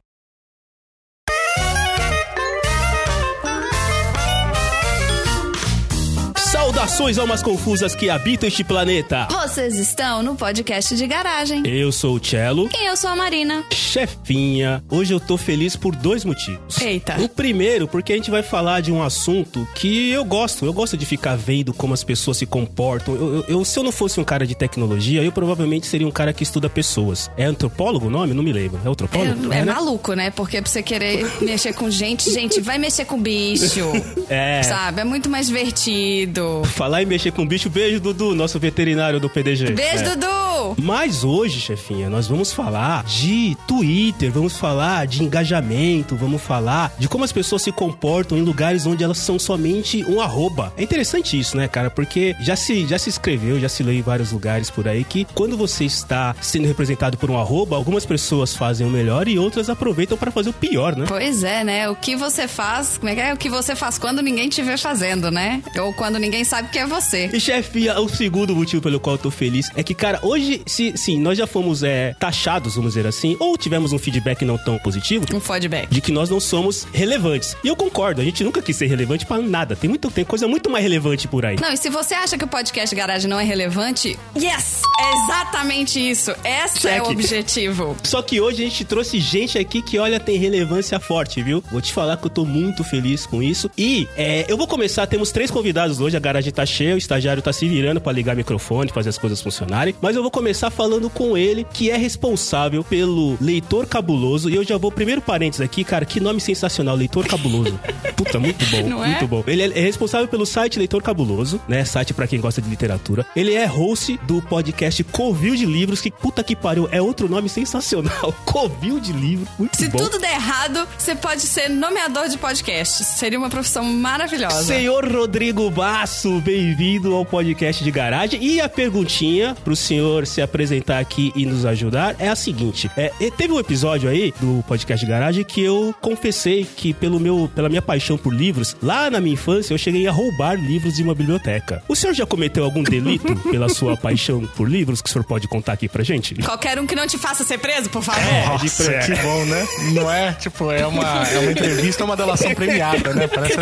[6.79, 9.27] Saudações almas confusas que habitam este planeta.
[9.29, 11.61] Vocês estão no podcast de garagem.
[11.65, 12.69] Eu sou o Cello.
[12.73, 13.65] E eu sou a Marina.
[13.69, 16.79] Chefinha, hoje eu tô feliz por dois motivos.
[16.79, 17.19] Eita.
[17.19, 20.65] O primeiro, porque a gente vai falar de um assunto que eu gosto.
[20.65, 23.13] Eu gosto de ficar vendo como as pessoas se comportam.
[23.13, 26.11] Eu, eu- eu- se eu não fosse um cara de tecnologia, eu provavelmente seria um
[26.11, 27.29] cara que estuda pessoas.
[27.35, 28.33] É antropólogo o nome?
[28.33, 28.79] Não me lembro.
[28.85, 29.51] É antropólogo?
[29.53, 29.73] É, é né?
[29.73, 30.31] maluco, né?
[30.31, 33.91] Porque pra você querer mexer com gente, gente, vai mexer com bicho.
[34.29, 34.63] É.
[34.63, 35.01] Sabe?
[35.01, 36.61] É muito mais divertido.
[36.79, 39.71] Falar e mexer com bicho, beijo, Dudu, nosso veterinário do PDG.
[39.73, 40.15] Beijo, É.
[40.15, 40.29] Dudu!
[40.77, 47.07] Mas hoje, chefinha, nós vamos falar de Twitter, vamos falar de engajamento, vamos falar de
[47.07, 50.73] como as pessoas se comportam em lugares onde elas são somente um arroba.
[50.77, 51.89] É interessante isso, né, cara?
[51.89, 55.25] Porque já se, já se escreveu, já se leu em vários lugares por aí que
[55.33, 59.69] quando você está sendo representado por um arroba, algumas pessoas fazem o melhor e outras
[59.69, 61.05] aproveitam para fazer o pior, né?
[61.07, 61.89] Pois é, né?
[61.89, 63.33] O que você faz, como é que é?
[63.33, 65.63] O que você faz quando ninguém te vê fazendo, né?
[65.79, 67.29] Ou quando ninguém sabe que é você.
[67.31, 70.93] E chefia, o segundo motivo pelo qual eu tô feliz é que, cara, hoje, se,
[70.97, 74.77] sim, nós já fomos é, taxados, vamos dizer assim, ou tivemos um feedback não tão
[74.77, 75.87] positivo, Um feedback.
[75.89, 77.55] de que nós não somos relevantes.
[77.63, 79.75] E eu concordo, a gente nunca quis ser relevante pra nada.
[79.75, 81.55] Tem, muito, tem coisa muito mais relevante por aí.
[81.59, 84.81] Não, e se você acha que o podcast Garagem não é relevante, yes!
[84.99, 86.31] É exatamente isso.
[86.43, 87.05] Esse é Check.
[87.07, 87.95] o objetivo.
[88.03, 91.63] Só que hoje a gente trouxe gente aqui que, olha, tem relevância forte, viu?
[91.71, 93.69] Vou te falar que eu tô muito feliz com isso.
[93.77, 97.41] E é, eu vou começar, temos três convidados hoje, a garagem tá cheia, o estagiário
[97.41, 99.95] tá se virando pra ligar microfone, fazer as coisas funcionarem.
[100.01, 104.49] Mas eu vou começar falando com ele, que é responsável pelo Leitor Cabuloso.
[104.49, 107.79] E eu já vou, primeiro parênteses aqui, cara, que nome sensacional, Leitor Cabuloso.
[108.15, 109.07] Puta, muito bom, Não é?
[109.09, 109.43] muito bom.
[109.47, 111.85] Ele é responsável pelo site Leitor Cabuloso, né?
[111.85, 113.25] Site pra quem gosta de literatura.
[113.35, 117.47] Ele é host do podcast Covil de Livros, que puta que pariu, é outro nome
[117.49, 118.33] sensacional.
[118.45, 119.97] Covil de Livro, muito Se bom.
[119.97, 123.03] tudo der errado, você pode ser nomeador de podcast.
[123.05, 124.63] Seria uma profissão maravilhosa.
[124.63, 128.43] Senhor Rodrigo Basso, bem-vindo ao podcast de garagem.
[128.43, 133.11] E a perguntinha pro senhor se apresentar aqui e nos ajudar é a seguinte: é,
[133.37, 137.69] teve um episódio aí do podcast de garagem que eu confessei que, pelo meu, pela
[137.69, 141.15] minha paixão por livros, lá na minha infância eu cheguei a roubar livros de uma
[141.15, 141.83] biblioteca.
[141.87, 145.47] O senhor já cometeu algum delito pela sua paixão por livros que o senhor pode
[145.47, 146.35] contar aqui pra gente?
[146.35, 148.21] Qualquer um que não te faça ser preso, por favor.
[148.23, 149.67] É, de Nossa, pre- que bom, né?
[149.93, 153.27] Não é, tipo, é uma, é uma entrevista, uma delação premiada, né?
[153.27, 153.55] Parece...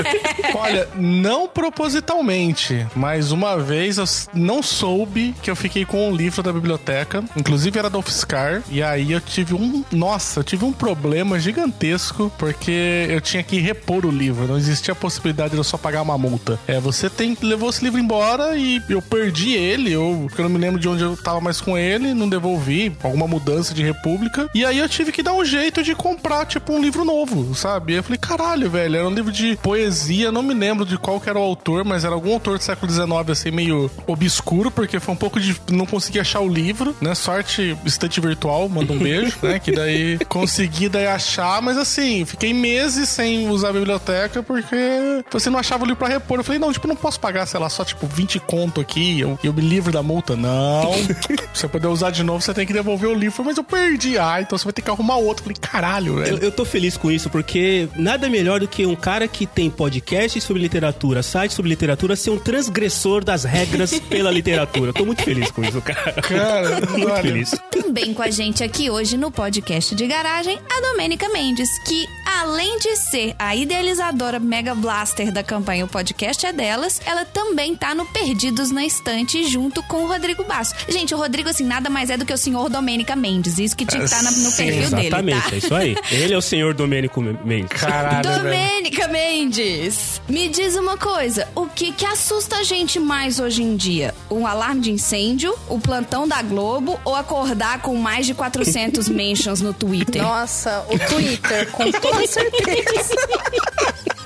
[0.55, 6.41] Olha, não propositalmente, mas uma vez eu não soube que eu fiquei com um livro
[6.44, 10.72] da biblioteca, inclusive era da UFSCar, e aí eu tive um, nossa, eu tive um
[10.72, 15.63] problema gigantesco, porque eu tinha que repor o livro, não existia a possibilidade de eu
[15.63, 16.59] só pagar uma multa.
[16.67, 20.51] É, você tem levou esse livro embora e eu perdi ele, eu, porque eu não
[20.51, 24.50] me lembro de onde eu tava mais com ele, não devolvi, alguma mudança de república,
[24.53, 27.94] e aí eu tive que dar um jeito de comprar, tipo, um livro novo, sabe?
[27.94, 31.19] E eu falei, caralho, velho, era um livro de poesia, não me lembro de qual
[31.19, 35.00] que era o autor, mas era algum autor do século XIX, assim, meio obscuro, porque
[35.00, 35.56] foi um pouco de.
[35.72, 37.13] não consegui achar o livro, né?
[37.16, 39.59] Sorte, estante virtual, manda um beijo, né?
[39.59, 45.50] Que daí consegui daí achar, mas assim, fiquei meses sem usar a biblioteca porque você
[45.50, 46.40] não achava o livro pra repor.
[46.40, 49.38] Eu falei, não, tipo, não posso pagar, sei lá, só tipo 20 conto aqui, eu,
[49.44, 50.35] eu me livro da multa.
[50.35, 50.91] Não.
[51.06, 53.44] pra você poder usar de novo, você tem que devolver o livro.
[53.44, 54.18] Mas eu perdi.
[54.18, 55.41] Ah, então você vai ter que arrumar outro.
[55.41, 56.38] Eu falei, caralho, velho.
[56.38, 59.69] Eu, eu tô feliz com isso, porque nada melhor do que um cara que tem
[59.69, 64.93] podcast sobre literatura, site sobre literatura, ser um transgressor das regras pela literatura.
[64.93, 66.13] Tô muito feliz com isso, cara.
[66.13, 67.21] Cara, muito olha.
[67.21, 67.51] feliz.
[67.69, 72.07] Também com a gente aqui hoje no podcast de garagem, a Domênica Mendes, que
[72.39, 77.75] além de ser a idealizadora Mega Blaster da campanha O Podcast é Delas, ela também
[77.75, 80.73] tá no Perdidos na Estante junto com o Rodrigo Basso.
[80.88, 83.59] Gente, o Rodrigo, assim, nada mais é do que o senhor Domênica Mendes.
[83.59, 85.55] Isso que tinha que estar na- no Sim, perfil dele, Exatamente, tá?
[85.55, 85.97] é isso aí.
[86.11, 87.77] Ele é o senhor Domênico Mendes.
[87.77, 88.43] Caralho, velho.
[88.43, 92.05] Domênica Mendes, me diz uma coisa, o que que
[92.38, 94.13] assusta a gente mais hoje em dia?
[94.30, 99.60] Um alarme de incêndio, o plantão da Globo ou acordar com mais de 400 mentions
[99.60, 100.22] no Twitter?
[100.22, 103.16] Nossa, o Twitter, com toda certeza.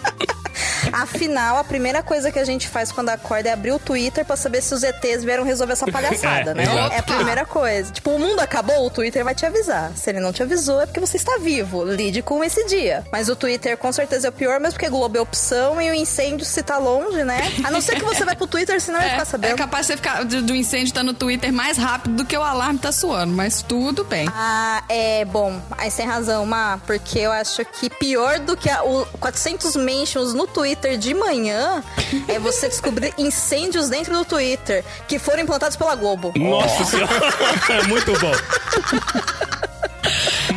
[1.02, 4.24] A final, a primeira coisa que a gente faz quando acorda é abrir o Twitter
[4.24, 6.64] pra saber se os ETs vieram resolver essa palhaçada, É, né?
[6.64, 6.94] exato.
[6.94, 7.92] É a primeira coisa.
[7.92, 9.92] Tipo, o mundo acabou, o Twitter vai te avisar.
[9.96, 11.84] Se ele não te avisou, é porque você está vivo.
[11.84, 13.04] Lide com esse dia.
[13.12, 15.94] Mas o Twitter com certeza é o pior, mesmo porque Globo é opção e o
[15.96, 17.52] incêndio se tá longe, né?
[17.64, 19.54] A não ser que você vai pro Twitter, senão vai ficar É, sabendo.
[19.54, 22.38] é capaz de você ficar do, do incêndio tá no Twitter mais rápido do que
[22.38, 24.28] o alarme tá suando, mas tudo bem.
[24.32, 25.60] Ah, é bom.
[25.78, 29.76] Aí você tem razão, Má, porque eu acho que pior do que a- o 400
[29.76, 31.84] mentions no Twitter de manhã
[32.28, 36.34] é você descobrir incêndios dentro do Twitter que foram implantados pela Globo.
[36.36, 37.14] Nossa senhora,
[37.88, 38.32] muito bom.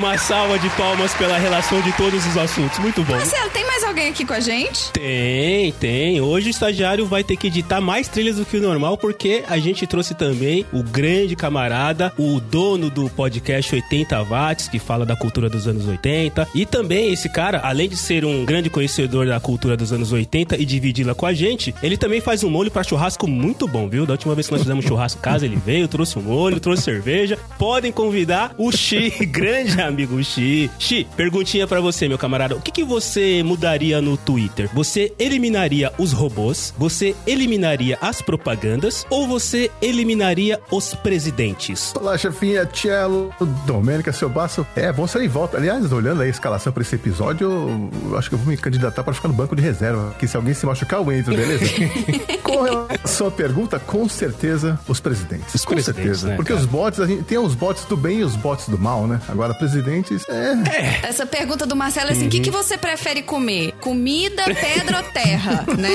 [0.04, 2.78] Uma salva de palmas pela relação de todos os assuntos.
[2.78, 3.14] Muito bom.
[3.14, 4.92] Marcelo, tem mais alguém aqui com a gente?
[4.92, 6.20] Tem, tem.
[6.20, 9.56] Hoje o estagiário vai ter que editar mais trilhas do que o normal, porque a
[9.56, 15.16] gente trouxe também o grande camarada, o dono do podcast 80 Watts, que fala da
[15.16, 16.48] cultura dos anos 80.
[16.54, 20.58] E também esse cara, além de ser um grande conhecedor da cultura dos anos 80
[20.58, 24.04] e dividi-la com a gente, ele também faz um molho pra churrasco muito bom, viu?
[24.04, 26.82] Da última vez que nós fizemos churrasco em casa, ele veio, trouxe um molho, trouxe
[26.82, 27.38] cerveja.
[27.58, 29.93] Podem convidar o Xi, grande amigo
[30.24, 30.70] Xi.
[30.78, 32.56] Xi, perguntinha pra você, meu camarada.
[32.56, 34.68] O que, que você mudaria no Twitter?
[34.74, 36.74] Você eliminaria os robôs?
[36.76, 39.06] Você eliminaria as propagandas?
[39.10, 41.92] Ou você eliminaria os presidentes?
[41.96, 43.32] Olá, chefinha, Cello,
[43.66, 44.66] Domênica, seu baço.
[44.74, 45.56] É, bom sair em volta.
[45.56, 49.02] Aliás, olhando aí a escalação pra esse episódio, eu acho que eu vou me candidatar
[49.04, 50.14] pra ficar no banco de reserva.
[50.18, 51.64] Que se alguém se machucar, eu entro, beleza?
[52.42, 55.54] com relação à pergunta, com certeza, os presidentes.
[55.54, 56.28] Os com presidentes, certeza.
[56.28, 56.60] né, Porque cara?
[56.60, 59.20] os bots, a gente tem os bots do bem e os bots do mal, né?
[59.28, 61.06] Agora, presidentes, é.
[61.08, 63.72] Essa pergunta do Marcelo é assim: o que, que você prefere comer?
[63.80, 65.64] Comida, pedra ou terra?
[65.76, 65.88] Né?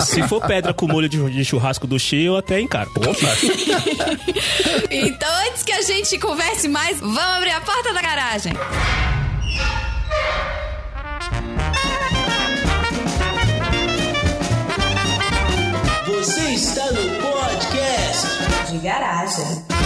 [0.04, 2.90] Se for pedra com molho de churrasco do Xi, eu até encaro.
[4.90, 8.52] Então, antes que a gente converse mais, vamos abrir a porta da garagem.
[16.06, 19.77] Você está no podcast de garagem.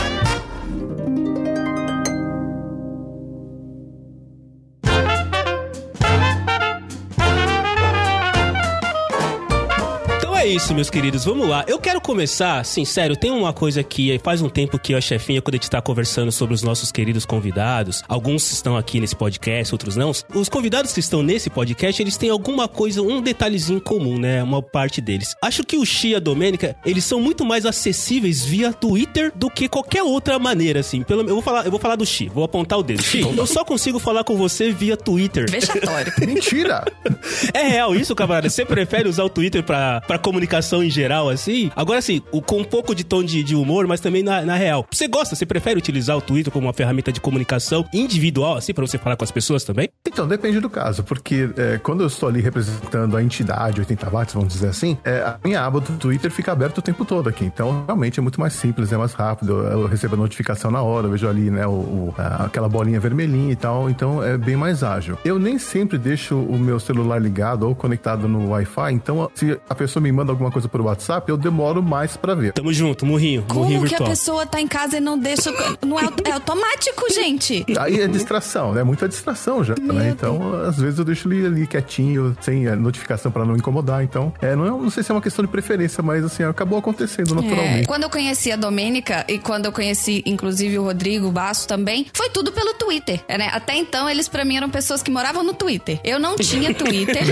[10.42, 11.24] É isso, meus queridos.
[11.24, 11.64] Vamos lá.
[11.68, 15.54] Eu quero começar, sincero, tem uma coisa que faz um tempo que a chefinha, quando
[15.54, 19.94] a gente tá conversando sobre os nossos queridos convidados, alguns estão aqui nesse podcast, outros
[19.94, 20.10] não.
[20.10, 24.42] Os convidados que estão nesse podcast, eles têm alguma coisa, um detalhezinho comum, né?
[24.42, 25.36] Uma parte deles.
[25.40, 29.48] Acho que o Xi e a Domênica, eles são muito mais acessíveis via Twitter do
[29.48, 31.04] que qualquer outra maneira, assim.
[31.04, 33.00] Pelo, eu, vou falar, eu vou falar do Xi, vou apontar o dedo.
[33.00, 35.48] Xi, eu só consigo falar com você via Twitter.
[35.48, 36.12] Vexatório.
[36.26, 36.84] Mentira!
[37.54, 38.48] É real isso, camarada?
[38.48, 41.70] Você prefere usar o Twitter pra, pra comunicação em geral, assim?
[41.76, 44.86] Agora, assim, com um pouco de tom de, de humor, mas também na, na real.
[44.90, 48.86] Você gosta, você prefere utilizar o Twitter como uma ferramenta de comunicação individual, assim, pra
[48.86, 49.88] você falar com as pessoas também?
[50.06, 54.34] Então, depende do caso, porque é, quando eu estou ali representando a entidade 80 watts,
[54.34, 57.44] vamos dizer assim, é, a minha aba do Twitter fica aberta o tempo todo aqui.
[57.44, 59.52] Então, realmente é muito mais simples, é mais rápido.
[59.66, 63.56] Eu recebo a notificação na hora, vejo ali, né, o, o- aquela bolinha vermelhinha e
[63.56, 63.90] tal.
[63.90, 65.18] Então, é bem mais ágil.
[65.24, 68.92] Eu nem sempre deixo o meu celular ligado ou conectado no Wi-Fi.
[68.92, 72.52] Então, se a pessoa me manda alguma coisa por WhatsApp, eu demoro mais pra ver.
[72.52, 74.10] Tamo junto, murrinho, murrinho Como que a virtual.
[74.10, 75.50] pessoa tá em casa e não deixa.
[75.86, 77.64] Não é, é automático, gente.
[77.78, 78.82] Aí é distração, né?
[78.82, 80.10] Muita distração já, né?
[80.10, 84.02] Então, às vezes eu deixo ele ali quietinho, sem a notificação pra não incomodar.
[84.02, 86.78] Então, é, não, é- não sei se é uma questão de preferência, mas assim, acabou
[86.78, 87.86] acontecendo É, naturalmente.
[87.86, 92.28] quando eu conheci a Domênica e quando eu conheci, inclusive, o Rodrigo Basso também, foi
[92.30, 93.20] tudo pelo Twitter.
[93.28, 93.48] né?
[93.52, 95.98] Até então, eles pra mim eram pessoas que moravam no Twitter.
[96.04, 97.22] Eu não tinha Twitter.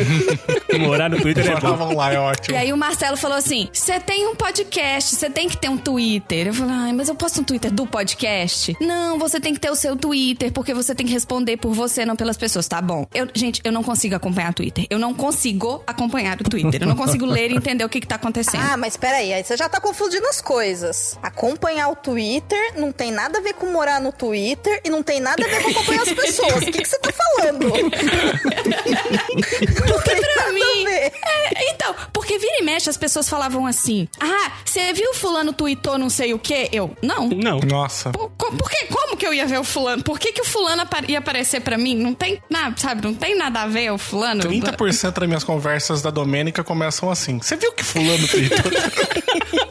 [0.79, 1.69] Morar no Twitter é bom.
[1.71, 2.59] Moravam lá, é E ótimo.
[2.59, 6.47] aí o Marcelo falou assim: você tem um podcast, você tem que ter um Twitter.
[6.47, 8.75] Eu falei, ai, mas eu posto um Twitter do podcast?
[8.81, 12.07] Não, você tem que ter o seu Twitter, porque você tem que responder por você,
[12.07, 12.67] não pelas pessoas.
[12.67, 13.07] Tá bom.
[13.13, 14.87] Eu, gente, eu não consigo acompanhar o Twitter.
[14.89, 16.81] Eu não consigo acompanhar o Twitter.
[16.81, 18.63] Eu não consigo ler e entender o que, que tá acontecendo.
[18.63, 21.19] Ah, mas peraí, aí você já tá confundindo as coisas.
[21.23, 25.21] Acompanhar o Twitter não tem nada a ver com morar no Twitter e não tem
[25.21, 26.63] nada a ver com acompanhar as pessoas.
[26.63, 27.71] O que, que você tá falando?
[29.87, 30.87] Porque pra mim.
[30.89, 35.53] É, então, porque vira e mexe, as pessoas falavam assim: Ah, você viu o fulano
[35.53, 36.69] tweetou não sei o quê?
[36.73, 37.29] Eu, não.
[37.29, 37.59] Não.
[37.61, 38.11] Nossa.
[38.11, 40.03] Por, por que, como que eu ia ver o fulano?
[40.03, 41.95] Por que, que o fulano apa- ia aparecer pra mim?
[41.95, 43.03] Não tem nada, sabe?
[43.03, 44.43] Não tem nada a ver o fulano.
[44.43, 47.39] 30% das minhas conversas da Domênica começam assim.
[47.39, 48.71] Você viu que fulano tweetou?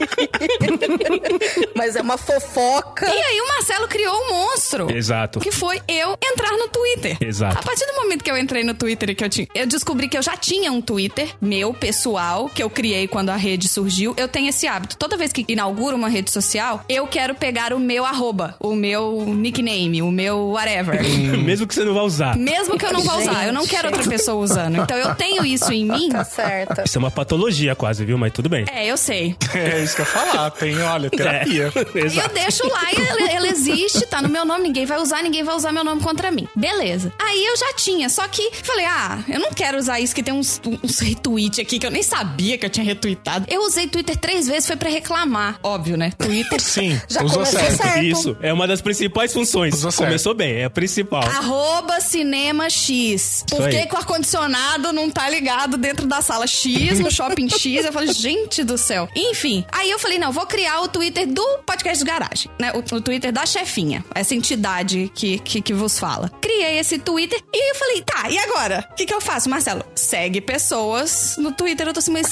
[1.79, 3.05] Mas é uma fofoca.
[3.05, 4.93] E aí o Marcelo criou um monstro.
[4.93, 5.39] Exato.
[5.39, 7.15] Que foi eu entrar no Twitter.
[7.21, 7.57] Exato.
[7.57, 9.47] A partir do momento que eu entrei no Twitter e que eu tinha.
[9.55, 13.37] Eu descobri que eu já tinha um Twitter meu, pessoal, que eu criei quando a
[13.37, 14.13] rede surgiu.
[14.17, 14.97] Eu tenho esse hábito.
[14.97, 19.23] Toda vez que inauguro uma rede social, eu quero pegar o meu arroba, o meu
[19.27, 21.01] nickname, o meu whatever.
[21.41, 22.35] Mesmo que você não vá usar.
[22.35, 23.47] Mesmo que eu não vá usar.
[23.47, 24.81] Eu não quero outra pessoa usando.
[24.81, 26.09] Então eu tenho isso em mim.
[26.09, 26.81] Tá certo.
[26.85, 28.17] Isso é uma patologia quase, viu?
[28.17, 28.65] Mas tudo bem.
[28.69, 29.33] É, eu sei.
[29.69, 30.51] É isso que eu ia falar.
[30.51, 31.65] Tem, olha, terapia.
[31.67, 32.33] É, E eu Exato.
[32.33, 35.55] deixo lá e ele, ele existe, tá no meu nome, ninguém vai usar, ninguém vai
[35.55, 36.47] usar meu nome contra mim.
[36.55, 37.11] Beleza.
[37.19, 40.33] Aí eu já tinha, só que falei, ah, eu não quero usar isso que tem
[40.33, 43.45] uns, uns retweet aqui que eu nem sabia que eu tinha retweetado.
[43.49, 45.59] Eu usei Twitter três vezes, foi pra reclamar.
[45.63, 46.11] Óbvio, né?
[46.17, 46.59] Twitter.
[46.61, 47.77] Sim, Já usou começou certo.
[47.81, 48.03] certo.
[48.03, 49.73] Isso, é uma das principais funções.
[49.73, 50.07] Usou certo.
[50.07, 51.23] Começou bem, é a principal.
[51.23, 53.43] Arroba Cinema X.
[53.49, 57.85] Por que o ar-condicionado não tá ligado dentro da sala X, no shopping X?
[57.85, 59.07] Eu falei, gente do céu.
[59.15, 62.71] Enfim, aí eu falei, não, vou criar o Twitter do podcast do Garagem, né?
[62.73, 66.29] O, o Twitter da chefinha, essa entidade que, que, que vos fala.
[66.41, 68.87] Criei esse Twitter e eu falei, tá, e agora?
[68.91, 69.83] O que, que eu faço, Marcelo?
[69.95, 71.87] Segue pessoas no Twitter.
[71.87, 72.29] Eu tô assim, mas.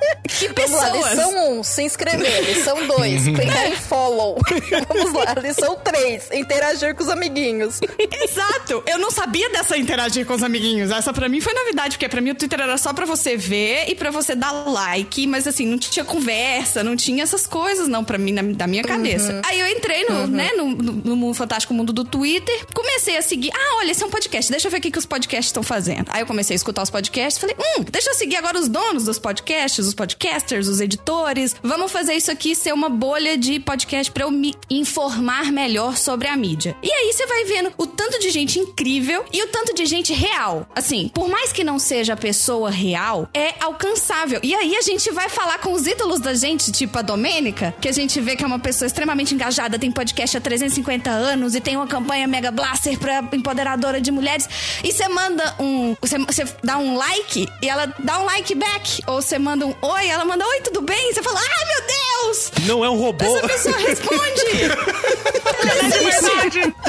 [0.30, 1.10] Que Vamos lá, pessoas?
[1.10, 2.44] lição 1, um, se inscrever.
[2.44, 4.38] Lição 2, clicar em follow.
[4.88, 7.80] Vamos lá, lição 3, interagir com os amiguinhos.
[8.22, 8.82] Exato!
[8.86, 10.90] Eu não sabia dessa interagir com os amiguinhos.
[10.90, 13.86] Essa pra mim foi novidade, porque pra mim o Twitter era só pra você ver
[13.88, 18.04] e pra você dar like, mas assim, não tinha conversa, não tinha essas coisas não
[18.04, 19.42] pra mim, na, da minha cabeça.
[19.44, 23.22] Aí eu entrei no, né, no, no, no mundo fantástico mundo do Twitter, comecei a
[23.22, 23.50] seguir.
[23.54, 25.62] Ah, olha, esse é um podcast, deixa eu ver o que, que os podcasts estão
[25.62, 26.06] fazendo.
[26.08, 29.04] Aí eu comecei a escutar os podcasts, falei, hum, deixa eu seguir agora os donos
[29.04, 31.54] dos podcasts, os podcasters, os editores.
[31.62, 36.28] Vamos fazer isso aqui ser uma bolha de podcast pra eu me informar melhor sobre
[36.28, 36.76] a mídia.
[36.82, 40.12] E aí você vai vendo o tanto de gente incrível e o tanto de gente
[40.12, 40.66] real.
[40.74, 44.40] Assim, por mais que não seja a pessoa real, é alcançável.
[44.42, 47.88] E aí a gente vai falar com os ídolos da gente, tipo a Domênica, que
[47.88, 51.60] a gente vê que é uma pessoa extremamente engajada, tem podcast há 350 anos e
[51.60, 54.48] tem uma campanha Mega Blaster pra empoderadora de mulheres.
[54.84, 55.96] E você manda um.
[56.00, 59.02] Você dá um like e ela dá um like back.
[59.06, 61.12] Ou você manda um oi, ela manda oi, tudo bem?
[61.12, 62.50] Você fala, ai meu Deus!
[62.66, 63.24] Não é um robô.
[63.24, 64.44] Essa pessoa responde!
[65.70, 66.74] Ela existe!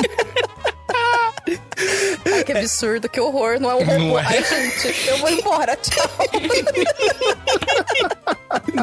[2.32, 3.98] Ai, que absurdo, que horror, não é um robô.
[3.98, 4.24] Não é.
[4.26, 6.10] Ai, gente, eu vou embora, tchau.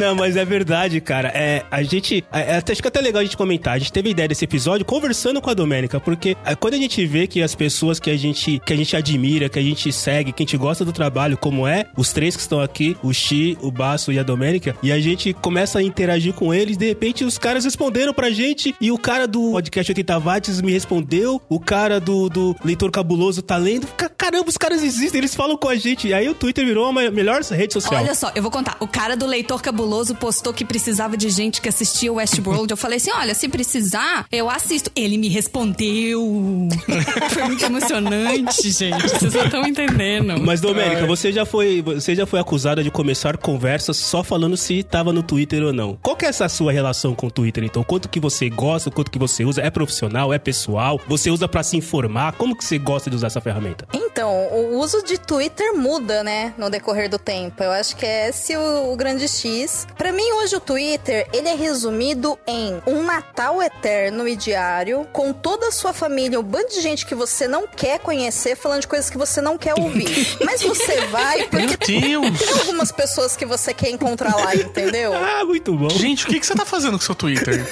[0.01, 1.29] Não, mas é verdade, cara.
[1.35, 2.25] É, a gente.
[2.33, 3.75] É, até- acho que é até legal a gente comentar.
[3.75, 6.79] A gente teve a ideia desse episódio conversando com a Domênica, porque é, quando a
[6.79, 9.93] gente vê que as pessoas que a gente, que a gente admira, que a gente
[9.93, 13.13] segue, que a gente gosta do trabalho, como é, os três que estão aqui, o
[13.13, 16.87] Xi, o Baço e a Domênica, e a gente começa a interagir com eles, de
[16.87, 21.41] repente os caras responderam pra gente, e o cara do podcast 80 Watts me respondeu,
[21.49, 23.87] o cara do, do Leitor Cabuloso tá lendo.
[23.97, 26.09] Ca- Caramba, os caras existem, eles falam com a gente.
[26.09, 28.03] E aí o Twitter virou a melhor rede social.
[28.03, 28.77] Olha só, eu vou contar.
[28.81, 32.71] O cara do Leitor Cabuloso postou que precisava de gente que assistia o Westworld.
[32.71, 34.91] Eu falei assim: olha, se precisar, eu assisto.
[34.95, 36.69] Ele me respondeu.
[37.31, 39.09] Foi muito emocionante, gente.
[39.09, 40.41] Vocês não estão entendendo.
[40.41, 44.83] Mas, Domênica, você já foi você já foi acusada de começar conversas só falando se
[44.83, 45.99] tava no Twitter ou não.
[46.03, 47.83] Qual que é essa sua relação com o Twitter, então?
[47.83, 49.63] Quanto que você gosta, quanto que você usa?
[49.63, 51.01] É profissional, é pessoal?
[51.07, 52.33] Você usa pra se informar?
[52.33, 53.87] Como que você gosta de usar essa ferramenta?
[53.93, 57.63] Então, o uso de Twitter muda, né, no decorrer do tempo.
[57.63, 59.78] Eu acho que é esse o, o grande X.
[59.97, 65.33] Pra mim, hoje o Twitter, ele é resumido em um Natal eterno e diário, com
[65.33, 68.89] toda a sua família, um bando de gente que você não quer conhecer, falando de
[68.89, 70.37] coisas que você não quer ouvir.
[70.45, 72.59] Mas você vai Meu porque tem Deus!
[72.61, 75.13] algumas pessoas que você quer encontrar lá, entendeu?
[75.15, 75.91] Ah, muito bom.
[75.91, 77.67] Gente, o que, que você tá fazendo com o seu Twitter?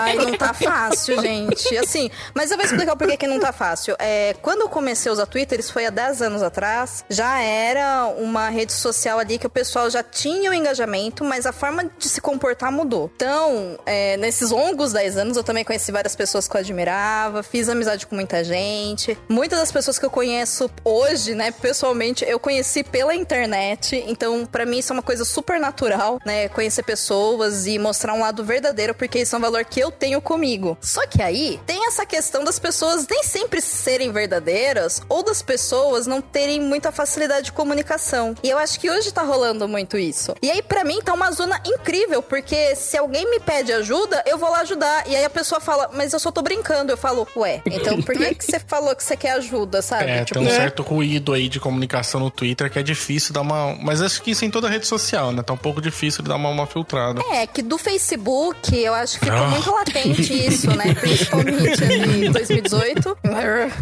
[0.00, 1.76] Ai, não tá fácil, gente.
[1.76, 3.96] Assim, mas eu vou explicar o porquê que não tá fácil.
[3.98, 8.06] É, quando eu comecei a usar Twitter, isso foi há 10 anos atrás, já era
[8.18, 10.77] uma rede social ali que o pessoal já tinha o engajamento,
[11.24, 13.10] mas a forma de se comportar mudou.
[13.16, 17.68] Então, é, nesses longos 10 anos, eu também conheci várias pessoas que eu admirava, fiz
[17.68, 19.16] amizade com muita gente.
[19.28, 24.04] Muitas das pessoas que eu conheço hoje, né, pessoalmente, eu conheci pela internet.
[24.06, 26.48] Então, pra mim, isso é uma coisa super natural, né?
[26.48, 30.20] Conhecer pessoas e mostrar um lado verdadeiro, porque isso é um valor que eu tenho
[30.20, 30.76] comigo.
[30.80, 36.06] Só que aí tem essa questão das pessoas nem sempre serem verdadeiras ou das pessoas
[36.06, 38.34] não terem muita facilidade de comunicação.
[38.42, 40.34] E eu acho que hoje tá rolando muito isso.
[40.42, 44.38] E aí, pra mim, tá uma zona incrível, porque se alguém me pede ajuda, eu
[44.38, 45.06] vou lá ajudar.
[45.08, 46.92] E aí a pessoa fala, mas eu só tô brincando.
[46.92, 50.10] Eu falo, ué, então por que, que você falou que você quer ajuda, sabe?
[50.10, 53.40] É, Tipo, tem um certo ruído aí de comunicação no Twitter que é difícil dar
[53.40, 53.74] uma.
[53.80, 55.42] Mas acho que isso em toda rede social, né?
[55.42, 57.20] Tá um pouco difícil de dar uma, uma filtrada.
[57.32, 59.48] É, que do Facebook, eu acho que ficou Ah.
[59.48, 60.94] muito latente isso, né?
[61.00, 63.18] Principalmente ali em 2018.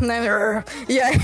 [0.01, 0.63] Né?
[0.89, 1.15] E aí,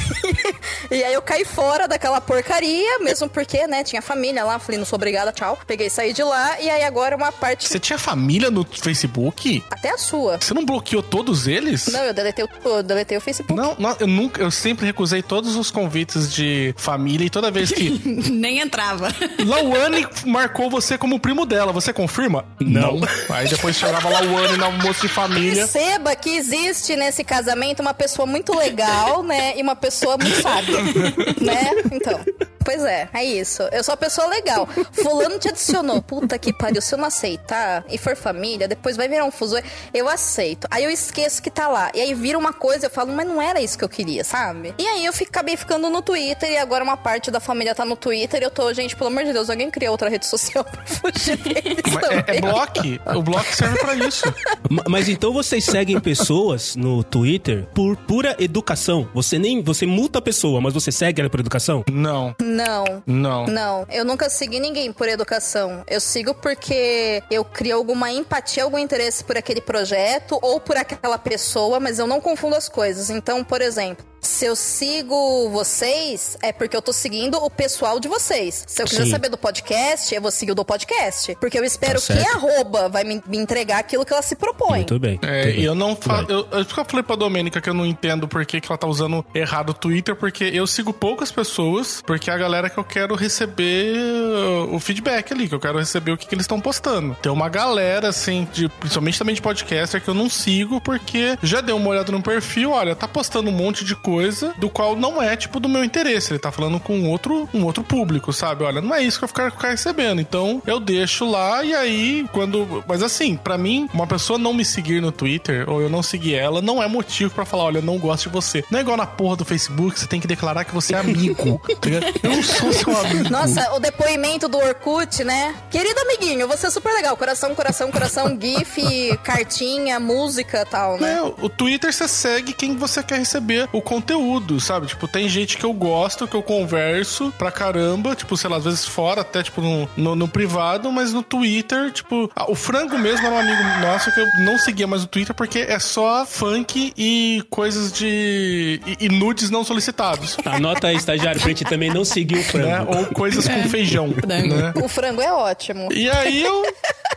[0.90, 4.58] e aí eu caí fora daquela porcaria, mesmo porque, né, tinha família lá.
[4.58, 5.58] Falei, não sou obrigada, tchau.
[5.66, 6.60] Peguei e saí de lá.
[6.60, 7.68] E aí agora uma parte.
[7.68, 9.62] Você tinha família no Facebook?
[9.70, 10.38] Até a sua.
[10.40, 11.88] Você não bloqueou todos eles?
[11.88, 13.60] Não, eu deletei o, eu deletei o Facebook.
[13.60, 17.72] Não, não, eu nunca, eu sempre recusei todos os convites de família e toda vez
[17.72, 17.90] que
[18.30, 19.08] Nem entrava.
[19.44, 22.44] Lauane marcou você como primo dela, você confirma?
[22.60, 23.00] Não.
[23.28, 25.66] Aí depois chegava Lauane no almoço de família.
[25.66, 29.54] Perceba que existe nesse casamento uma pessoa muito legal, né?
[29.56, 30.78] E uma pessoa muito sábia.
[31.40, 31.70] né?
[31.90, 32.20] Então.
[32.64, 33.62] Pois é, é isso.
[33.72, 34.66] Eu sou uma pessoa legal.
[34.92, 36.00] Fulano te adicionou.
[36.02, 36.80] Puta que pariu.
[36.82, 39.56] Se eu não aceitar e for família, depois vai virar um fuso.
[39.92, 40.66] Eu aceito.
[40.70, 41.90] Aí eu esqueço que tá lá.
[41.94, 44.74] E aí vira uma coisa, eu falo, mas não era isso que eu queria, sabe?
[44.78, 47.84] E aí eu fico- acabei ficando no Twitter e agora uma parte da família tá
[47.84, 50.62] no Twitter e eu tô, gente, pelo amor de Deus, alguém cria outra rede social
[50.70, 53.00] pra fugir deles Mas é, é bloque.
[53.14, 54.24] O bloque serve pra isso.
[54.70, 59.08] Ma- Mas então vocês seguem pessoas no Twitter por pura educação.
[59.14, 59.62] Você nem.
[59.62, 61.84] Você multa a pessoa, mas você segue ela por educação?
[61.90, 63.02] Não, Não.
[63.06, 63.46] não.
[63.46, 65.82] Não, eu nunca segui ninguém por educação.
[65.88, 71.18] Eu sigo porque eu crio alguma empatia, algum interesse por aquele projeto ou por aquela
[71.18, 73.10] pessoa, mas eu não confundo as coisas.
[73.10, 78.06] Então, por exemplo, se eu sigo vocês, é porque eu tô seguindo o pessoal de
[78.06, 78.64] vocês.
[78.68, 79.10] Se eu quiser Sim.
[79.10, 81.36] saber do podcast, eu vou seguir o do podcast.
[81.40, 84.36] Porque eu espero Tá que a arroba vai me, me entregar aquilo que ela se
[84.36, 84.78] propõe.
[84.78, 85.18] Muito bem.
[85.22, 85.60] É, muito bem.
[85.60, 85.96] e eu não.
[86.00, 86.24] Vai.
[86.28, 88.86] Eu, eu, eu falei pra Domênica que eu não entendo por que, que ela tá
[88.86, 93.14] usando errado o Twitter, porque eu sigo poucas pessoas, porque a galera que eu quero
[93.14, 97.16] receber uh, o feedback ali, que eu quero receber o que, que eles estão postando.
[97.22, 101.60] Tem uma galera, assim, de, principalmente também de podcaster, que eu não sigo, porque já
[101.60, 105.22] deu uma olhada no perfil, olha, tá postando um monte de coisa do qual não
[105.22, 106.32] é, tipo, do meu interesse.
[106.32, 108.64] Ele tá falando com outro, um outro público, sabe?
[108.64, 110.20] Olha, não é isso que eu quero ficar recebendo.
[110.20, 112.82] Então, eu deixo lá e aí, quando.
[112.88, 116.34] Mas assim, pra mim, uma pessoa não me seguir no Twitter, ou eu não seguir
[116.34, 118.64] ela, não é motivo pra falar, olha, eu não gosto de você.
[118.70, 121.60] Não é igual na porra do Facebook, você tem que declarar que você é amigo.
[121.80, 122.31] tá?
[122.32, 123.30] Eu não sou seu amigo.
[123.30, 125.54] Nossa, o depoimento do Orkut, né?
[125.70, 127.16] Querido amiguinho, você é super legal.
[127.16, 131.14] Coração, coração, coração, GIF, cartinha, música tal, né?
[131.14, 134.86] É, o Twitter você segue quem você quer receber o conteúdo, sabe?
[134.86, 138.64] Tipo, tem gente que eu gosto, que eu converso pra caramba, tipo, sei lá, às
[138.64, 142.98] vezes fora, até tipo no, no, no privado, mas no Twitter, tipo, ah, o Frango
[142.98, 146.24] mesmo era um amigo nosso que eu não seguia mais o Twitter porque é só
[146.24, 148.80] funk e coisas de.
[148.86, 150.36] e, e nudes não solicitados.
[150.44, 152.42] Anota aí, estagiário, pra gente também não seguir o Né?
[152.42, 152.96] frango.
[152.96, 154.08] Ou coisas com feijão.
[154.26, 154.72] Né?
[154.82, 155.92] O frango é ótimo.
[155.92, 156.62] E aí eu.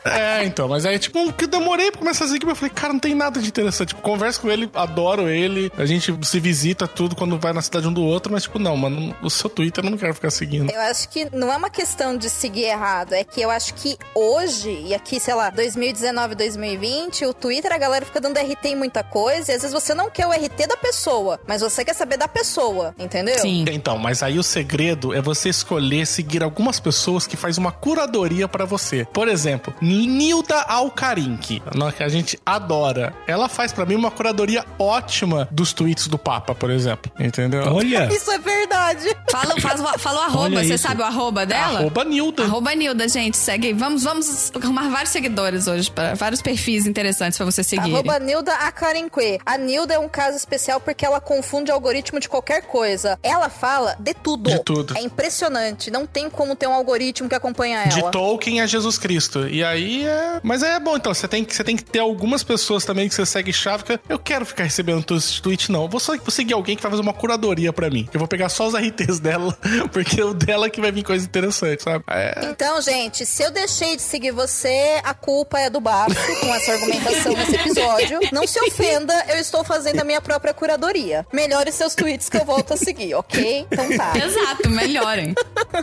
[0.03, 2.71] É, então, mas aí, tipo, que eu demorei pra começar a seguir, mas eu falei,
[2.75, 3.89] cara, não tem nada de interessante.
[3.89, 7.87] Tipo, converso com ele, adoro ele, a gente se visita tudo quando vai na cidade
[7.87, 10.69] um do outro, mas, tipo, não, mano, o seu Twitter eu não quero ficar seguindo.
[10.71, 13.97] Eu acho que não é uma questão de seguir errado, é que eu acho que
[14.13, 18.75] hoje, e aqui, sei lá, 2019, 2020, o Twitter a galera fica dando RT em
[18.75, 21.95] muita coisa, e às vezes você não quer o RT da pessoa, mas você quer
[21.95, 23.39] saber da pessoa, entendeu?
[23.39, 23.65] Sim.
[23.71, 28.47] Então, mas aí o segredo é você escolher seguir algumas pessoas que faz uma curadoria
[28.47, 29.05] pra você.
[29.13, 31.61] Por exemplo, Nilda Alcarinque,
[31.95, 33.13] que a gente adora.
[33.27, 37.11] Ela faz pra mim uma curadoria ótima dos tweets do Papa, por exemplo.
[37.19, 37.63] Entendeu?
[37.73, 39.15] Olha, Isso é verdade.
[39.31, 40.63] Fala, faz o, fala o arroba.
[40.63, 41.79] Você sabe o arroba dela?
[41.79, 42.43] Arroba Nilda.
[42.43, 43.37] Arroba Nilda, gente.
[43.37, 43.73] Segue aí.
[43.73, 47.93] Vamos, vamos arrumar vários seguidores hoje, pra, vários perfis interessantes pra você seguir.
[47.93, 49.39] Arroba Nilda Acarenque.
[49.45, 53.19] A Nilda é um caso especial porque ela confunde algoritmo de qualquer coisa.
[53.21, 54.49] Ela fala de tudo.
[54.49, 54.84] De tudo.
[54.95, 55.89] É impressionante.
[55.89, 57.87] Não tem como ter um algoritmo que acompanha ela.
[57.89, 59.47] De Tolkien a Jesus Cristo.
[59.47, 60.39] E aí é.
[60.43, 61.13] Mas aí é bom, então.
[61.13, 63.83] Você tem, que- você tem que ter algumas pessoas também que você segue chave.
[63.83, 65.83] que Eu quero ficar recebendo todos esses tweets, não.
[65.83, 68.07] Eu vou, só, vou seguir alguém que vai fazer uma curadoria pra mim.
[68.13, 69.57] Eu vou pegar só os RTs dela,
[69.91, 72.03] porque o dela que vai vir coisa interessante, sabe?
[72.09, 72.41] É.
[72.45, 76.71] Então, gente, se eu deixei de seguir você, a culpa é do Bafo com essa
[76.73, 78.19] argumentação nesse episódio.
[78.31, 81.25] Não se ofenda, eu estou fazendo a minha própria curadoria.
[81.31, 83.65] Melhore seus tweets que eu volto a seguir, ok?
[83.71, 84.13] Então tá.
[84.17, 85.33] Exato, melhorem.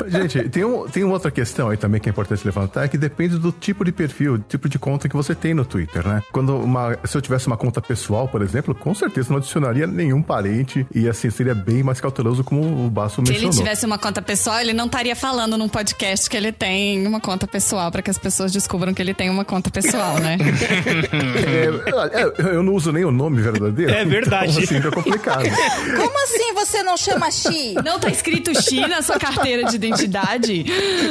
[0.08, 3.38] Gente, tem, um, tem uma outra questão aí também que é importante levantar, que depende
[3.38, 6.22] do tipo de perfil, do tipo de conta que você tem no Twitter, né?
[6.32, 10.22] Quando uma, se eu tivesse uma conta pessoal, por exemplo, com certeza não adicionaria nenhum
[10.22, 13.56] parente e assim seria bem mais cauteloso, como o Basso Se ele mencionou.
[13.58, 17.46] tivesse uma conta pessoal, ele não estaria falando num podcast que ele tem uma conta
[17.46, 20.36] pessoal pra que as pessoas descubram que ele tem uma conta pessoal, né?
[21.12, 23.92] É, é, eu não uso nem o nome verdadeiro.
[23.92, 24.50] É verdade.
[24.52, 25.44] Então, assim, fica complicado.
[25.96, 27.74] Como assim você não chama Xi?
[27.84, 30.64] Não tá escrito X na sua carteira de identidade?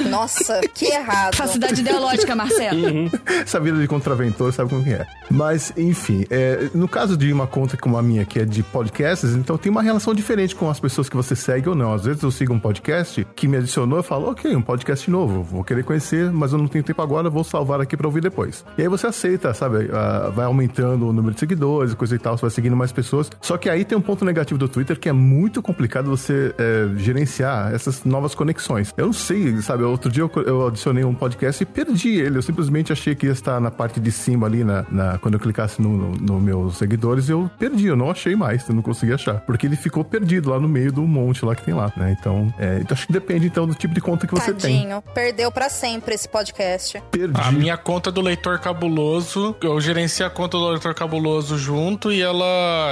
[0.09, 1.35] Nossa, que errado.
[1.35, 3.09] Falsidade ideológica, Marcelo.
[3.25, 5.05] Essa vida de contraventor sabe como que é.
[5.29, 9.31] Mas, enfim, é, no caso de uma conta como a minha, que é de podcasts,
[9.31, 11.93] então tem uma relação diferente com as pessoas que você segue ou não.
[11.93, 15.43] Às vezes eu sigo um podcast que me adicionou, eu falo, ok, um podcast novo,
[15.43, 18.65] vou querer conhecer, mas eu não tenho tempo agora, vou salvar aqui pra ouvir depois.
[18.77, 19.89] E aí você aceita, sabe?
[20.33, 23.29] Vai aumentando o número de seguidores, coisa e tal, você vai seguindo mais pessoas.
[23.41, 26.89] Só que aí tem um ponto negativo do Twitter que é muito complicado você é,
[26.97, 28.93] gerenciar essas novas conexões.
[28.97, 29.83] Eu não sei, sabe?
[29.83, 32.37] Outro dia eu, eu adicionei um podcast e perdi ele.
[32.37, 35.39] Eu simplesmente achei que ia estar na parte de cima ali, na, na- quando eu
[35.39, 39.13] clicasse nos no, no meus seguidores, eu perdi, eu não achei mais, eu não consegui
[39.13, 39.41] achar.
[39.41, 42.15] Porque ele ficou perdido lá no meio do monte lá que tem lá, né?
[42.19, 44.77] Então, é, então acho que depende então do tipo de conta que você tem.
[44.81, 45.03] Tadinho.
[45.13, 47.01] Perdeu pra sempre esse podcast.
[47.11, 47.39] Perdi.
[47.41, 52.21] A minha conta do Leitor Cabuloso, eu gerencio a conta do Leitor Cabuloso junto e
[52.21, 52.45] ela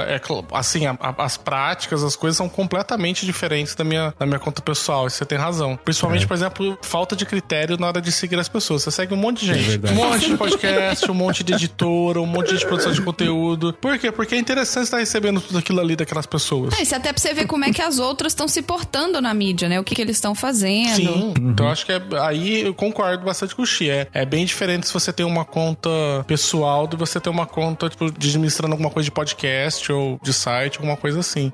[0.08, 0.20] é
[0.52, 4.49] assim, a- a- as práticas, as coisas são completamente diferentes da minha, da minha conta
[4.62, 5.06] pessoal.
[5.06, 5.78] Isso você tem razão.
[5.84, 8.82] Principalmente, por exemplo, falta de critério na hora de seguir as pessoas.
[8.82, 9.94] Você segue um monte de gente, verdade.
[9.94, 13.72] um monte de podcast, um monte de editora, um monte de produção de conteúdo.
[13.74, 14.10] Por quê?
[14.10, 16.74] Porque é interessante estar recebendo tudo aquilo ali daquelas pessoas.
[16.78, 19.32] É, isso até pra você ver como é que as outras estão se portando na
[19.34, 19.78] mídia, né?
[19.78, 20.96] O que, que eles estão fazendo.
[20.96, 23.90] Sim, então acho que é, aí eu concordo bastante com o Xi.
[23.90, 25.90] É, é bem diferente se você tem uma conta
[26.26, 30.18] pessoal do que você ter uma conta, tipo, de administrando alguma coisa de podcast ou
[30.22, 31.52] de site, alguma coisa assim.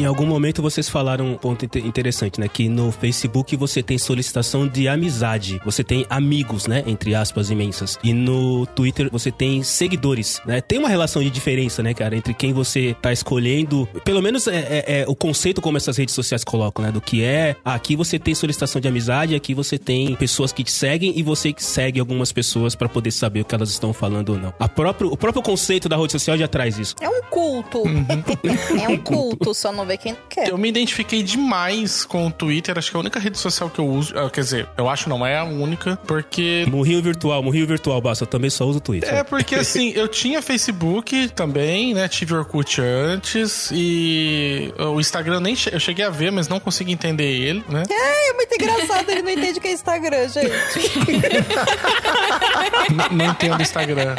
[0.00, 2.48] Em algum momento vocês falaram um ponto inte- interessante, né?
[2.48, 5.60] Que no Facebook você tem solicitação de amizade.
[5.62, 6.82] Você tem amigos, né?
[6.86, 7.98] Entre aspas imensas.
[8.02, 10.62] E no Twitter você tem seguidores, né?
[10.62, 12.16] Tem uma relação de diferença, né, cara?
[12.16, 13.86] Entre quem você tá escolhendo.
[14.02, 16.90] Pelo menos é, é- é o conceito como essas redes sociais colocam, né?
[16.90, 17.56] Do que é.
[17.62, 21.52] Aqui você tem solicitação de amizade, aqui você tem pessoas que te seguem e você
[21.52, 24.54] que segue algumas pessoas pra poder saber o que elas estão falando ou não.
[24.58, 26.94] A próprio, o próprio conceito da rede social já traz isso.
[27.02, 27.80] É um culto.
[27.80, 28.06] Uhum.
[28.82, 30.48] é um culto, só não vê quem não quer.
[30.48, 33.78] Eu me identifiquei demais com o Twitter, acho que é a única rede social que
[33.78, 34.16] eu uso.
[34.18, 38.24] ah, Quer dizer, eu acho não é a única, porque Morrinho virtual, morrinho virtual, basta.
[38.24, 39.12] Eu também só uso o Twitter.
[39.12, 42.08] É porque assim, eu tinha Facebook também, né?
[42.08, 46.92] Tive Orkut antes e o Instagram nem che- eu cheguei a ver, mas não consegui
[46.92, 47.82] entender ele, né?
[47.90, 50.50] É muito engraçado, ele não entende o que é Instagram, gente.
[52.90, 54.14] N- não entendo Instagram.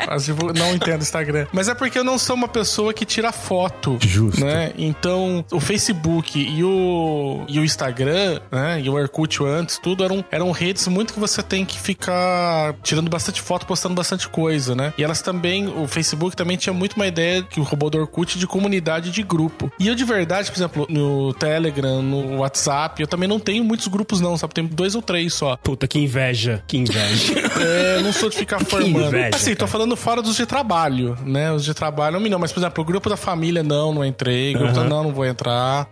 [0.57, 1.47] Não entendo Instagram.
[1.51, 3.97] Mas é porque eu não sou uma pessoa que tira foto.
[4.01, 4.41] Justo.
[4.43, 4.73] Né?
[4.77, 8.81] Então, o Facebook e o, e o Instagram, né?
[8.81, 13.09] E o Orkut antes, tudo eram, eram redes muito que você tem que ficar tirando
[13.09, 14.93] bastante foto, postando bastante coisa, né?
[14.97, 18.37] E elas também, o Facebook também tinha muito uma ideia que o robô do Orkut
[18.37, 19.71] de comunidade de grupo.
[19.79, 23.87] E eu de verdade, por exemplo, no Telegram, no WhatsApp, eu também não tenho muitos
[23.87, 24.53] grupos não, sabe?
[24.53, 25.57] Tem dois ou três só.
[25.57, 26.63] Puta, que inveja.
[26.67, 27.41] Que inveja.
[27.61, 29.07] É, eu não sou de ficar formando.
[29.07, 29.71] inveja, assim, tô cara.
[29.71, 31.51] falando fora dos de trabalho, né?
[31.51, 34.03] Os de trabalho não me não, mas por exemplo, o grupo da família não, não
[34.03, 35.40] entrei, grupo da não, não vou entrar,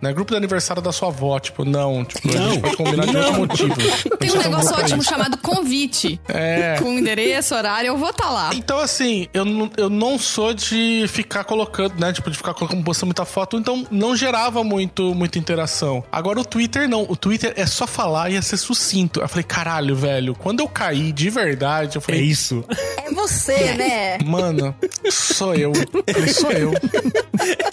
[0.01, 0.13] né?
[0.13, 2.51] Grupo do aniversário da sua avó, tipo, não, tipo, a Não.
[2.51, 3.75] gente pode combinar de outro motivo.
[4.19, 6.19] Tem um negócio ótimo chamado convite.
[6.27, 6.75] É.
[6.79, 8.51] Com endereço, horário, eu vou estar lá.
[8.53, 12.13] Então, assim, eu não, eu não sou de ficar colocando, né?
[12.13, 16.03] Tipo, de ficar colocando, postando muita foto, então não gerava muito, muita interação.
[16.11, 17.05] Agora o Twitter não.
[17.09, 19.21] O Twitter é só falar e é ser sucinto.
[19.21, 22.63] Eu falei, caralho, velho, quando eu caí de verdade, eu é falei, isso.
[22.97, 24.17] É você, né?
[24.25, 24.75] mano,
[25.09, 25.71] sou eu.
[25.73, 26.71] Eu falei, sou eu.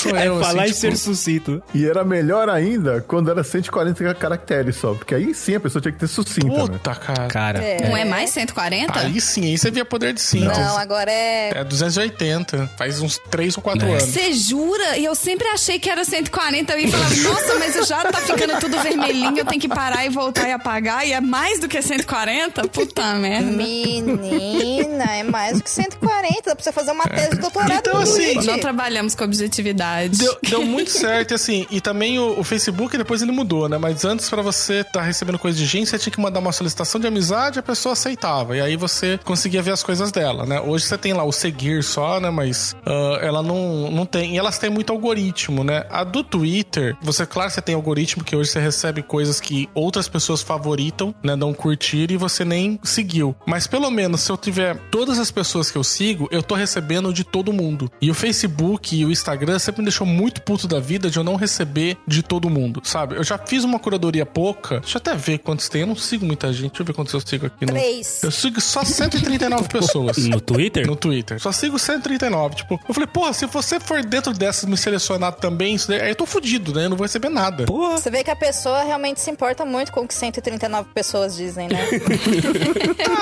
[0.01, 1.63] Sou eu, Falar assim, e ser sucinto.
[1.75, 5.93] E era melhor ainda quando era 140 caracteres só, porque aí sim a pessoa tinha
[5.93, 6.61] que ter sucinta, né?
[6.61, 7.27] Puta, cara.
[7.29, 7.61] Cara.
[7.89, 8.99] Não é mais 140?
[8.99, 10.59] Aí sim, aí você via poder de síntese.
[10.61, 11.51] Não, agora é.
[11.55, 12.71] É 280.
[12.79, 13.93] Faz uns 3 ou 4 Né?
[13.93, 14.05] anos.
[14.05, 14.97] Você jura?
[14.97, 16.73] E eu sempre achei que era 140.
[16.73, 20.09] Eu ia falar, nossa, mas já tá ficando tudo vermelhinho, eu tenho que parar e
[20.09, 21.07] voltar e apagar.
[21.07, 22.69] E é mais do que 140?
[22.69, 23.51] Puta merda.
[23.51, 26.43] Menina, é mais do que 140.
[26.47, 28.35] Dá pra você fazer uma tese de doutorado Então, assim.
[28.47, 30.19] Não trabalhamos com objetividade.
[30.19, 33.79] Deu, deu muito certo, e assim, e também o, o Facebook depois ele mudou, né?
[33.79, 37.01] Mas antes, pra você estar recebendo coisa de gente, você tinha que mandar uma solicitação
[37.01, 38.57] de amizade a pessoa aceitava.
[38.57, 40.61] E aí você conseguia ver as coisas dela, né?
[40.61, 42.31] Hoje você tem lá o seguir só, né?
[42.31, 44.35] Mas ah, ela não, não tem.
[44.35, 45.87] E elas têm muito algoritmo, né?
[45.91, 50.09] A do Twitter, você, claro, você tem algoritmo que hoje você recebe coisas que outras
[50.09, 51.37] pessoas favoritam, né?
[51.37, 53.35] Dão curtir e você nem seguiu.
[53.47, 57.13] Mas pelo menos se eu tiver todas as pessoas que eu sigo, eu tô recebendo
[57.13, 57.91] de todo mundo.
[58.01, 61.25] E o Facebook e o Instagram sempre me deixou muito puto da vida de eu
[61.25, 63.17] não receber de todo mundo, sabe?
[63.17, 64.81] Eu já fiz uma curadoria pouca.
[64.81, 65.83] Deixa eu até ver quantos tem.
[65.83, 66.71] Eu não sigo muita gente.
[66.71, 67.73] Deixa eu ver quantos eu sigo aqui no.
[67.73, 68.23] Três.
[68.23, 70.17] Eu sigo só 139 pessoas.
[70.27, 70.87] No Twitter?
[70.87, 71.41] No Twitter.
[71.41, 72.57] Só sigo 139.
[72.57, 76.09] Tipo, eu falei, porra, se você for dentro dessas me selecionar também, isso daí, aí
[76.11, 76.87] eu tô fudido, né?
[76.87, 77.65] Eu não vou receber nada.
[77.65, 77.97] Porra.
[77.97, 81.69] Você vê que a pessoa realmente se importa muito com o que 139 pessoas dizem,
[81.69, 81.79] né?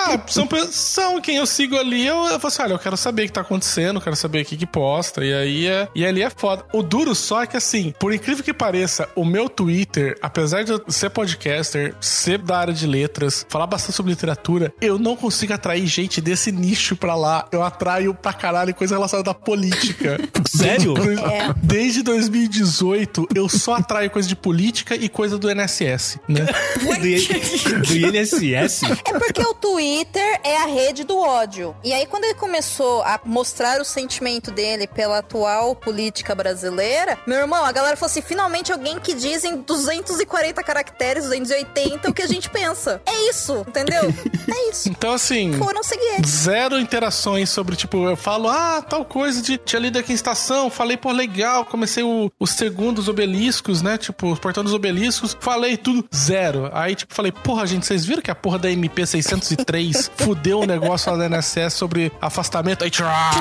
[0.07, 2.07] Ah, são, são quem eu sigo ali.
[2.07, 4.45] Eu, eu falo assim, olha, eu quero saber o que tá acontecendo, quero saber o
[4.45, 5.25] que que posta.
[5.25, 5.89] E aí é.
[5.95, 6.65] E ali é foda.
[6.73, 10.72] O duro só é que assim, por incrível que pareça, o meu Twitter, apesar de
[10.72, 15.53] eu ser podcaster, ser da área de letras, falar bastante sobre literatura, eu não consigo
[15.53, 17.46] atrair gente desse nicho pra lá.
[17.53, 20.18] Eu atraio pra caralho coisa relacionada à política.
[20.48, 20.94] Sério?
[21.31, 21.55] É.
[21.62, 26.46] Desde 2018, eu só atraio coisa de política e coisa do NSS, né?
[26.81, 28.83] do, do INSS?
[29.05, 31.74] É porque o Twitter é a rede do ódio.
[31.83, 37.38] E aí, quando ele começou a mostrar o sentimento dele pela atual política brasileira, meu
[37.38, 42.23] irmão, a galera falou assim: finalmente alguém que diz em 240 caracteres, 280, o que
[42.23, 43.01] a gente pensa.
[43.07, 44.03] É isso, entendeu?
[44.49, 44.88] É isso.
[44.88, 45.53] Então, assim.
[45.55, 46.27] Foram seguir ele.
[46.27, 50.71] Zero interações sobre, tipo, eu falo, ah, tal coisa de tinha lido aqui em estação,
[50.71, 53.97] falei, pô, legal, comecei o, os segundos obeliscos, né?
[53.99, 56.71] Tipo, os portão dos obeliscos, falei tudo, zero.
[56.73, 60.67] Aí, tipo, falei, porra, gente, vocês viram que a porra da MP 603 fudeu um
[60.67, 62.85] negócio lá da NSS sobre afastamento?
[62.85, 63.33] Aí, tchá!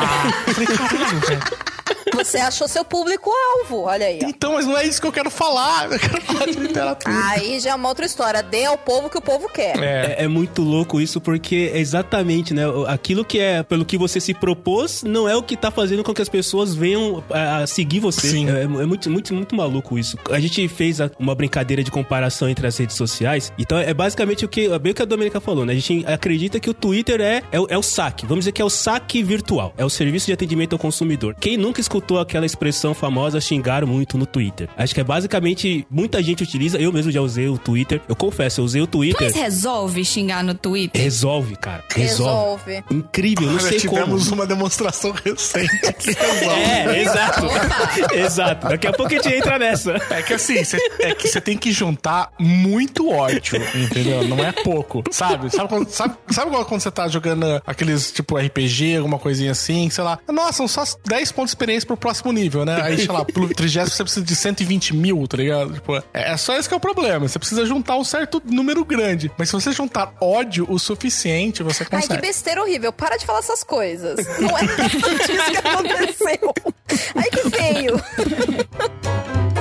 [0.47, 1.41] Eu falei, caralho, velho.
[2.13, 4.19] Você achou seu público-alvo, olha aí.
[4.23, 4.27] ó.
[4.27, 5.91] Então, mas não é isso que eu quero falar.
[5.91, 7.15] Eu quero falar de literatura.
[7.33, 8.41] Aí já é uma outra história.
[8.43, 9.77] Dê ao povo o que o povo quer.
[9.81, 10.15] É.
[10.19, 12.63] É, é muito louco isso, porque é exatamente, né?
[12.87, 16.13] Aquilo que é pelo que você se propôs não é o que tá fazendo com
[16.13, 18.27] que as pessoas venham a, a seguir você.
[18.29, 18.49] Sim.
[18.49, 20.17] É, é muito, muito, muito maluco isso.
[20.31, 23.51] A gente fez uma brincadeira de comparação entre as redes sociais.
[23.57, 25.73] Então é basicamente o que, é bem o que a Domenica falou, né?
[25.73, 28.25] A gente acredita que o Twitter é, é, o- é o saque.
[28.25, 29.73] Vamos dizer que é o saque virtual.
[29.77, 31.35] É o serviço de atendimento ao consumidor.
[31.39, 34.69] Quem nunca escutou aquela expressão famosa xingar muito no Twitter?
[34.77, 36.77] Acho que é basicamente muita gente utiliza.
[36.77, 38.01] Eu mesmo já usei o Twitter.
[38.07, 39.27] Eu confesso, eu usei o Twitter.
[39.27, 41.01] Mas resolve xingar no Twitter?
[41.01, 41.83] Resolve, cara.
[41.93, 42.71] Resolve.
[42.71, 42.83] Resolve.
[42.91, 44.35] Incrível, não Olha, sei tivemos como.
[44.41, 46.61] uma demonstração recente que resolve.
[46.61, 47.47] É, exato.
[48.13, 48.67] exato.
[48.69, 49.93] Daqui a pouco a gente entra nessa.
[50.09, 54.27] É que assim, cê, é que você tem que juntar muito ódio, entendeu?
[54.27, 55.49] Não é pouco, sabe?
[55.49, 60.03] Sabe quando, sabe, sabe quando você tá jogando aqueles tipo RPG, alguma coisinha assim, sei
[60.03, 60.19] lá.
[60.27, 62.81] Nossa, são só 10 pontos de experiência pro próximo nível, né?
[62.81, 65.73] Aí, sei lá, pro 30 você precisa de 120 mil, tá ligado?
[65.73, 67.27] Tipo, é, é só esse que é o problema.
[67.27, 69.31] Você precisa juntar um certo número grande.
[69.37, 72.21] Mas se você juntar ódio o suficiente, você Ai, que consegue.
[72.21, 72.91] besteira horrível.
[72.91, 74.17] Para de falar essas coisas.
[74.39, 76.53] Não é isso que aconteceu.
[77.15, 78.03] Ai, que feio.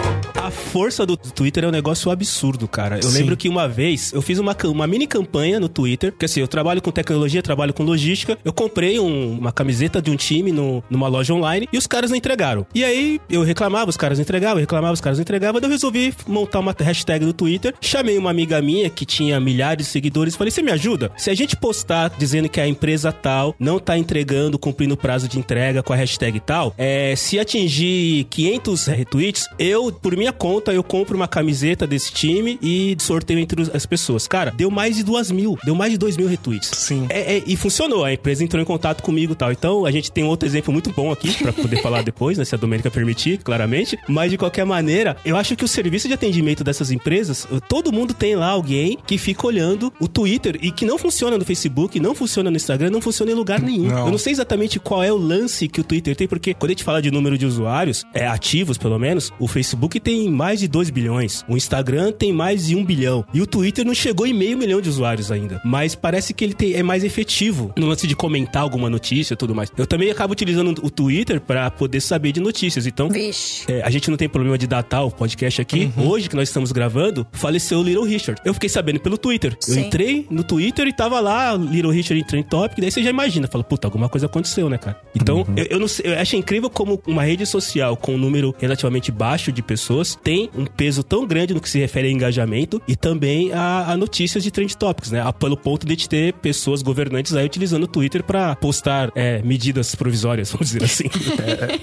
[0.52, 2.96] A força do Twitter é um negócio absurdo, cara.
[2.98, 3.18] Eu Sim.
[3.18, 6.48] lembro que uma vez eu fiz uma, uma mini campanha no Twitter, porque assim, eu
[6.48, 8.36] trabalho com tecnologia, trabalho com logística.
[8.44, 12.10] Eu comprei um- uma camiseta de um time no- numa loja online e os caras
[12.10, 12.66] não entregaram.
[12.74, 15.60] E aí eu reclamava, os caras não entregavam, eu reclamava, os caras não entregavam.
[15.60, 17.74] Daí eu resolvi montar uma hashtag no Twitter.
[17.80, 21.10] Chamei uma amiga minha que tinha milhares de seguidores e falei: Você me ajuda?
[21.16, 25.28] Se a gente postar dizendo que a empresa tal não tá entregando, cumprindo o prazo
[25.28, 30.72] de entrega com a hashtag tal, é, se atingir 500 retweets, eu, por minha conta,
[30.72, 34.26] eu compro uma camiseta desse time e sorteio entre as pessoas.
[34.26, 36.68] Cara, deu mais de duas mil, deu mais de dois mil retweets.
[36.74, 37.06] Sim.
[37.10, 39.52] É, é, e funcionou, a empresa entrou em contato comigo e tal.
[39.52, 42.56] Então, a gente tem outro exemplo muito bom aqui, pra poder falar depois, né, se
[42.56, 43.96] a Domênica permitir, claramente.
[44.08, 48.12] Mas, de qualquer maneira, eu acho que o serviço de atendimento dessas empresas, todo mundo
[48.12, 52.16] tem lá alguém que fica olhando o Twitter e que não funciona no Facebook, não
[52.16, 53.86] funciona no Instagram, não funciona em lugar nenhum.
[53.86, 54.06] Não.
[54.06, 56.72] Eu não sei exatamente qual é o lance que o Twitter tem, porque quando a
[56.72, 60.68] gente fala de número de usuários, é, ativos pelo menos, o Facebook tem mais de
[60.68, 64.32] 2 bilhões, o Instagram tem mais de 1 bilhão, e o Twitter não chegou em
[64.32, 65.60] meio milhão de usuários ainda.
[65.64, 69.36] Mas parece que ele tem- é mais efetivo no lance de comentar alguma notícia e
[69.36, 69.70] tudo mais.
[69.76, 73.08] Eu também acabo utilizando o Twitter pra poder saber de notícias, então...
[73.08, 73.70] Vixe.
[73.70, 75.90] É, a gente não tem problema de datar o podcast aqui.
[75.96, 78.40] Hoje que nós estamos gravando, faleceu o Little Richard.
[78.44, 79.52] Eu fiquei sabendo pelo Twitter.
[79.68, 79.80] Eu Sim.
[79.86, 83.46] entrei no Twitter e tava lá, Little Richard em Trend Topic, daí você já imagina,
[83.46, 85.00] fala, puta, alguma coisa aconteceu, né, cara?
[85.14, 88.54] Então, eu, eu não sei, eu acho incrível como uma rede social com um número
[88.58, 92.80] relativamente baixo de pessoas tem um peso tão grande no que se refere a engajamento
[92.86, 95.20] e também a, a notícias de Trend Topics, né?
[95.20, 99.94] A- Pelo ponto de ter pessoas governantes aí utilizando o Twitter pra postar é, medidas
[99.94, 101.04] provisórias, vamos dizer assim.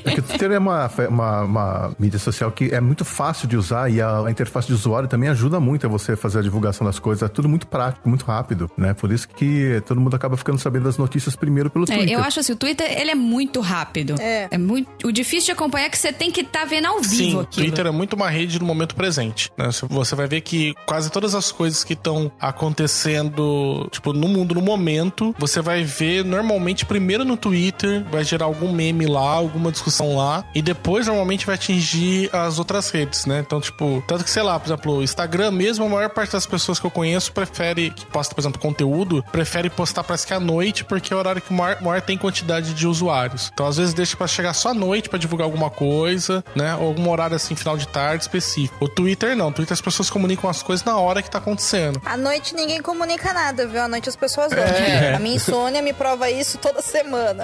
[0.05, 3.57] É que o Twitter é uma, uma, uma mídia social que é muito fácil de
[3.57, 6.85] usar e a, a interface de usuário também ajuda muito a você fazer a divulgação
[6.85, 7.23] das coisas.
[7.23, 8.93] É tudo muito prático, muito rápido, né?
[8.93, 12.13] Por isso que todo mundo acaba ficando sabendo das notícias primeiro pelo É, Twitter.
[12.13, 14.15] eu acho assim, o Twitter, ele é muito rápido.
[14.19, 14.57] É.
[14.57, 15.07] muito...
[15.07, 17.39] O difícil de acompanhar é que você tem que estar vendo ao vivo Sim, o
[17.41, 17.65] aquilo.
[17.67, 19.51] Twitter é muito rede no momento presente.
[19.57, 19.69] né?
[19.89, 24.61] Você vai ver que quase todas as coisas que estão acontecendo, tipo, no mundo no
[24.61, 30.15] momento, você vai ver normalmente primeiro no Twitter, vai gerar algum meme lá, alguma discussão
[30.15, 33.39] lá, e depois normalmente vai atingir as outras redes, né?
[33.45, 36.45] Então, tipo, tanto que, sei lá, por exemplo, o Instagram mesmo, a maior parte das
[36.45, 40.39] pessoas que eu conheço prefere, que posta, por exemplo, conteúdo, prefere postar parece que à
[40.39, 43.49] noite, porque é o horário que maior, maior tem quantidade de usuários.
[43.53, 46.75] Então, às vezes, deixa pra chegar só à noite pra divulgar alguma coisa, né?
[46.75, 48.85] Ou algum horário assim, final de tarde, específico.
[48.85, 49.49] O Twitter não.
[49.49, 52.01] O Twitter as pessoas comunicam as coisas na hora que tá acontecendo.
[52.05, 53.81] À noite ninguém comunica nada, viu?
[53.81, 54.67] À noite as pessoas dormem.
[54.67, 55.15] É.
[55.15, 57.43] A minha insônia me prova isso toda semana.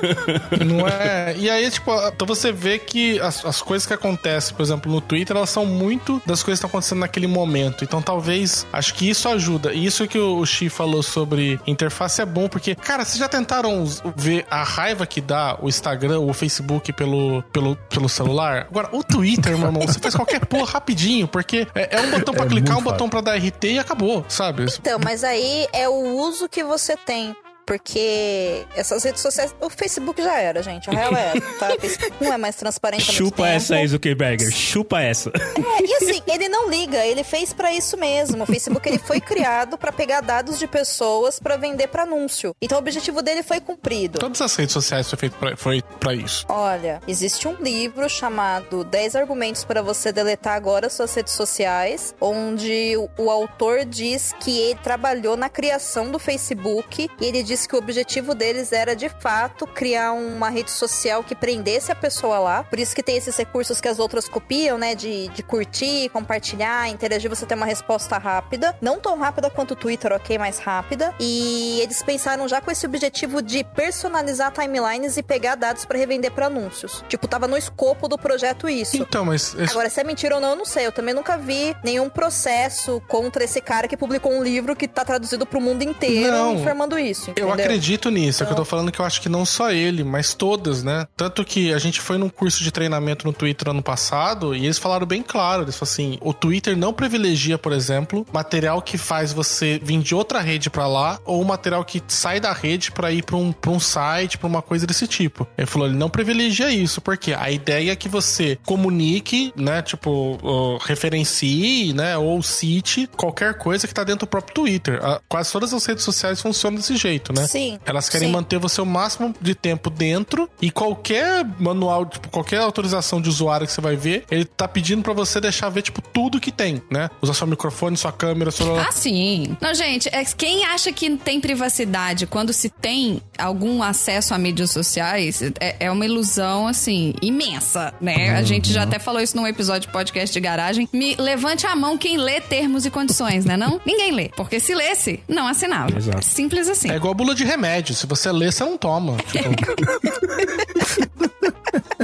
[0.64, 1.34] Não é?
[1.36, 5.00] E aí, tipo, então você vê que as, as coisas que acontecem, por exemplo, no
[5.00, 7.84] Twitter, elas são muito das coisas que estão acontecendo naquele momento.
[7.84, 9.72] Então talvez, acho que isso ajuda.
[9.72, 13.84] E isso que o Xi falou sobre interface é bom, porque, cara, vocês já tentaram
[14.16, 18.66] ver a raiva que dá o Instagram ou o Facebook pelo, pelo, pelo celular?
[18.70, 22.34] Agora, o Twitter, meu irmão, você faz qualquer porra rapidinho, porque é, é um botão
[22.34, 24.66] pra É clicar, um muito botão pra dar RT e acabou, sabe?
[24.78, 27.34] Então, mas aí é o uso que você tem.
[27.66, 29.54] Porque essas redes sociais.
[29.60, 30.88] O Facebook já era, gente.
[30.90, 31.74] A real é, tá?
[31.74, 33.12] O Facebook não é mais transparente.
[33.12, 33.48] Chupa tempo.
[33.48, 34.50] essa aí, Zuckerberg.
[34.52, 35.30] Chupa essa.
[35.30, 38.42] É, e assim, ele não liga, ele fez pra isso mesmo.
[38.42, 42.54] O Facebook ele foi criado pra pegar dados de pessoas pra vender pra anúncio.
[42.60, 44.18] Então o objetivo dele foi cumprido.
[44.18, 46.44] Todas as redes sociais foi feito pra, foi pra isso.
[46.48, 52.96] Olha, existe um livro chamado 10 argumentos para você deletar agora suas redes sociais, onde
[52.96, 57.74] o, o autor diz que ele trabalhou na criação do Facebook e ele diz que
[57.74, 62.64] o objetivo deles era de fato criar uma rede social que prendesse a pessoa lá.
[62.64, 66.88] Por isso que tem esses recursos que as outras copiam, né, de, de curtir, compartilhar,
[66.88, 71.14] interagir, você ter uma resposta rápida, não tão rápida quanto o Twitter, ok, mais rápida.
[71.20, 76.32] E eles pensaram já com esse objetivo de personalizar timelines e pegar dados para revender
[76.32, 77.04] para anúncios.
[77.08, 78.96] Tipo, tava no escopo do projeto isso.
[78.96, 79.54] Então, mas.
[79.54, 80.86] esse- Agora, se é mentira ou não, eu não sei.
[80.86, 85.04] Eu também nunca vi nenhum processo contra esse cara que publicou um livro que tá
[85.04, 86.54] traduzido pro mundo inteiro Não.
[86.54, 87.32] informando isso.
[87.44, 87.64] Eu entendeu?
[87.64, 90.34] acredito nisso, é que eu tô falando que eu acho que não só ele, mas
[90.34, 91.06] todas, né?
[91.16, 94.78] Tanto que a gente foi num curso de treinamento no Twitter ano passado e eles
[94.78, 99.32] falaram bem claro, eles falaram assim, o Twitter não privilegia, por exemplo, material que faz
[99.32, 103.22] você vir de outra rede pra lá ou material que sai da rede pra ir
[103.22, 105.46] pra um, pra um site, pra uma coisa desse tipo.
[105.58, 110.38] Ele falou, ele não privilegia isso, porque a ideia é que você comunique, né, tipo,
[110.84, 115.00] referencie, né, ou cite qualquer coisa que tá dentro do próprio Twitter.
[115.28, 117.46] Quase todas as redes sociais funcionam desse jeito, né?
[117.46, 117.78] Sim.
[117.84, 118.32] Elas querem sim.
[118.32, 123.66] manter você o máximo de tempo dentro e qualquer manual, tipo, qualquer autorização de usuário
[123.66, 126.82] que você vai ver, ele tá pedindo pra você deixar ver, tipo, tudo que tem,
[126.90, 127.10] né?
[127.20, 128.88] Usar seu microfone, sua câmera, sua...
[128.88, 129.56] Ah, sim.
[129.60, 134.38] Não, gente, é que quem acha que tem privacidade quando se tem algum acesso a
[134.38, 138.36] mídias sociais é, é uma ilusão, assim, imensa, né?
[138.36, 140.88] A gente já até falou isso num episódio de podcast de garagem.
[140.92, 143.56] Me levante a mão quem lê termos e condições, né?
[143.56, 143.80] Não?
[143.84, 144.30] Ninguém lê.
[144.36, 145.96] Porque se lesse, não assinava.
[145.96, 146.24] Exato.
[146.24, 146.90] Simples assim.
[146.90, 147.94] É igual bula de remédio.
[147.94, 149.16] Se você lê, você não toma.
[149.16, 149.48] Tipo,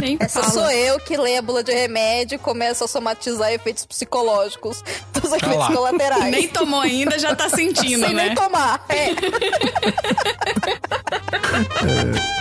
[0.00, 0.52] Nem Essa fala.
[0.52, 5.24] sou eu que lê a bula de remédio e começo a somatizar efeitos psicológicos dos
[5.32, 5.72] efeitos lá.
[5.72, 6.30] colaterais.
[6.30, 8.26] Nem tomou ainda, já tá sentindo, Sem né?
[8.26, 8.82] nem tomar.
[8.88, 9.10] É.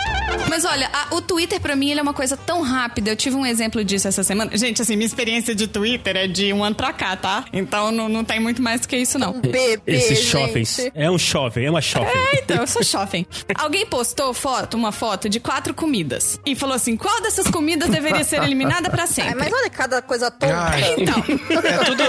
[0.49, 3.11] Mas olha, a- o Twitter pra mim ele é uma coisa tão rápida.
[3.11, 4.49] Eu tive um exemplo disso essa semana.
[4.57, 7.45] Gente, assim, minha experiência de Twitter é de um ano pra cá, tá?
[7.53, 9.33] Então não, não tem muito mais que isso, não.
[9.39, 10.79] Bebê, Esses jovens.
[10.95, 12.09] É um jovem, é uma jovem.
[12.41, 13.25] Então, eu sou jovem.
[13.55, 18.23] Alguém postou foto, uma foto de quatro comidas e falou assim: qual dessas comidas deveria
[18.23, 19.35] ser eliminada pra Ai, sempre?
[19.35, 20.55] mas olha cada coisa tonta.
[20.55, 20.95] Ai.
[20.97, 22.03] Então, é tudo...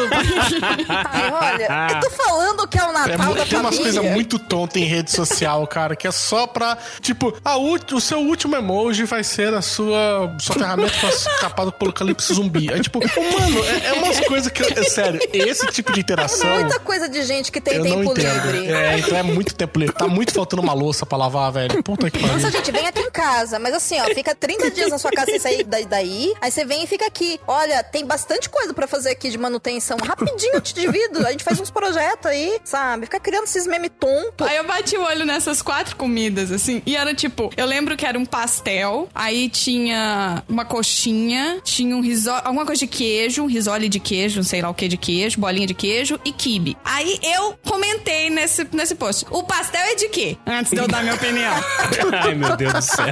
[0.88, 3.92] Ai, olha, eu tô falando que é o É, Natal mu- da tem umas família.
[4.00, 6.76] coisas muito tontas em rede social, cara, que é só pra.
[7.00, 11.68] Tipo, a o seu último emoji vai ser a sua, sua ferramenta pra escapar do
[11.70, 12.68] apocalipse zumbi.
[12.70, 14.60] É tipo, mano, é, é umas coisas que.
[14.62, 16.48] É sério, esse tipo de interação.
[16.60, 18.50] Muita coisa de gente que tem Eu não tempo entendo.
[18.52, 18.72] livre.
[18.72, 19.94] É, então é muito tempo livre.
[19.94, 21.82] Tá muito faltando uma louça pra lavar, velho.
[21.82, 22.34] Puta que pariu.
[22.34, 23.58] Nossa, gente, vem aqui em casa.
[23.58, 26.34] Mas assim, ó, fica 30 dias na sua casa sem sair daí, daí.
[26.40, 27.40] Aí você vem e fica aqui.
[27.46, 29.96] Olha, tem bastante coisa pra fazer aqui de manutenção.
[29.98, 31.26] Rapidinho eu te divido.
[31.26, 33.06] A gente faz uns projetos aí, sabe?
[33.06, 34.46] Fica criando esses memes tontos.
[34.46, 38.06] Aí eu bati o olho nessas quatro comidas, assim, e era tipo, eu lembro que
[38.06, 43.46] era um pastel, aí tinha uma coxinha, tinha um risole, alguma coisa de queijo, um
[43.46, 46.76] risole de queijo, não sei lá o que de queijo, bolinha de queijo e quibe.
[46.84, 50.36] Aí eu comentei nesse, nesse post, o pastel é de quê?
[50.46, 51.54] Antes de eu dar minha opinião.
[52.22, 53.06] Ai, meu Deus do céu.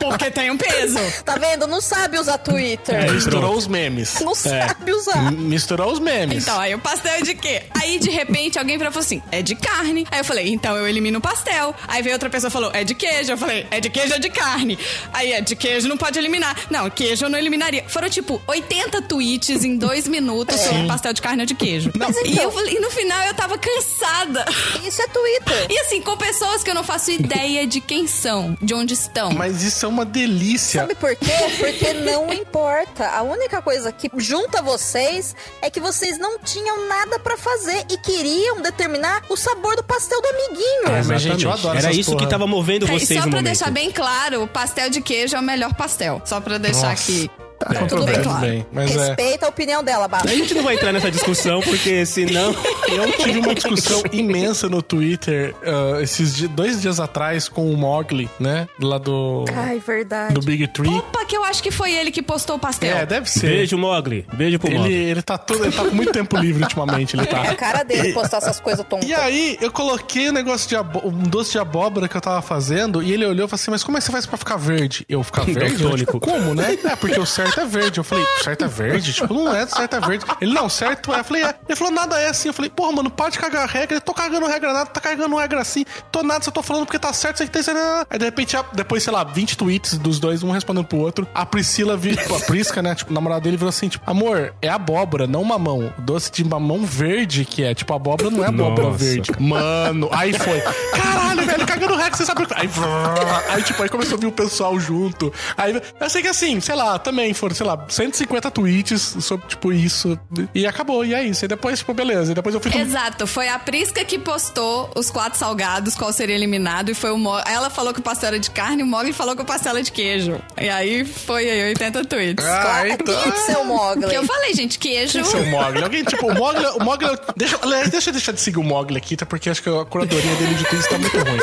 [0.00, 0.98] Porque tem um peso.
[1.24, 1.66] Tá vendo?
[1.66, 2.94] Não sabe usar Twitter.
[2.94, 3.58] É, Misturou pronto.
[3.58, 4.20] os memes.
[4.20, 5.32] Não sabe usar.
[5.32, 6.42] M- Misturou os memes.
[6.44, 7.62] Então, aí o pastel é de quê?
[7.80, 10.06] Aí, de repente, alguém falou assim, é de carne.
[10.10, 11.74] Aí eu falei, então eu elimino o pastel.
[11.86, 13.32] Aí veio outra pessoa e falou, é de queijo.
[13.32, 14.78] Eu falei, é de queijo ou de carne?
[15.12, 16.56] Aí, é de queijo, não pode eliminar.
[16.70, 17.84] Não, queijo eu não eliminaria.
[17.88, 21.90] Foram, tipo, 80 tweets em dois minutos sobre pastel de carne ou de queijo.
[21.98, 24.44] Mas e, então- eu, falei- e no final eu tava cansada.
[24.84, 25.66] Isso é Twitter.
[25.68, 29.30] E assim, com pessoas que eu não faço ideia de quem são, de onde estão.
[29.32, 30.82] Mas isso é uma delícia.
[30.82, 31.30] Sabe por quê?
[31.58, 33.08] Porque não importa.
[33.08, 37.96] A única coisa que junta vocês é que vocês não tinham nada pra fazer e
[37.98, 40.88] queriam determinar o sabor do pastel do amiguinho.
[40.98, 42.24] É, mas, gente, eu adoro Era isso porra.
[42.24, 43.44] que tava movendo É, e vocês só no pra momento.
[43.44, 46.20] deixar bem claro, o pastel de queijo é o melhor pastel.
[46.24, 47.10] Só pra deixar Nossa.
[47.10, 48.26] aqui Há Tudo bem, controvérsias.
[48.26, 49.06] Tudo bem, mas é.
[49.08, 50.26] Respeita a opinião dela, Bato.
[50.28, 52.54] A gente não vai entrar nessa discussão, porque senão.
[52.88, 57.76] Eu tive uma discussão imensa no Twitter ah, esses di- dois dias atrás com o
[57.76, 58.66] Mogli, né?
[58.80, 60.34] Lá do, Ai, verdade.
[60.34, 60.88] do Big Tree.
[60.88, 62.96] Opa, que eu acho que foi ele que postou o pastel.
[62.96, 63.48] É, deve ser.
[63.48, 64.26] Beijo, Mogli.
[64.32, 64.94] Beijo pro Ele, Mogli.
[64.94, 67.54] ele, tá todo, ele tá com muito tempo livre ultimamente, ele É a tá.
[67.56, 69.08] cara dele postar essas coisas tontas.
[69.08, 73.02] E aí, eu coloquei um negócio de um doce de abóbora que eu tava fazendo,
[73.02, 75.04] e ele olhou e falou assim: Mas como é que você faz pra ficar verde?
[75.08, 75.60] Eu ficar verde?
[75.82, 76.20] Eu, tipo, Daltônico.
[76.20, 76.78] como, né?
[76.84, 77.98] É, porque o certo é verde.
[77.98, 79.12] Eu falei, certo é verde?
[79.12, 80.24] Tipo, não é, certo é verde.
[80.40, 81.20] Ele, não, certo é.
[81.20, 81.54] Eu falei, é.
[81.68, 82.48] Ele falou, nada é assim.
[82.48, 83.96] Eu falei, porra, mano, para de cagar regra.
[83.96, 85.84] Eu tô cagando regra nada, tá cagando regra assim.
[86.10, 87.78] Tô nada, só tô falando porque tá certo, aqui tem certo.
[88.10, 91.26] Aí de repente, depois, sei lá, 20 tweets dos dois, um respondendo pro outro.
[91.34, 92.94] A Priscila, vi, tipo, a Prisca, né?
[92.94, 95.92] Tipo, o namorado dele virou assim, tipo, amor, é abóbora, não mamão.
[95.98, 97.74] Doce de mamão verde que é.
[97.74, 99.04] Tipo, abóbora não é abóbora Nossa.
[99.04, 99.30] verde.
[99.38, 100.60] Mano, aí foi.
[100.92, 102.54] Caralho, velho, cagando regra, você sabe o que.
[102.54, 102.68] Aí,
[103.50, 105.32] aí, tipo, aí começou a vir o pessoal junto.
[105.56, 109.72] Aí eu sei que assim, sei lá, também foram, sei lá, 150 tweets sobre, tipo,
[109.72, 110.18] isso.
[110.54, 111.44] E acabou, e é isso.
[111.44, 112.32] E depois, tipo, beleza.
[112.32, 112.74] E depois eu fui.
[112.76, 117.18] Exato, foi a Prisca que postou os quatro salgados, qual seria eliminado, e foi o
[117.18, 117.38] Mo...
[117.46, 119.82] Ela falou que o pastel era de carne, o Mogli falou que o pastel era
[119.82, 120.40] de queijo.
[120.60, 122.44] E aí foi aí 80 tweets.
[122.44, 123.22] Ah, Claro, então.
[123.22, 124.00] Tinha que ser o Mogli.
[124.02, 125.24] Porque eu falei, gente, queijo.
[125.24, 125.82] Seu Mogli.
[125.82, 126.64] Alguém, tipo, o Mogli.
[126.80, 127.58] O Mogli deixa,
[127.90, 129.24] deixa eu deixar de seguir o Mogli aqui, tá?
[129.26, 131.38] Porque acho que a curadoria dele de tweets tá muito ruim.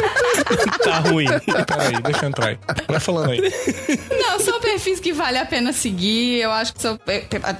[0.83, 1.25] Tá ruim.
[1.65, 2.59] Peraí, deixa eu entrar aí.
[2.87, 3.41] Vai falando aí.
[4.19, 5.84] Não, são perfis que vale a pena seguir.
[5.89, 6.99] Eu acho que são.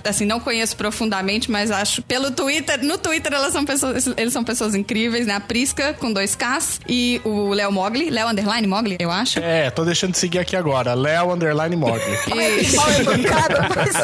[0.04, 2.02] Assim, não conheço profundamente, mas acho.
[2.04, 5.36] Pelo Twitter, no Twitter elas são pessoas, eles são pessoas incríveis, né?
[5.36, 9.40] A Prisca com dois Ks e o Léo Mogli, Léo Underline Mogli, eu acho.
[9.40, 10.94] É, tô deixando de seguir aqui agora.
[10.94, 12.02] Léo Underline Mogli.
[12.28, 13.96] E Mal educado, mas...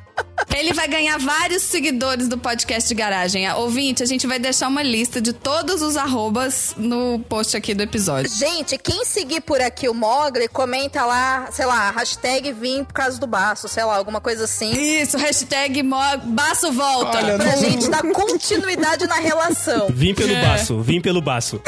[0.60, 3.50] ele vai ganhar vários seguidores do podcast de garagem.
[3.52, 7.82] Ouvinte, a gente vai deixar uma lista de todos os arrobas no post aqui do
[7.82, 8.30] episódio.
[8.30, 13.18] Gente, quem seguir por aqui o Mogli, comenta lá, sei lá, hashtag vim por causa
[13.18, 14.70] do baço, sei lá, alguma coisa assim.
[14.70, 15.82] Isso, hashtag
[16.24, 17.18] Baço Volta.
[17.18, 19.88] Olha, Pra não- gente dar continuidade na relação.
[19.90, 20.44] Vim pelo É.
[20.46, 21.60] baço, vim pelo baço.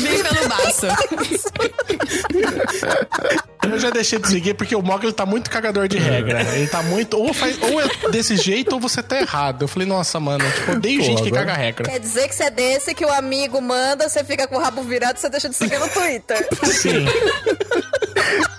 [0.00, 0.86] Vem pelo baço.
[3.74, 6.42] Eu já deixei de seguir porque o Mogli tá muito cagador de regra.
[6.54, 7.18] Ele tá muito.
[7.18, 9.62] Ou, faz, ou é desse jeito ou você tá errado.
[9.62, 11.90] Eu falei, nossa, mano, tipo, eu odeio Pô, gente que caga regra.
[11.90, 14.82] Quer dizer que você é desse que o amigo manda, você fica com o rabo
[14.82, 16.48] virado e você deixa de seguir no Twitter.
[16.64, 17.06] Sim,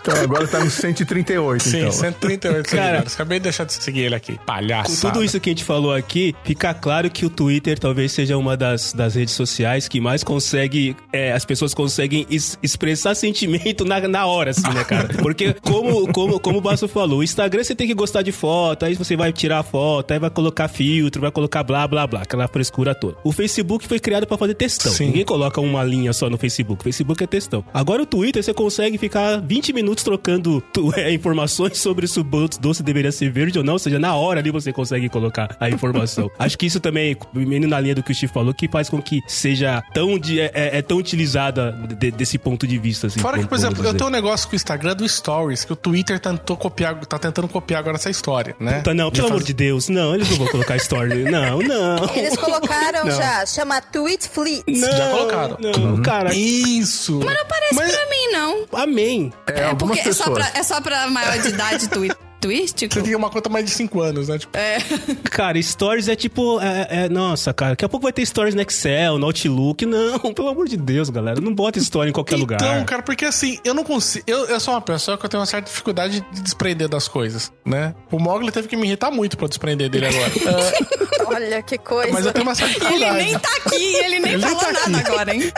[0.02, 1.92] Então agora tá no 138, sim, então.
[1.92, 3.00] 138 Cara-.
[3.00, 4.38] Acabei de deixar de seguir ele aqui.
[4.38, 5.02] Com Palhaço.
[5.02, 8.56] tudo isso que a gente falou aqui, fica claro que o Twitter talvez seja uma
[8.56, 10.96] das, das redes sociais que mais consegue.
[11.12, 14.97] é, as pessoas conseguem es- expressar sentimento na, na hora, assim, né, cara?
[15.22, 18.86] Porque, como, como, como o Basso falou, o Instagram você tem que gostar de foto,
[18.86, 22.48] aí você vai tirar foto, aí vai colocar filtro, vai colocar blá blá blá, aquela
[22.48, 23.18] frescura toda.
[23.24, 24.92] O Facebook foi criado pra fazer textão.
[24.92, 25.08] Sim.
[25.08, 26.82] Ninguém coloca uma linha só no Facebook.
[26.82, 27.64] O Facebook é textão.
[27.74, 30.64] Agora o Twitter você consegue ficar 20 minutos trocando
[30.96, 32.24] é, informações sobre se o
[32.60, 33.74] doce deveria ser verde ou não.
[33.74, 36.30] Ou seja, na hora ali você consegue colocar a informação.
[36.40, 39.02] Acho que isso também, indo na linha do que o Steve falou, que faz com
[39.02, 43.08] que seja tão, de- é, é- é tão utilizada de- desse ponto de vista.
[43.08, 45.74] Assim, Fora que, por exemplo, eu tenho um negócio com o Instagram do Stories, que
[45.74, 48.82] o Twitter tentou copiar, tá tentando copiar agora essa história, né?
[48.82, 51.24] Tá, não, De pelo amor de Deus, não, eles não vão colocar story.
[51.38, 52.10] Não, não.
[52.16, 53.12] Eles colocaram Não.
[53.16, 54.64] já, chama Tweet Fleet.
[54.68, 55.58] Não, Já colocaram.
[55.60, 56.34] Não, cara.
[56.34, 57.20] Isso!
[57.24, 58.66] Mas não parece Mas- pra mim, não.
[58.74, 59.34] Amém.
[59.48, 62.94] É, algumas Porque é só, pra, é só pra maior de idade twi tuístico?
[62.94, 64.38] Você tem uma conta mais de 5 anos, né?
[64.38, 64.58] Tipo,
[65.30, 66.60] Cara, stories é tipo.
[66.62, 69.86] É, é- nossa, cara, daqui a pouco vai ter stories no Excel, no Outlook.
[69.86, 71.40] Não, pelo amor de Deus, galera.
[71.42, 72.86] Não bota story em qualquer então, lugar.
[72.86, 74.24] cara, porque assim, eu não consigo.
[74.28, 77.52] Eu, eu sou uma pessoa que eu tenho uma certa dificuldade de desprender das coisas,
[77.66, 77.94] né?
[78.12, 80.32] O Mogli teve que me irritar muito pra eu desprender dele agora.
[80.48, 82.12] Ah, Olha que coisa.
[82.14, 83.24] mas eu tenho uma certa Ele dificuldade.
[83.26, 85.08] nem tá aqui, ele nem Ele nem falou tá nada aqui.
[85.12, 85.52] agora, hein?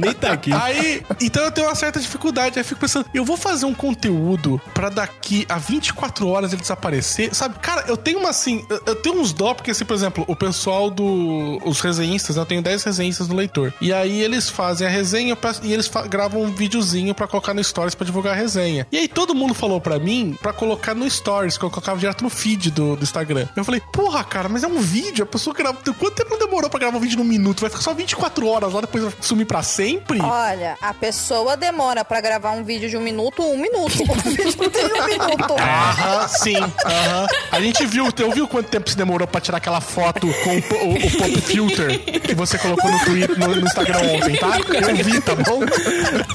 [0.00, 0.52] Nem tá aqui.
[0.52, 2.58] Aí, então eu tenho uma certa dificuldade.
[2.58, 6.60] Aí eu fico pensando, eu vou fazer um conteúdo pra daqui a 24 horas ele
[6.60, 7.58] desaparecer, sabe?
[7.58, 10.90] Cara, eu tenho uma assim, eu, tenho uns dó, porque assim, por exemplo, o pessoal
[10.90, 11.58] do.
[11.64, 12.42] Os resenhistas, né?
[12.42, 13.72] eu tenho 10 resenhistas no leitor.
[13.80, 17.62] E aí eles fazem a resenha peço- e eles gravam um videozinho pra colocar no
[17.64, 18.86] Stories pra divulgar a resenha.
[18.92, 22.22] E aí todo mundo falou pra mim pra colocar no Stories, que eu colocava direto
[22.22, 23.46] no feed do, do Instagram.
[23.56, 25.78] Eu falei, porra, cara, mas é um vídeo, a pessoa grava.
[25.98, 27.60] Quanto tempo demorou pra gravar um vídeo num minuto?
[27.60, 30.20] Vai ficar só 24 horas lá, depois vai sumir pra sempre?
[30.20, 34.02] Olha, a pessoa demora pra gravar um vídeo de um minuto, um minuto.
[34.02, 35.54] O vídeo tem um minuto.
[35.70, 36.56] Aham, sim.
[36.84, 37.26] Aham.
[37.52, 40.88] A gente viu, eu viu quanto tempo se demorou pra tirar aquela foto com o,
[40.88, 44.58] o, o pop filter que você colocou no Twitter, no, no Instagram ontem, tá?
[44.58, 45.60] Eu vi, tá bom?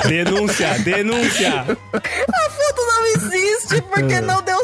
[0.08, 1.66] Denúncia, denúncia.
[1.94, 4.55] A foto não existe porque não deu.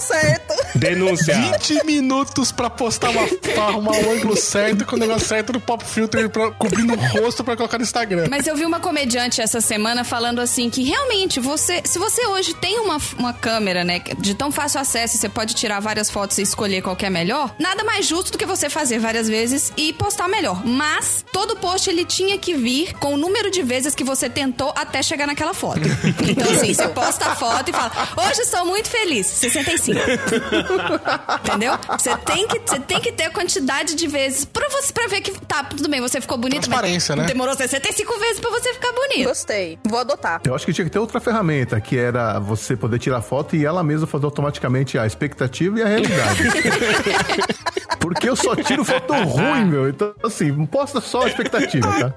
[0.82, 1.36] Denúncia.
[1.36, 5.62] 20 minutos pra postar uma, pra arrumar o ângulo certo com o negócio certo no
[5.62, 8.26] pop filter pra, cobrindo o rosto pra colocar no Instagram.
[8.32, 12.56] Mas eu vi uma comediante essa semana falando assim que realmente você, se você hoje
[12.56, 16.40] tem uma, uma câmera, né, de tão fácil acesso, e você pode tirar várias fotos
[16.40, 19.72] e escolher qual que é melhor, nada mais justo do que você fazer várias vezes
[19.78, 20.66] e postar melhor.
[20.66, 24.74] Mas todo post ele tinha que vir com o número de vezes que você tentou
[24.76, 25.82] até chegar naquela foto.
[26.28, 30.71] Então assim, você posta a foto e fala: "Hoje estou muito feliz", 65.
[31.46, 31.74] Entendeu?
[31.98, 35.22] Você tem que você tem que ter a quantidade de vezes pra você para ver
[35.22, 37.26] que tá tudo bem, você ficou bonito, Transparência, né?
[37.26, 39.28] demorou 65 vezes pra você ficar bonito.
[39.28, 39.80] Gostei.
[39.84, 40.42] Vou adotar.
[40.46, 43.66] Eu acho que tinha que ter outra ferramenta, que era você poder tirar foto e
[43.66, 46.44] ela mesma fazer automaticamente a expectativa e a realidade.
[48.02, 49.88] Porque eu só tiro foto ruim, meu.
[49.88, 52.14] Então, assim, posta só a expectativa, tá?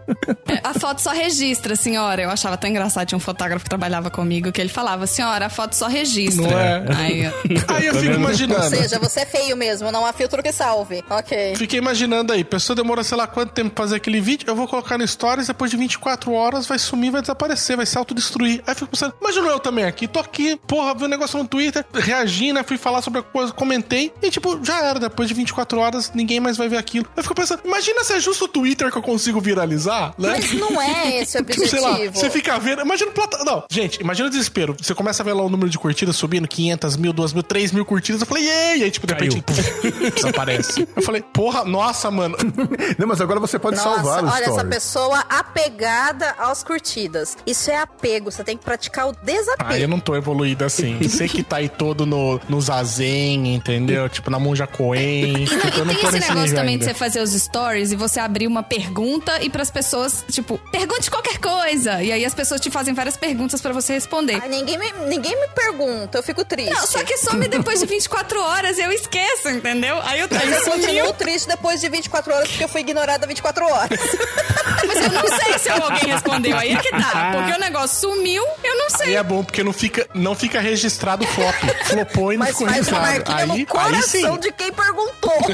[0.64, 2.22] A foto só registra, senhora.
[2.22, 3.06] Eu achava tão engraçado.
[3.06, 6.42] Tinha um fotógrafo que trabalhava comigo que ele falava, senhora, a foto só registra.
[6.48, 6.84] Não é?
[6.96, 7.26] Aí,
[7.68, 8.64] Aí eu fico Ou imaginando.
[8.76, 11.04] seja, você é feio mesmo, não há filtro que salve.
[11.10, 11.54] Ok.
[11.56, 14.66] Fiquei imaginando aí, pessoa demora sei lá quanto tempo pra fazer aquele vídeo, eu vou
[14.66, 18.62] colocar no Stories, depois de 24 horas vai sumir, vai desaparecer, vai se autodestruir.
[18.66, 21.46] Aí eu fico pensando, imagina eu também aqui, tô aqui, porra, vi um negócio no
[21.46, 25.34] Twitter, reagi, né, fui falar sobre a coisa, comentei, e tipo, já era, depois de
[25.34, 27.06] 24 horas ninguém mais vai ver aquilo.
[27.10, 30.30] Aí eu fico pensando, imagina se é justo o Twitter que eu consigo viralizar, né?
[30.36, 32.18] Mas não é esse o Tipo, sei lá, objetivo.
[32.18, 32.82] você fica vendo.
[32.82, 33.44] Imagina o plata...
[33.44, 34.74] Não, gente, imagina o desespero.
[34.80, 37.72] Você começa a ver lá o número de curtidas subindo, 500 mil, 2 mil, 3
[37.72, 38.20] mil curtidas.
[38.20, 38.78] Eu falei, ei!
[38.78, 39.42] E aí, tipo, de repente,
[40.14, 40.88] desaparece.
[40.96, 42.36] Eu falei, porra, nossa, mano.
[42.98, 47.36] Não, mas agora você pode Nossa, salvar os olha essa pessoa apegada às curtidas.
[47.46, 49.88] Isso é apego, você tem que praticar o Ah, eu desapego.
[49.88, 50.98] não tô evoluído assim.
[50.98, 54.08] Você que tá aí todo no, no Zazen, entendeu?
[54.08, 55.46] Tipo, na Monja Coen.
[55.68, 56.78] E, não, e tem esse negócio também ainda.
[56.86, 61.10] de você fazer os stories e você abrir uma pergunta e pras pessoas, tipo, pergunte
[61.10, 62.02] qualquer coisa.
[62.02, 64.38] E aí as pessoas te fazem várias perguntas pra você responder.
[64.42, 66.70] Ai, ninguém, me, ninguém me pergunta, eu fico triste.
[66.72, 70.00] Não, só que some depois de 24 horas, eu esqueço, entendeu?
[70.02, 73.64] Aí eu, aí eu continuo triste depois de 24 horas porque eu fui ignorada 24
[73.64, 74.00] horas.
[74.86, 76.56] Mas eu não sei se alguém respondeu.
[76.56, 77.32] Aí é que tá.
[77.34, 79.16] Porque o negócio sumiu, eu não Aí sei.
[79.16, 81.54] é bom porque não fica, não fica registrado flop.
[81.84, 83.14] Flopou e não Mas ficou faz uma registrado.
[83.30, 84.20] marquinha Aí, no aí sim.
[84.20, 85.53] coração de quem perguntou?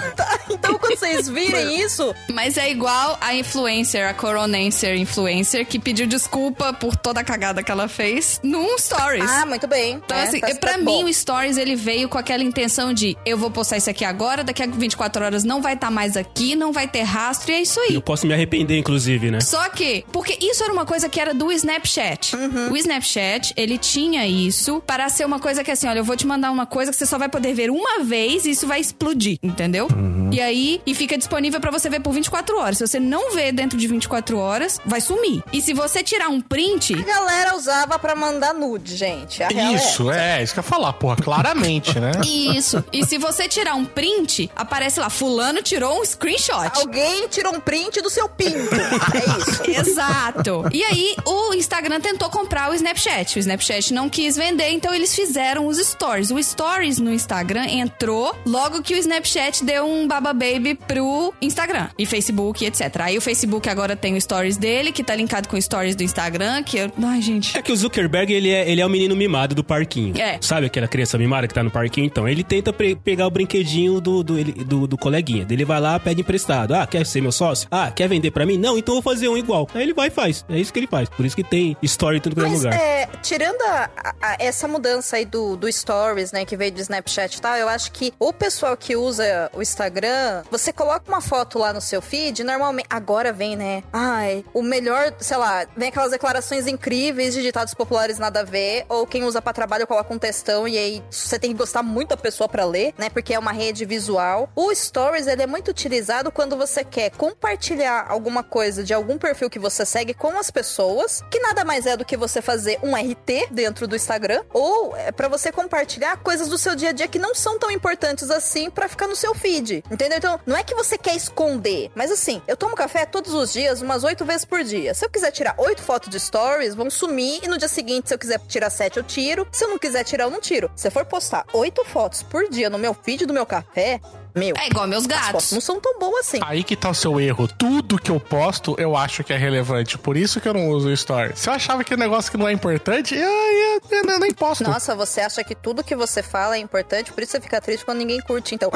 [0.51, 6.07] Então quando vocês virem isso, Mas é igual a influencer, a coronancer influencer, que pediu
[6.07, 9.29] desculpa por toda a cagada que ela fez num stories.
[9.31, 9.95] ah, muito bem.
[9.95, 11.05] Então, É, assim, tá- pra tá mim, bom.
[11.05, 14.63] o Stories, ele veio com aquela intenção de eu vou postar isso aqui agora, daqui
[14.63, 17.79] a 24 horas não vai estar mais aqui, não vai ter rastro, e é isso
[17.81, 17.95] aí.
[17.95, 19.41] Eu posso me arrepender, inclusive, né?
[19.41, 22.35] Só que, porque isso era uma coisa que era do Snapchat.
[22.37, 22.73] Uhum.
[22.73, 26.27] O Snapchat, ele tinha isso para ser uma coisa que assim, olha, eu vou te
[26.27, 29.39] mandar uma coisa que você só vai poder ver uma vez e isso vai explodir,
[29.43, 29.89] entendeu?
[30.33, 32.79] E aí, e fica disponível pra você ver por 24 horas.
[32.79, 35.43] Se você não vê dentro de 24 horas, vai sumir.
[35.53, 39.43] E se você tirar um print, A galera usava pra mandar nude, gente.
[39.43, 42.13] A real é Isso, é, isso que eu ia falar, porra, claramente, né?
[42.25, 42.85] Isso.
[42.93, 46.71] E se você tirar um print, aparece lá, fulano tirou um screenshot.
[46.75, 48.51] Alguém tirou um print do seu pinto.
[49.13, 49.91] É isso.
[49.91, 50.65] Exato.
[50.73, 53.37] E aí, o Instagram tentou comprar o Snapchat.
[53.37, 56.31] O Snapchat não quis vender, então eles fizeram os stories.
[56.31, 61.89] O stories no Instagram entrou logo que o Snapchat deu um baba baby pro Instagram
[61.99, 62.95] e Facebook, etc.
[63.01, 66.03] Aí o Facebook agora tem o stories dele, que tá linkado com o stories do
[66.03, 66.91] Instagram, que eu...
[67.03, 67.57] Ai, gente.
[67.57, 70.17] É que o Zuckerberg, ele é, ele é o menino mimado do parquinho.
[70.21, 70.39] É.
[70.41, 72.07] Sabe aquela criança mimada que tá no parquinho?
[72.07, 75.47] Então, ele tenta pre- pegar o brinquedinho do, do, do, do coleguinha.
[75.49, 76.75] Ele vai lá, pede emprestado.
[76.75, 77.69] Ah, quer ser meu sócio?
[77.71, 78.57] Ah, quer vender pra mim?
[78.59, 79.69] Não, então eu vou fazer um igual.
[79.75, 80.45] Aí ele vai e faz.
[80.49, 81.09] É isso que ele faz.
[81.09, 82.73] Por isso que tem story em tudo que é lugar.
[82.75, 87.37] é, tirando a- a- essa mudança aí do, do Stories, né, que veio do Snapchat
[87.37, 91.59] e tal, eu acho que o pessoal que usa o Instagram, você coloca uma foto
[91.59, 92.87] lá no seu feed, normalmente.
[92.91, 93.83] Agora vem, né?
[93.93, 98.85] Ai, o melhor, sei lá, vem aquelas declarações incríveis de ditados populares nada a ver,
[98.89, 102.11] ou quem usa pra trabalho coloca um textão e aí você tem que gostar muito
[102.11, 103.09] da pessoa pra ler, né?
[103.09, 104.51] Porque é uma rede visual.
[104.55, 109.49] O Stories, ele é muito utilizado quando você quer compartilhar alguma coisa de algum perfil
[109.49, 112.95] que você segue com as pessoas, que nada mais é do que você fazer um
[112.95, 117.09] RT dentro do Instagram, ou é pra você compartilhar coisas do seu dia a dia
[117.09, 119.60] que não são tão importantes assim pra ficar no seu feed.
[119.91, 120.19] Entendeu?
[120.19, 123.81] Então, não é que você quer esconder, mas assim, eu tomo café todos os dias,
[123.81, 124.95] umas oito vezes por dia.
[124.95, 128.15] Se eu quiser tirar oito fotos de stories, vão sumir e no dia seguinte, se
[128.15, 129.47] eu quiser tirar sete, eu tiro.
[129.53, 130.71] Se eu não quiser tirar, eu não tiro.
[130.75, 134.01] Se eu for postar oito fotos por dia no meu feed do meu café,
[134.35, 135.53] meu, É igual meus as fotos gatos.
[135.53, 136.39] não são tão boas assim.
[136.43, 137.49] Aí que tá o seu erro.
[137.49, 139.99] Tudo que eu posto, eu acho que é relevante.
[139.99, 141.33] Por isso que eu não uso o Story.
[141.37, 144.33] Se eu achava que o negócio que não é importante, eu, eu, eu, eu nem
[144.33, 144.65] posto.
[144.65, 147.85] Nossa, você acha que tudo que você fala é importante, por isso você fica triste
[147.85, 148.71] quando ninguém curte, então.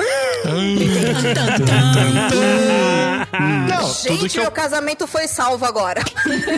[3.68, 6.02] Não, tudo Gente, que eu meu casamento foi salvo agora.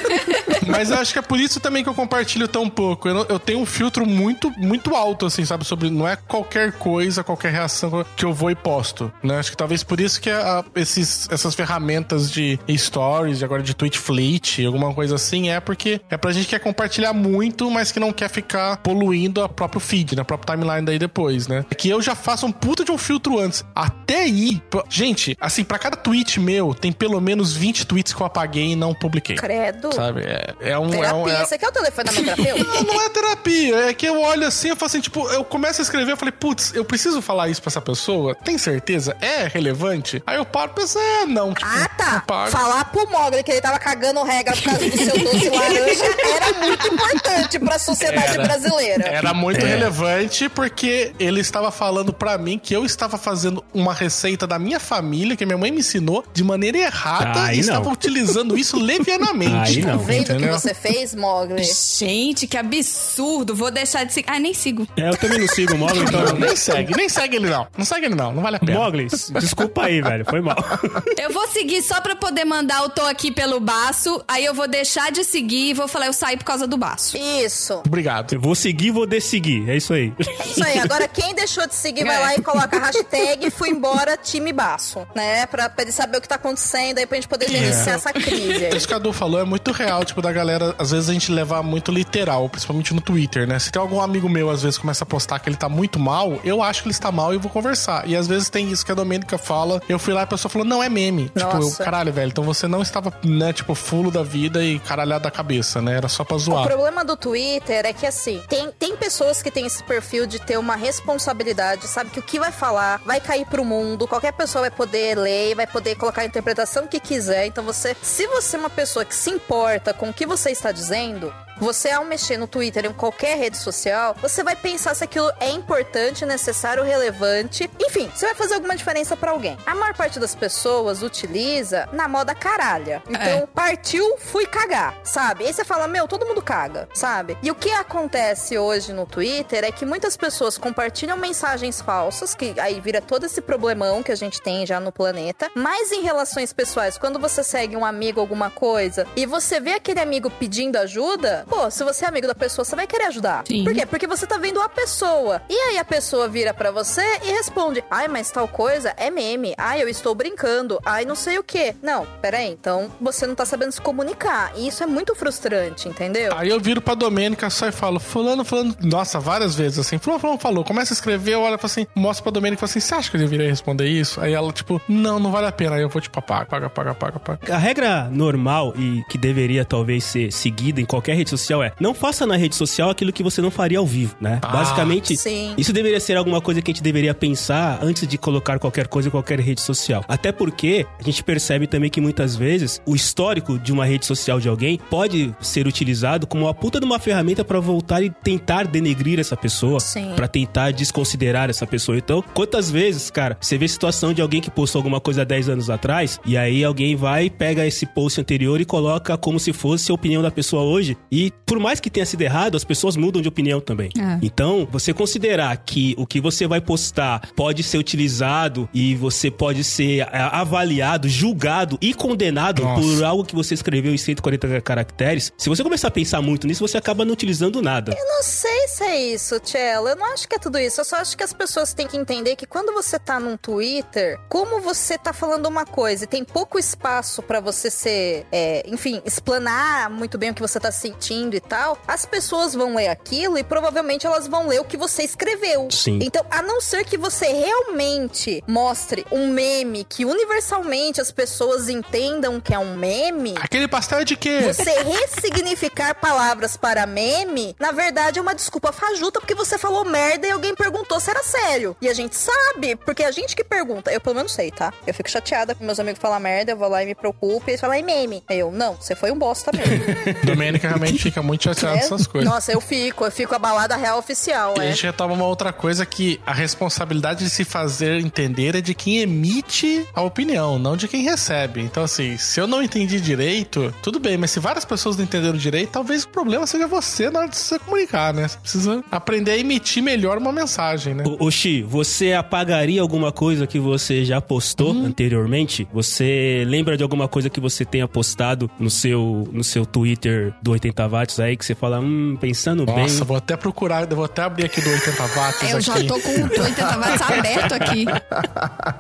[0.66, 3.08] Mas eu acho que é por isso também que eu compartilho tão pouco.
[3.08, 5.64] Eu, não- eu tenho um filtro muito, muito alto, assim, sabe?
[5.64, 8.85] Sobre não é qualquer coisa, qualquer reação que eu vou e posto.
[9.22, 9.38] Né?
[9.38, 13.74] Acho que talvez por isso que a- esses, essas ferramentas de stories, de agora de
[13.74, 17.90] tweet fleet, alguma coisa assim, é porque é pra gente que quer compartilhar muito, mas
[17.92, 20.22] que não quer ficar poluindo a próprio feed, né?
[20.22, 21.64] A própria timeline daí depois, né?
[21.70, 23.64] É que eu já faço um puta de um filtro antes.
[23.74, 28.26] Até aí, gente, assim, pra cada tweet meu, tem pelo menos 20 tweets que eu
[28.26, 29.36] apaguei e não publiquei.
[29.36, 29.92] Credo.
[29.94, 30.22] Sabe?
[30.22, 30.86] É, é um.
[30.88, 31.14] É Terapia.
[31.16, 32.66] um é- Você quer o telefone da minha terapeuta?
[32.76, 33.76] Não, não é terapia.
[33.90, 36.32] É que eu olho assim, eu falo assim, tipo, eu começo a escrever, eu falei,
[36.32, 38.34] putz, eu preciso falar isso pra essa pessoa?
[38.34, 38.75] Tem certeza?
[39.20, 40.22] É relevante?
[40.26, 41.52] Aí eu paro e penso, é, não.
[41.54, 42.16] Tipo, Ah, tá.
[42.16, 42.50] apago.
[42.50, 46.04] Falar pro Mogli que ele tava cagando regra por causa do seu doce laranja
[46.36, 48.42] era muito importante pra sociedade Era.
[48.44, 49.04] brasileira.
[49.06, 54.46] Era muito relevante porque ele estava falando pra mim que eu estava fazendo uma receita
[54.46, 57.74] da minha família, que minha mãe me ensinou, de maneira errada Aí e não.
[57.74, 59.78] estava utilizando isso levianamente.
[59.80, 59.98] Aí não.
[59.98, 61.62] Vendo o que você fez, Mogli?
[61.64, 63.54] Gente, que absurdo.
[63.54, 64.28] Vou deixar de seguir.
[64.30, 64.86] Ah, nem sigo.
[64.96, 66.24] É, eu também não sigo o Mogli, então.
[66.38, 67.66] nem segue, nem segue ele não.
[67.76, 68.78] Não segue ele não, não vale a pena.
[68.78, 69.06] Mogli,
[69.40, 70.24] desculpa aí, velho.
[70.24, 70.56] Foi mal.
[71.18, 74.22] Eu vou seguir só pra poder mandar o tô aqui pelo baço.
[74.28, 77.16] Aí eu vou deixar de seguir e vou falar eu saí por causa do baço.
[77.16, 77.82] Isso.
[77.86, 78.34] Obrigado.
[78.34, 79.68] Eu vou seguir, vou desseguir.
[79.68, 80.12] É isso aí.
[80.44, 80.78] Isso aí.
[80.78, 82.20] Agora, quem deixou de seguir, vai É.
[82.20, 85.46] lá e coloca a hashtag fui embora time baço, né?
[85.46, 88.66] Pra, pra ele saber o que tá acontecendo aí pra gente poder gerenciar essa crise.
[88.66, 88.76] aí.
[88.76, 91.30] Isso que a Du falou é muito real, tipo, da galera, às vezes a gente
[91.32, 93.58] levar muito literal, principalmente no Twitter, né?
[93.58, 96.38] Se tem algum amigo meu, às vezes, começa a postar que ele tá muito mal,
[96.44, 98.06] eu acho que ele está mal e vou conversar.
[98.08, 100.50] E às vezes tem isso que a Domênica fala, eu fui lá e a pessoa
[100.50, 101.26] falou, não, é meme.
[101.28, 101.84] Tipo, eu, Nossa.
[101.84, 105.82] caralho, velho, então você não estava, né, tipo, fulo da vida e caralhado da cabeça,
[105.82, 105.94] né?
[105.94, 106.66] Era só pra O zoar.
[106.66, 110.56] problema do Twitter é que, assim, tem, tem pessoas que têm esse perfil de ter
[110.58, 112.08] uma responsabilidade, sabe?
[112.08, 115.66] Que o que vai falar vai cair pro mundo, qualquer pessoa vai poder ler, vai
[115.66, 117.44] poder colocar a interpretação que quiser.
[117.44, 120.72] Então, você, se você é uma pessoa que se importa com o que você está
[120.72, 125.30] dizendo, você, ao mexer no Twitter em qualquer rede social, você vai pensar se aquilo
[125.40, 127.70] é importante, necessário, relevante.
[127.80, 129.56] Enfim, você vai fazer alguma diferença pra alguém.
[129.66, 133.02] A maior parte das pessoas utiliza na moda caralha.
[133.08, 135.44] Então, partiu, fui cagar, sabe?
[135.44, 137.36] Aí você fala, meu, todo mundo caga, sabe?
[137.42, 142.54] E o que acontece hoje no Twitter é que muitas pessoas compartilham mensagens falsas, que
[142.58, 145.50] aí vira todo esse problemão que a gente tem já no planeta.
[145.54, 150.00] Mas em relações pessoais, quando você segue um amigo alguma coisa e você vê aquele
[150.00, 153.44] amigo pedindo ajuda, pô, se você é amigo da pessoa, você vai querer ajudar.
[153.46, 153.64] Sim.
[153.64, 153.86] Por quê?
[153.86, 155.42] Porque você tá vendo a pessoa.
[155.48, 159.54] E aí a pessoa vira pra você e responde: Ai, mas tal coisa é meme.
[159.56, 160.80] Ai, eu estou brincando.
[160.84, 161.74] Ai, não sei o quê.
[161.82, 162.50] Não, peraí.
[162.50, 164.52] Então você não tá sabendo se comunicar.
[164.56, 166.32] E isso é muito frustrante, entendeu?
[166.36, 170.20] Aí eu viro pra Domênica só e falo, fulano, fulano, nossa, várias vezes assim, fulano,
[170.20, 172.70] fulano falou, começa a escrever, eu olho e falo assim, mostra pra Domênica e falo
[172.70, 174.20] assim, você acha que eu deveria responder isso?
[174.20, 175.76] Aí ela, tipo, não, não vale a pena.
[175.76, 177.54] Aí eu vou, tipo, apaga, apaga, apaga, apaga, apaga.
[177.54, 181.94] A regra normal e que deveria talvez ser seguida em qualquer rede social é não
[181.94, 184.38] faça na rede social aquilo que você não faria ao vivo, né?
[184.42, 185.54] Ah, Basicamente, sim.
[185.56, 189.08] isso deveria ser alguma coisa que a gente deveria pensar antes de colocar qualquer coisa
[189.08, 190.04] em qualquer rede social.
[190.08, 194.40] Até porque a gente percebe também que muitas vezes o histórico de uma rede social
[194.40, 198.66] de alguém pode ser utilizado como uma puta de uma ferramenta pra voltar e tentar
[198.66, 200.12] denegrir essa pessoa, Sim.
[200.14, 201.98] Pra tentar desconsiderar essa pessoa.
[201.98, 205.48] Então, quantas vezes, cara, você vê situação de alguém que postou alguma coisa há 10
[205.48, 209.90] anos atrás e aí alguém vai, pega esse post anterior e coloca como se fosse
[209.90, 210.96] a opinião da pessoa hoje.
[211.10, 213.90] E por mais que tenha sido errado, as pessoas mudam de opinião também.
[213.98, 214.18] É.
[214.22, 219.64] Então, você considerar que o que você vai postar pode ser utilizado e você pode
[219.64, 222.80] ser é, avaliado, julgado e condenado Nossa.
[222.80, 226.66] por algo que você escreveu em 140 caracteres, se você começar a pensar muito nisso,
[226.66, 227.92] você acaba não utilizando nada.
[227.92, 229.90] Eu não sei se é isso, Tchela.
[229.90, 230.80] Eu não acho que é tudo isso.
[230.80, 234.18] Eu só acho que as pessoas têm que entender que quando você tá num Twitter,
[234.28, 239.00] como você tá falando uma coisa e tem pouco espaço pra você ser, é, enfim,
[239.04, 243.38] explanar muito bem o que você tá sentindo e tal, as pessoas vão ler aquilo
[243.38, 245.68] e provavelmente elas vão ler o que você escreveu.
[245.70, 245.98] Sim.
[246.02, 252.40] Então, a não ser que você realmente mostre um meme que universalmente as pessoas entendam
[252.40, 254.40] que é um meme, Aquele pastel é de quê?
[254.52, 260.26] você ressignificar palavras para meme, na verdade é uma desculpa fajuta porque você falou merda
[260.26, 261.76] e alguém perguntou se era sério.
[261.80, 264.72] E a gente sabe, porque a gente que pergunta, eu pelo menos sei, tá?
[264.86, 267.50] Eu fico chateada com meus amigos falam merda, eu vou lá e me preocupo e
[267.52, 268.22] eles falam, é meme.
[268.28, 269.84] Eu, não, você foi um bosta mesmo.
[270.24, 272.30] Domênica realmente fica muito chateado com essas coisas.
[272.30, 274.68] Nossa, eu fico, eu fico abalada real oficial, E a é.
[274.72, 278.98] gente retoma uma outra coisa que a responsabilidade de se fazer entender é de quem
[278.98, 281.60] emite a opinião, não de quem recebe.
[281.60, 285.36] Então, assim, se eu não entendi direito, tudo bem, mas se várias pessoas não entenderam
[285.36, 288.28] direito, talvez o problema seja você na hora de se comunicar, né?
[288.28, 291.04] Você precisa aprender a emitir melhor uma mensagem, né?
[291.18, 294.86] Ô, Xi, você apagaria alguma coisa que você já postou Hum.
[294.86, 295.66] anteriormente?
[295.72, 300.52] Você lembra de alguma coisa que você tenha postado no seu, no seu Twitter do
[300.52, 303.06] 80 watts aí, que você fala, hum, pensando Nossa, bem...
[303.06, 305.86] vou até procurar, vou até abrir aqui do 80 watts Eu já aqui.
[305.86, 307.84] tô com o 80 watts aberto aqui.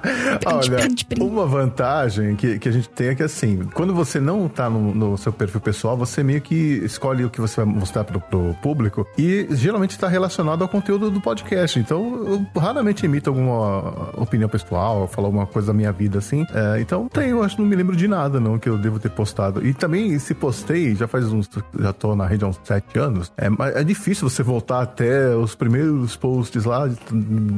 [0.02, 1.22] Print, Olha, print, print.
[1.22, 4.94] uma vantagem que, que a gente tem é que assim, quando você não tá no,
[4.94, 6.54] no seu perfil pessoal, você meio que
[6.84, 11.10] escolhe o que você vai mostrar pro, pro público e geralmente está relacionado ao conteúdo
[11.10, 11.78] do podcast.
[11.78, 16.46] Então, eu raramente imito alguma opinião pessoal, falo alguma coisa da minha vida assim.
[16.54, 18.98] É, então, tem, eu acho que não me lembro de nada não que eu devo
[18.98, 19.66] ter postado.
[19.66, 21.48] E também, se postei, já faz uns,
[21.78, 23.48] já tô na rede há uns sete anos, é,
[23.80, 26.96] é difícil você voltar até os primeiros posts lá de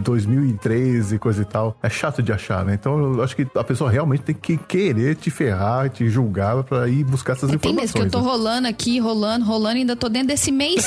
[0.03, 1.77] 2013 e coisa e tal.
[1.83, 2.75] É chato de achar, né?
[2.75, 6.89] Então eu acho que a pessoa realmente tem que querer te ferrar, te julgar pra
[6.89, 7.95] ir buscar essas Tem informações.
[7.95, 8.31] mesmo que eu tô né?
[8.31, 10.85] rolando aqui, rolando, rolando, e ainda tô dentro desse mês.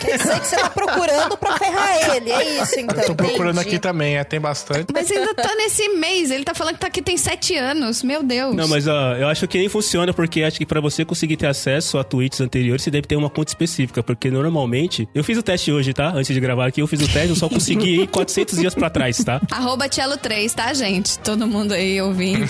[0.00, 3.04] Quer dizer que você tá procurando pra ferrar ele, é isso então.
[3.04, 3.76] Tô procurando entendi.
[3.76, 4.86] aqui também, é, tem bastante.
[4.92, 6.30] Mas ainda tá nesse mês.
[6.30, 8.02] Ele tá falando que tá aqui tem sete anos.
[8.02, 8.54] Meu Deus.
[8.54, 11.46] Não, mas ó, eu acho que nem funciona, porque acho que pra você conseguir ter
[11.46, 15.08] acesso a tweets anteriores, você deve ter uma conta específica, porque normalmente...
[15.14, 16.12] Eu fiz o teste hoje, tá?
[16.14, 18.90] Antes de gravar aqui, eu fiz o teste, eu só consegui ir 400 dias pra
[18.90, 19.40] trás, tá?
[19.50, 21.18] Arroba Cello3, tá, gente?
[21.20, 22.48] Todo mundo aí ouvindo.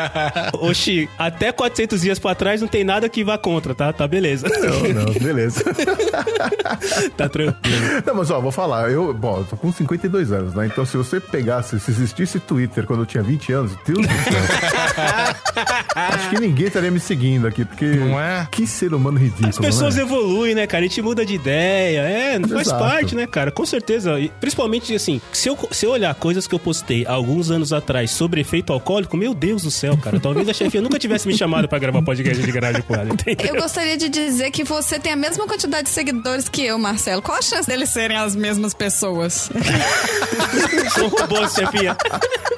[0.60, 3.92] Oxi, até 400 dias pra trás não tem nada que vá contra, tá?
[3.92, 4.48] Tá beleza.
[4.48, 5.62] Não, não, beleza.
[7.16, 8.02] tá tranquilo.
[8.06, 10.66] Não, mas ó, vou falar, eu, bom, eu tô com 52 anos, né?
[10.66, 14.42] Então se você pegasse, se existisse Twitter quando eu tinha 20 anos, Deus do céu.
[15.94, 17.86] acho que ninguém estaria me seguindo aqui, porque.
[17.86, 18.46] Não é?
[18.50, 19.49] Que ser humano ridículo.
[19.50, 20.02] As pessoas né?
[20.02, 20.84] evoluem, né, cara?
[20.84, 22.00] A gente muda de ideia.
[22.00, 22.82] É, faz Exato.
[22.82, 23.50] parte, né, cara?
[23.50, 24.18] Com certeza.
[24.18, 28.10] E, principalmente, assim, se eu, se eu olhar coisas que eu postei alguns anos atrás
[28.10, 30.18] sobre efeito alcoólico, meu Deus do céu, cara.
[30.20, 33.54] Talvez a chefinha nunca tivesse me chamado pra gravar podcast de garagem com ela, entendeu?
[33.54, 37.20] Eu gostaria de dizer que você tem a mesma quantidade de seguidores que eu, Marcelo.
[37.22, 39.50] Qual a chance deles serem as mesmas pessoas?
[40.94, 41.96] Sou robô, chefinha.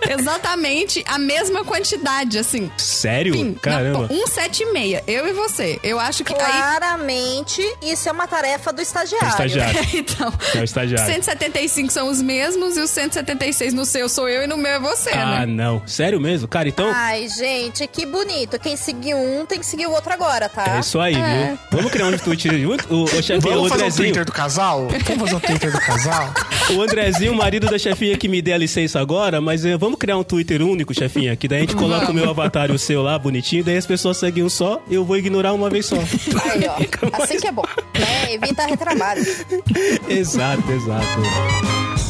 [0.09, 2.70] Exatamente a mesma quantidade, assim.
[2.76, 3.32] Sério?
[3.32, 4.03] Pim, Caramba.
[4.03, 5.78] na- 176, eu e você.
[5.82, 6.40] Eu acho que aí.
[6.87, 9.26] Claramente, isso é uma tarefa do estagiário.
[9.28, 9.80] É estagiário.
[9.95, 11.14] então, É o estagiário.
[11.14, 14.80] 175 são os mesmos e os 176 no seu sou eu e no meu é
[14.80, 15.47] você, Ah, né?
[15.47, 15.80] não.
[15.87, 16.49] Sério mesmo?
[16.49, 16.91] Cara, então.
[16.93, 18.59] Ai, gente, que bonito.
[18.59, 20.76] Quem seguiu um tem que seguir o outro agora, tá?
[20.76, 21.47] É isso aí, É.
[21.51, 21.59] viu?
[21.70, 22.93] Vamos criar um tweet junto?
[22.93, 23.95] O, o chefinha, o Vamos fazer um Andrezinho.
[24.09, 24.89] Twitter do casal?
[24.89, 26.35] Vamos fazer um Twitter do casal?
[26.76, 29.99] O Andrezinho, o marido da chefinha, que me dê a licença agora, mas eh, vamos
[29.99, 32.78] criar um Twitter único, chefinha, que daí a gente coloca o meu avatar e o
[32.78, 35.97] seu lá, bonitinho, daí as pessoas seguem um só, eu vou ignorar uma vez só.
[35.97, 37.23] Aí, ó.
[37.23, 37.64] Assim que é bom.
[37.99, 38.35] Né?
[38.35, 39.23] Evita retrabalho.
[40.09, 42.01] exato, exato.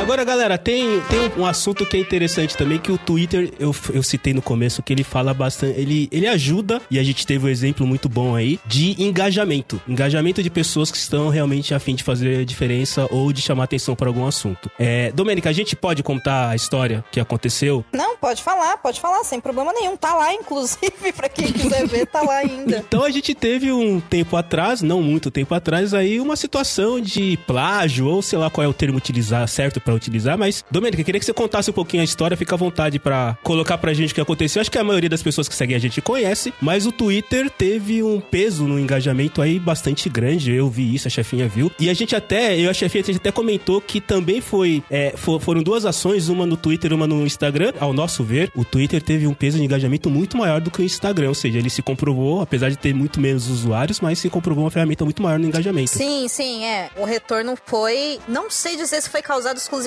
[0.00, 4.02] Agora, galera, tem, tem um assunto que é interessante também, que o Twitter, eu, eu
[4.02, 7.48] citei no começo, que ele fala bastante, ele, ele ajuda, e a gente teve um
[7.48, 9.82] exemplo muito bom aí, de engajamento.
[9.88, 13.96] Engajamento de pessoas que estão realmente a fim de fazer diferença ou de chamar atenção
[13.96, 14.70] para algum assunto.
[14.78, 17.84] É, Domênica, a gente pode contar a história que aconteceu?
[17.92, 19.96] Não, pode falar, pode falar, sem problema nenhum.
[19.96, 22.84] Tá lá, inclusive, pra quem quiser ver, tá lá ainda.
[22.88, 27.36] Então a gente teve um tempo atrás, não muito tempo atrás, aí uma situação de
[27.48, 31.18] plágio, ou sei lá qual é o termo utilizar certo pra utilizar, mas Domênica, queria
[31.18, 34.14] que você contasse um pouquinho a história, fica à vontade pra colocar pra gente o
[34.14, 34.60] que aconteceu.
[34.60, 38.02] Acho que a maioria das pessoas que seguem a gente conhece, mas o Twitter teve
[38.02, 40.52] um peso no engajamento aí bastante grande.
[40.52, 41.72] Eu vi isso, a chefinha viu.
[41.80, 45.14] E a gente até, eu a chefinha, a gente até comentou que também foi, é,
[45.16, 47.72] fo- foram duas ações, uma no Twitter, uma no Instagram.
[47.80, 50.84] Ao nosso ver, o Twitter teve um peso de engajamento muito maior do que o
[50.84, 54.64] Instagram, ou seja, ele se comprovou, apesar de ter muito menos usuários, mas se comprovou
[54.64, 55.90] uma ferramenta muito maior no engajamento.
[55.92, 56.90] Sim, sim, é.
[56.96, 58.18] O retorno foi.
[58.28, 59.77] Não sei dizer se foi causado exclusivamente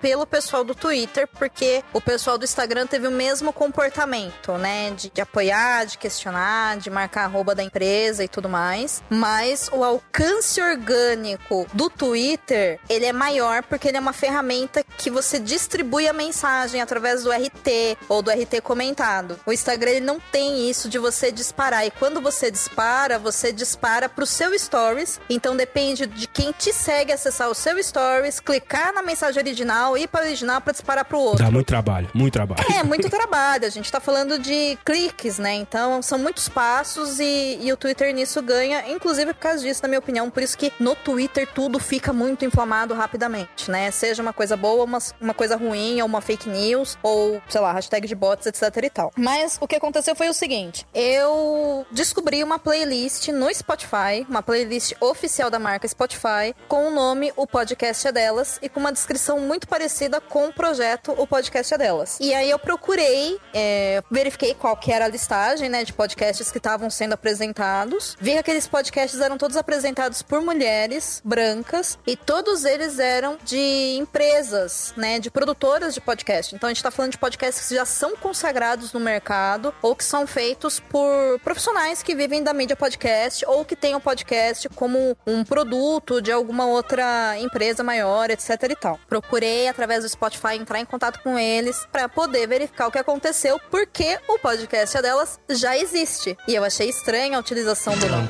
[0.00, 4.90] pelo pessoal do Twitter, porque o pessoal do Instagram teve o mesmo comportamento, né?
[4.90, 9.02] De, de apoiar, de questionar, de marcar arroba da empresa e tudo mais.
[9.10, 15.10] Mas o alcance orgânico do Twitter, ele é maior porque ele é uma ferramenta que
[15.10, 19.38] você distribui a mensagem através do RT ou do RT comentado.
[19.46, 21.86] O Instagram ele não tem isso de você disparar.
[21.86, 25.20] E quando você dispara, você dispara pro seu stories.
[25.28, 29.96] Então depende de quem te segue acessar o seu stories, clicar na mensagem mensagem original,
[29.96, 31.44] ir para original para disparar pro outro.
[31.44, 32.64] Dá muito trabalho, muito trabalho.
[32.74, 33.66] É, muito trabalho.
[33.66, 35.54] A gente tá falando de cliques, né?
[35.54, 39.88] Então, são muitos passos e, e, o Twitter nisso ganha, inclusive por causa disso, na
[39.88, 40.30] minha opinião.
[40.30, 43.90] Por isso que no Twitter tudo fica muito inflamado rapidamente, né?
[43.90, 47.72] Seja uma coisa boa, uma, uma coisa ruim, ou uma fake news, ou, sei lá,
[47.72, 49.12] hashtag de bots, etc e tal.
[49.16, 54.92] Mas o que aconteceu foi o seguinte: eu descobri uma playlist no Spotify, uma playlist
[55.00, 59.15] oficial da marca Spotify, com o nome O Podcast é Delas e com uma descrição
[59.40, 62.18] muito parecida com o projeto O Podcast é Delas.
[62.20, 66.58] E aí eu procurei, é, verifiquei qual que era a listagem, né, de podcasts que
[66.58, 68.16] estavam sendo apresentados.
[68.20, 73.96] Vi que aqueles podcasts eram todos apresentados por mulheres brancas e todos eles eram de
[73.98, 76.54] empresas, né, de produtoras de podcast.
[76.54, 80.04] Então a gente tá falando de podcasts que já são consagrados no mercado ou que
[80.04, 85.16] são feitos por profissionais que vivem da mídia podcast ou que têm o podcast como
[85.26, 88.95] um produto de alguma outra empresa maior, etc e tal.
[89.08, 93.60] Procurei através do Spotify entrar em contato com eles para poder verificar o que aconteceu,
[93.70, 96.36] porque o podcast delas já existe.
[96.46, 98.28] E eu achei estranha a utilização do nome.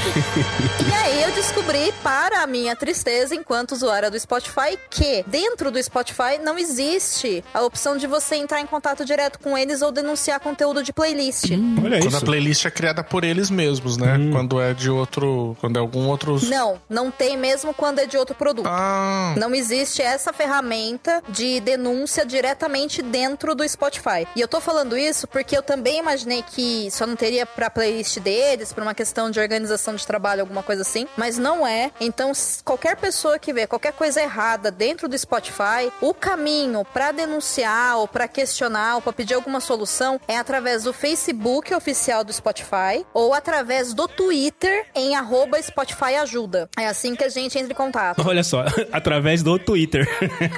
[0.88, 5.82] e aí eu descobri, para a minha tristeza, enquanto usuária do Spotify, que dentro do
[5.82, 10.40] Spotify não existe a opção de você entrar em contato direto com eles ou denunciar
[10.40, 11.50] conteúdo de playlist.
[11.50, 12.16] Hum, olha Quando isso.
[12.16, 14.16] a playlist é criada por eles mesmos, né?
[14.16, 14.30] Hum.
[14.32, 15.56] Quando é de outro.
[15.60, 16.38] Quando é algum outro.
[16.46, 18.66] Não, não tem mesmo quando é de outro produto.
[18.68, 19.34] Ah.
[19.36, 24.26] Não existe essa ferramenta de denúncia diretamente dentro do Spotify.
[24.34, 28.18] E eu tô falando isso porque eu também imaginei que só não teria pra playlist
[28.18, 31.06] deles, por uma questão de organização de trabalho, alguma coisa assim.
[31.16, 31.90] Mas não é.
[32.00, 32.32] Então,
[32.64, 38.08] qualquer pessoa que vê qualquer coisa errada dentro do Spotify, o caminho pra denunciar ou
[38.08, 43.34] pra questionar ou pra pedir alguma solução é através do Facebook oficial do Spotify ou
[43.34, 46.68] através do Twitter em arroba Spotify ajuda.
[46.78, 48.22] É assim que a gente entra em contato.
[48.26, 50.08] Olha só, através do Twitter.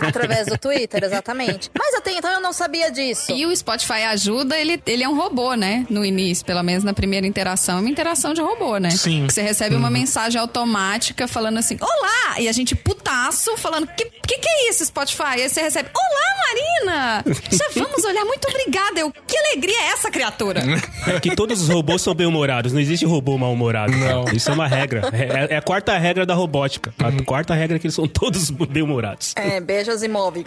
[0.07, 1.71] Através do Twitter, exatamente.
[1.77, 3.33] Mas até então eu não sabia disso.
[3.33, 5.87] E o Spotify ajuda, ele, ele é um robô, né?
[5.89, 8.91] No início, pelo menos na primeira interação, é uma interação de robô, né?
[8.91, 9.22] Sim.
[9.27, 12.41] Que você recebe uma mensagem automática falando assim, olá!
[12.41, 15.23] E a gente putaço falando, que, que que é isso, Spotify?
[15.43, 17.25] Aí você recebe, olá, Marina!
[17.51, 19.01] Já vamos olhar, muito obrigada.
[19.01, 20.63] Eu, que alegria é essa, criatura?
[21.07, 22.73] É que todos os robôs são bem-humorados.
[22.73, 23.93] Não existe robô mal-humorado.
[23.97, 24.25] Não.
[24.33, 25.03] Isso é uma regra.
[25.13, 26.95] É, é a quarta regra da robótica.
[26.99, 29.33] A quarta regra é que eles são todos bem-humorados.
[29.37, 30.47] É, beijos imóveis.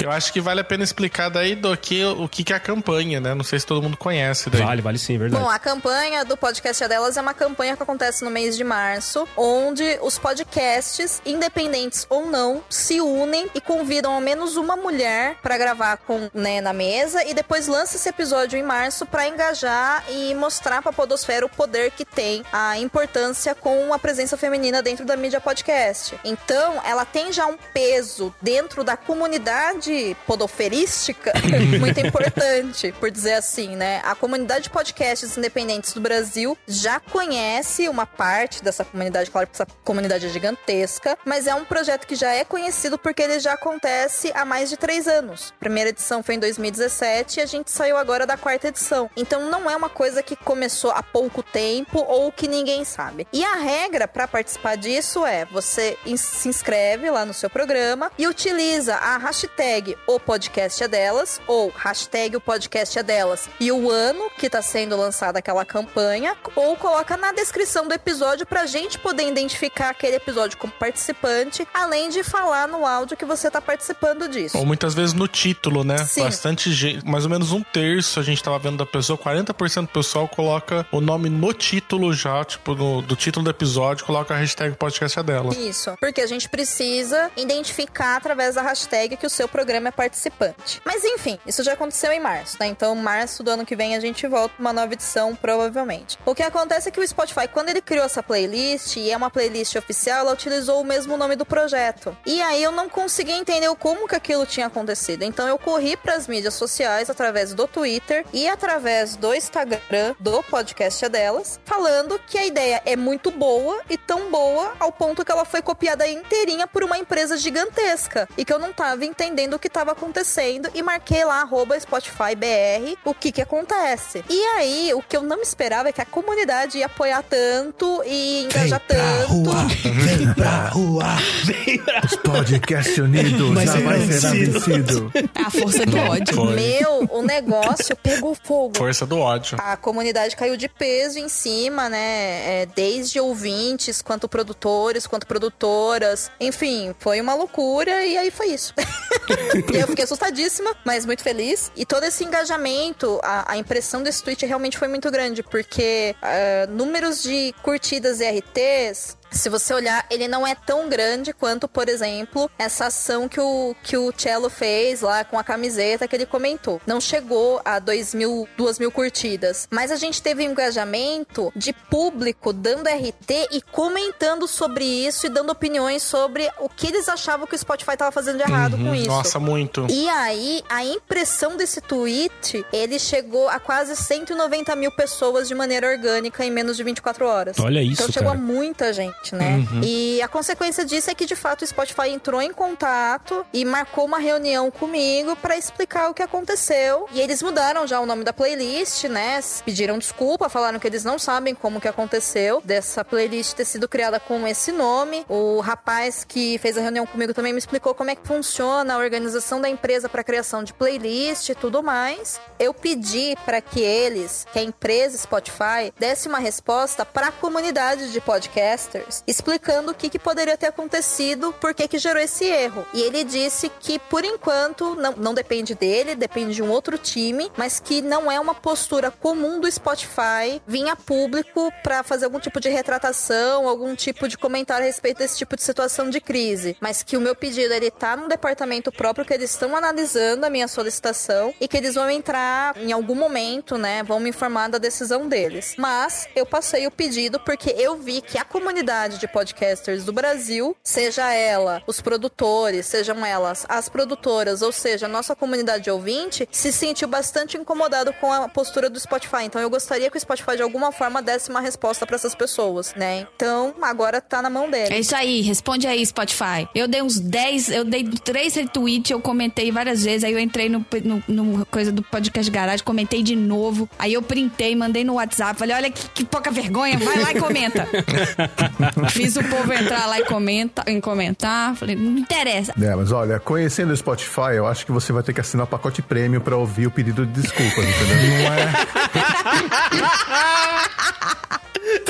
[0.00, 2.60] Eu acho que vale a pena explicar daí do que, o que, que é a
[2.60, 3.34] campanha, né?
[3.34, 4.62] Não sei se todo mundo conhece daí.
[4.62, 5.42] Vale, vale sim, é verdade.
[5.42, 8.64] Bom, a campanha do podcast é delas é uma campanha que acontece no mês de
[8.64, 15.36] março, onde os podcasts, independentes ou não, se unem e convidam ao menos uma mulher
[15.42, 20.04] pra gravar com, né, na mesa e depois lança esse episódio em março pra engajar
[20.08, 25.04] e mostrar pra podosfera o poder que tem a importância com a presença feminina dentro
[25.04, 26.18] da mídia podcast.
[26.24, 31.32] Então, ela tem já um peso dentro da comunidade podoferística
[31.78, 34.00] muito importante, por dizer assim, né?
[34.04, 39.54] A comunidade de podcasts independentes do Brasil já conhece uma parte dessa comunidade, claro que
[39.54, 43.52] essa comunidade é gigantesca, mas é um projeto que já é conhecido porque ele já
[43.52, 45.52] acontece há mais de três anos.
[45.56, 49.10] A primeira edição foi em 2017 e a gente saiu agora da quarta edição.
[49.16, 53.26] Então não é uma coisa que começou há pouco tempo ou que ninguém sabe.
[53.32, 58.26] E a regra para participar disso é você se inscreve lá no seu programa e
[58.26, 63.90] utiliza a hashtag o podcast é delas ou hashtag o podcast é delas e o
[63.90, 68.98] ano que tá sendo lançada aquela campanha ou coloca na descrição do episódio pra gente
[68.98, 74.28] poder identificar aquele episódio como participante, além de falar no áudio que você tá participando
[74.28, 74.56] disso.
[74.58, 75.98] Ou muitas vezes no título, né?
[75.98, 76.22] Sim.
[76.24, 79.88] Bastante gente, mais ou menos um terço a gente tava vendo da pessoa, 40% do
[79.88, 84.36] pessoal coloca o nome no título já, tipo, no- do título do episódio, coloca a
[84.36, 85.54] hashtag podcast é dela.
[85.54, 90.80] Isso, porque a gente precisa identificar através da hashtag que o seu programa é participante.
[90.84, 92.66] Mas enfim, isso já aconteceu em março, tá?
[92.66, 96.18] Então, março do ano que vem a gente volta uma nova edição, provavelmente.
[96.24, 99.30] O que acontece é que o Spotify, quando ele criou essa playlist, e é uma
[99.30, 102.16] playlist oficial, ela utilizou o mesmo nome do projeto.
[102.24, 105.22] E aí eu não consegui entender como que aquilo tinha acontecido.
[105.22, 110.42] Então eu corri para as mídias sociais através do Twitter e através do Instagram do
[110.44, 115.24] podcast é delas, falando que a ideia é muito boa e tão boa ao ponto
[115.24, 119.54] que ela foi copiada inteirinha por uma empresa gigantesca e que eu não tava entendendo
[119.54, 124.24] o que tava acontecendo e marquei lá arroba Spotify BR o que que acontece.
[124.28, 127.73] E aí, o que eu não esperava é que a comunidade ia apoiar tanto
[128.06, 129.50] e engajar tanto.
[129.92, 131.04] vem pra rua,
[131.44, 134.60] vem pra Os podcasts unidos Mas jamais será vencido.
[134.60, 135.12] vencido.
[135.34, 136.34] A força do ódio.
[136.34, 136.54] Foi.
[136.54, 138.76] Meu, o negócio pegou fogo.
[138.76, 139.58] Força do ódio.
[139.60, 142.62] A comunidade caiu de peso em cima, né?
[142.62, 146.30] É, desde ouvintes, quanto produtores, quanto produtoras.
[146.40, 148.72] Enfim, foi uma uma loucura e aí foi isso.
[149.72, 151.70] e eu fiquei assustadíssima, mas muito feliz.
[151.76, 156.70] E todo esse engajamento, a, a impressão desse tweet realmente foi muito grande, porque uh,
[156.70, 161.88] números de curtidas e RTs se você olhar, ele não é tão grande quanto, por
[161.88, 166.26] exemplo, essa ação que o, que o Cello fez lá com a camiseta que ele
[166.26, 166.80] comentou.
[166.86, 171.72] Não chegou a 2 mil, 2 mil curtidas, mas a gente teve um engajamento de
[171.72, 177.46] público dando RT e comentando sobre isso e dando opiniões sobre o que eles achavam
[177.46, 179.06] que o Spotify estava fazendo de errado Uhum, com isso.
[179.08, 179.86] Nossa, muito.
[179.90, 185.88] E aí, a impressão desse tweet, ele chegou a quase 190 mil pessoas de maneira
[185.88, 187.56] orgânica em menos de 24 horas.
[187.60, 188.40] Olha isso, Então chegou cara.
[188.40, 189.64] a muita gente, né?
[189.82, 194.04] E a consequência disso é que, de fato, o Spotify entrou em contato e marcou
[194.04, 197.08] uma reunião comigo pra explicar o que aconteceu.
[197.12, 199.40] E eles mudaram já o nome da playlist, né?
[199.64, 204.18] Pediram desculpa, falaram que eles não sabem como que aconteceu dessa playlist ter sido criada
[204.18, 205.24] com esse nome.
[205.28, 208.98] O rapaz que fez a reunião comigo também me explicou como é que funciona a
[208.98, 212.40] organização da empresa para criação de playlist e tudo mais.
[212.58, 218.12] Eu pedi para que eles, que a empresa Spotify, desse uma resposta para a comunidade
[218.12, 222.86] de podcasters, explicando o que, que poderia ter acontecido, por que que gerou esse erro.
[222.92, 227.50] E ele disse que por enquanto não, não depende dele, depende de um outro time,
[227.56, 232.38] mas que não é uma postura comum do Spotify vir a público para fazer algum
[232.38, 236.76] tipo de retratação, algum tipo de comentário a respeito desse tipo de situação de crise,
[236.80, 240.50] mas que o meu pedido ele tá num departamento próprio que eles estão analisando a
[240.50, 244.78] minha solicitação e que eles vão entrar em algum momento, né, vão me informar da
[244.78, 245.74] decisão deles.
[245.76, 250.76] Mas eu passei o pedido porque eu vi que a comunidade de podcasters do Brasil,
[250.82, 256.48] seja ela os produtores, sejam elas as produtoras, ou seja, a nossa comunidade de ouvinte,
[256.50, 259.42] se sentiu bastante incomodado com a postura do Spotify.
[259.44, 262.94] Então eu gostaria que o Spotify de alguma forma desse uma resposta para essas pessoas,
[262.94, 263.26] né?
[263.36, 264.98] Então agora tá na mão É dele.
[264.98, 266.68] isso aí, responde aí, Spotify.
[266.74, 270.68] Eu dei uns 10, eu dei três retweets, eu comentei várias vezes, aí eu entrei
[270.68, 275.14] no, no, no coisa do podcast garagem, comentei de novo, aí eu printei, mandei no
[275.14, 277.88] WhatsApp, falei, olha que, que pouca vergonha, vai lá e comenta.
[279.10, 282.72] Fiz o povo entrar lá e comenta, em comentar, falei, não interessa.
[282.80, 285.68] É, mas olha, conhecendo o Spotify, eu acho que você vai ter que assinar o
[285.68, 288.16] pacote prêmio pra ouvir o pedido de desculpas, entendeu?
[288.16, 288.72] Não é.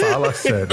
[0.11, 0.69] Fala sério.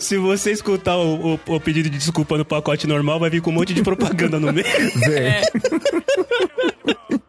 [0.00, 3.50] Se você escutar o, o- o pedido de desculpa no pacote normal, vai vir com
[3.50, 4.66] um monte de propaganda no meio.
[5.06, 5.42] Vem.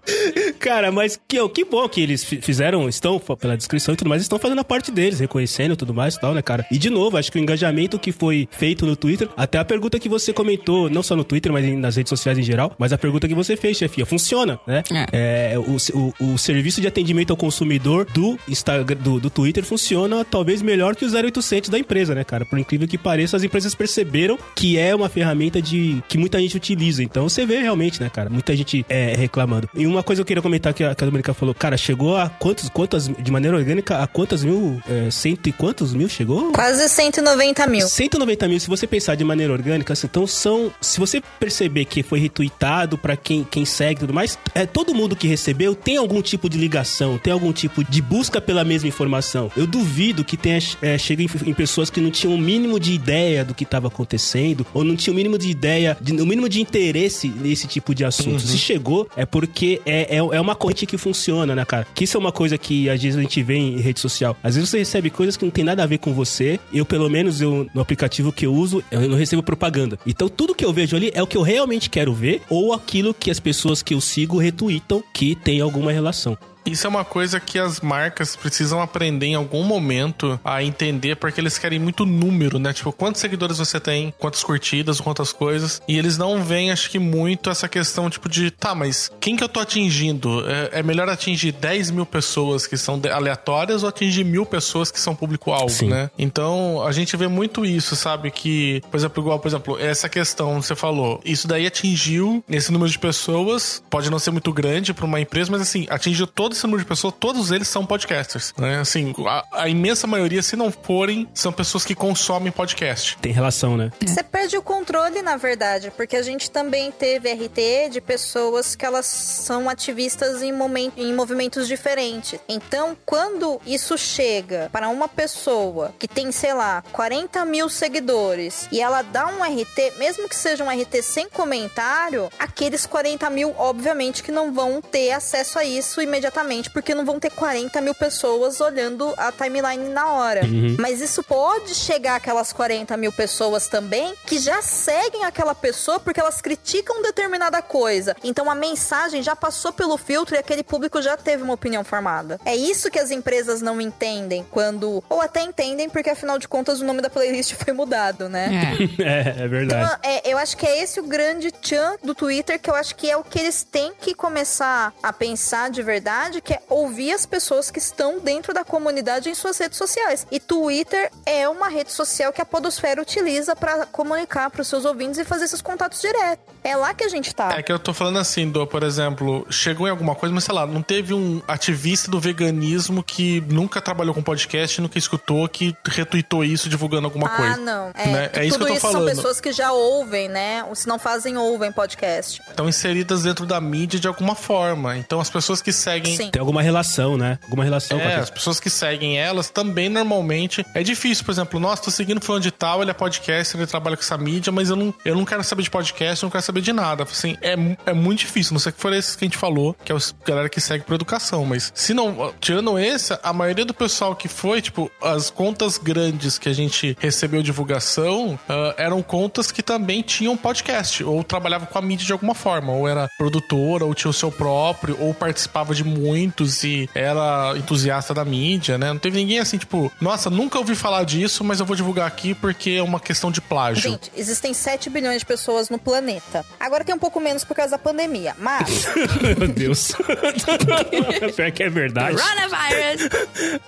[0.67, 4.21] Cara, mas que, que bom que eles fi- fizeram, estão, pela descrição e tudo mais,
[4.21, 6.65] estão fazendo a parte deles, reconhecendo e tudo mais e tal, né, cara?
[6.69, 9.97] E de novo, acho que o engajamento que foi feito no Twitter, até a pergunta
[9.97, 12.97] que você comentou, não só no Twitter, mas nas redes sociais em geral, mas a
[12.97, 14.83] pergunta que você fez, chefia, funciona, né?
[15.13, 20.25] É, o, o, o serviço de atendimento ao consumidor do Instagram, do, do Twitter funciona
[20.25, 22.45] talvez melhor que o 0800 da empresa, né, cara?
[22.45, 26.57] Por incrível que pareça, as empresas perceberam que é uma ferramenta de que muita gente
[26.57, 27.01] utiliza.
[27.01, 28.29] Então você vê realmente, né, cara?
[28.29, 29.69] Muita gente é, reclamando.
[29.73, 32.29] E uma coisa eu queria comentar que a, que a Dominica falou, cara, chegou a
[32.29, 36.51] quantos, quantas, de maneira orgânica, a quantas mil, é, cento e quantos mil chegou?
[36.51, 37.87] Quase 190 mil.
[37.87, 40.71] 190 mil, se você pensar de maneira orgânica, assim, então são.
[40.81, 44.93] Se você perceber que foi retweetado pra quem, quem segue e tudo mais, é, todo
[44.93, 48.87] mundo que recebeu tem algum tipo de ligação, tem algum tipo de busca pela mesma
[48.87, 49.51] informação.
[49.55, 52.93] Eu duvido que tenha é, chega em, em pessoas que não tinham o mínimo de
[52.93, 56.49] ideia do que estava acontecendo, ou não tinham o mínimo de ideia, de, o mínimo
[56.49, 58.39] de interesse nesse tipo de assunto.
[58.39, 61.87] Se chegou, é porque é, é, é uma corrente que funciona, né, cara?
[61.93, 64.37] Que isso é uma coisa que às vezes a gente vê em rede social.
[64.43, 66.59] Às vezes você recebe coisas que não tem nada a ver com você.
[66.73, 69.99] Eu, pelo menos, eu, no aplicativo que eu uso, eu não recebo propaganda.
[70.05, 73.13] Então, tudo que eu vejo ali é o que eu realmente quero ver ou aquilo
[73.13, 76.37] que as pessoas que eu sigo retweetam que tem alguma relação.
[76.67, 81.39] Isso é uma coisa que as marcas precisam aprender em algum momento a entender, porque
[81.39, 82.73] eles querem muito número, né?
[82.73, 85.81] Tipo, quantos seguidores você tem, quantas curtidas, quantas coisas.
[85.87, 89.43] E eles não veem, acho que, muito essa questão, tipo, de tá, mas quem que
[89.43, 90.43] eu tô atingindo?
[90.47, 94.99] É, é melhor atingir 10 mil pessoas que são aleatórias ou atingir mil pessoas que
[94.99, 96.09] são público-alvo, né?
[96.17, 98.29] Então, a gente vê muito isso, sabe?
[98.31, 102.91] Que, por exemplo, igual, por exemplo, essa questão, você falou, isso daí atingiu esse número
[102.91, 106.65] de pessoas, pode não ser muito grande pra uma empresa, mas assim, atingiu todo esse
[106.65, 108.79] número de pessoas, todos eles são podcasters, né?
[108.79, 113.17] Assim, a, a imensa maioria, se não forem, são pessoas que consomem podcast.
[113.21, 113.91] Tem relação, né?
[114.01, 118.85] Você perde o controle, na verdade, porque a gente também teve RT de pessoas que
[118.85, 122.39] elas são ativistas em, momen- em movimentos diferentes.
[122.49, 128.81] Então, quando isso chega para uma pessoa que tem, sei lá, 40 mil seguidores e
[128.81, 134.23] ela dá um RT, mesmo que seja um RT sem comentário, aqueles 40 mil, obviamente,
[134.23, 136.46] que não vão ter acesso a isso imediatamente.
[136.47, 140.41] Justamente porque não vão ter 40 mil pessoas olhando a timeline na hora.
[140.79, 146.19] Mas isso pode chegar àquelas 40 mil pessoas também que já seguem aquela pessoa porque
[146.19, 148.15] elas criticam determinada coisa.
[148.23, 152.39] Então a mensagem já passou pelo filtro e aquele público já teve uma opinião formada.
[152.45, 155.03] É isso que as empresas não entendem quando.
[155.09, 158.73] Ou até entendem, porque afinal de contas o nome da playlist foi mudado, né?
[158.73, 159.07] É.
[159.07, 159.85] É, é verdade.
[159.85, 162.95] Então, é, eu acho que é esse o grande tchan do Twitter, que eu acho
[162.95, 167.11] que é o que eles têm que começar a pensar de verdade, que é ouvir
[167.13, 170.25] as pessoas que estão dentro da comunidade em suas redes sociais.
[170.31, 174.85] E Twitter é uma rede social que a Podosfera utiliza para comunicar para os seus
[174.85, 176.45] ouvintes e fazer esses contatos diretos.
[176.63, 177.51] É lá que a gente tá.
[177.57, 180.53] É que eu tô falando assim, do, por exemplo, chegou em alguma coisa, mas sei
[180.53, 185.75] lá, não teve um ativista do veganismo que nunca trabalhou com podcast, nunca escutou, que
[185.87, 187.57] retweetou isso divulgando alguma Ah, coisa.
[187.57, 187.91] não.
[187.93, 188.29] É, Né?
[188.33, 189.05] É isso que tudo eu tô isso falando.
[189.07, 190.63] são pessoas que já ouvem, né?
[190.67, 192.41] Ou se não fazem, ouvem podcast.
[192.49, 194.97] Estão inseridas dentro da mídia de alguma forma.
[194.97, 196.16] Então as pessoas que seguem.
[196.17, 196.29] Sim.
[196.31, 197.39] Tem alguma relação, né?
[197.43, 200.65] Alguma relação com É, a as pessoas que seguem elas também normalmente.
[200.73, 203.95] É difícil, por exemplo, nossa, tô seguindo fulano de tal, ele é podcaster, ele trabalha
[203.95, 206.43] com essa mídia, mas eu não, eu não quero saber de podcast, eu não quero
[206.43, 207.03] saber de nada.
[207.03, 207.55] Assim, é,
[207.85, 208.53] é muito difícil.
[208.53, 210.83] Não sei que for esses que a gente falou, que é os galera que segue
[210.83, 211.45] por educação.
[211.45, 216.37] Mas se não, tirando esse, a maioria do pessoal que foi, tipo, as contas grandes
[216.37, 221.77] que a gente recebeu divulgação ah, eram contas que também tinham podcast, ou trabalhavam com
[221.77, 225.73] a mídia de alguma forma, ou era produtora, ou tinha o seu próprio, ou participava
[225.73, 228.87] de muitos e era entusiasta da mídia, né?
[228.87, 232.33] Não teve ninguém assim, tipo, nossa, nunca ouvi falar disso, mas eu vou divulgar aqui
[232.33, 233.91] porque é uma questão de plágio.
[233.91, 236.45] Gente, existem 7 bilhões de pessoas no planeta.
[236.59, 238.87] Agora tem um pouco menos por causa da pandemia, mas
[239.37, 239.91] Meu Deus.
[241.35, 242.17] Pior que é verdade.
[242.17, 243.09] Coronavirus.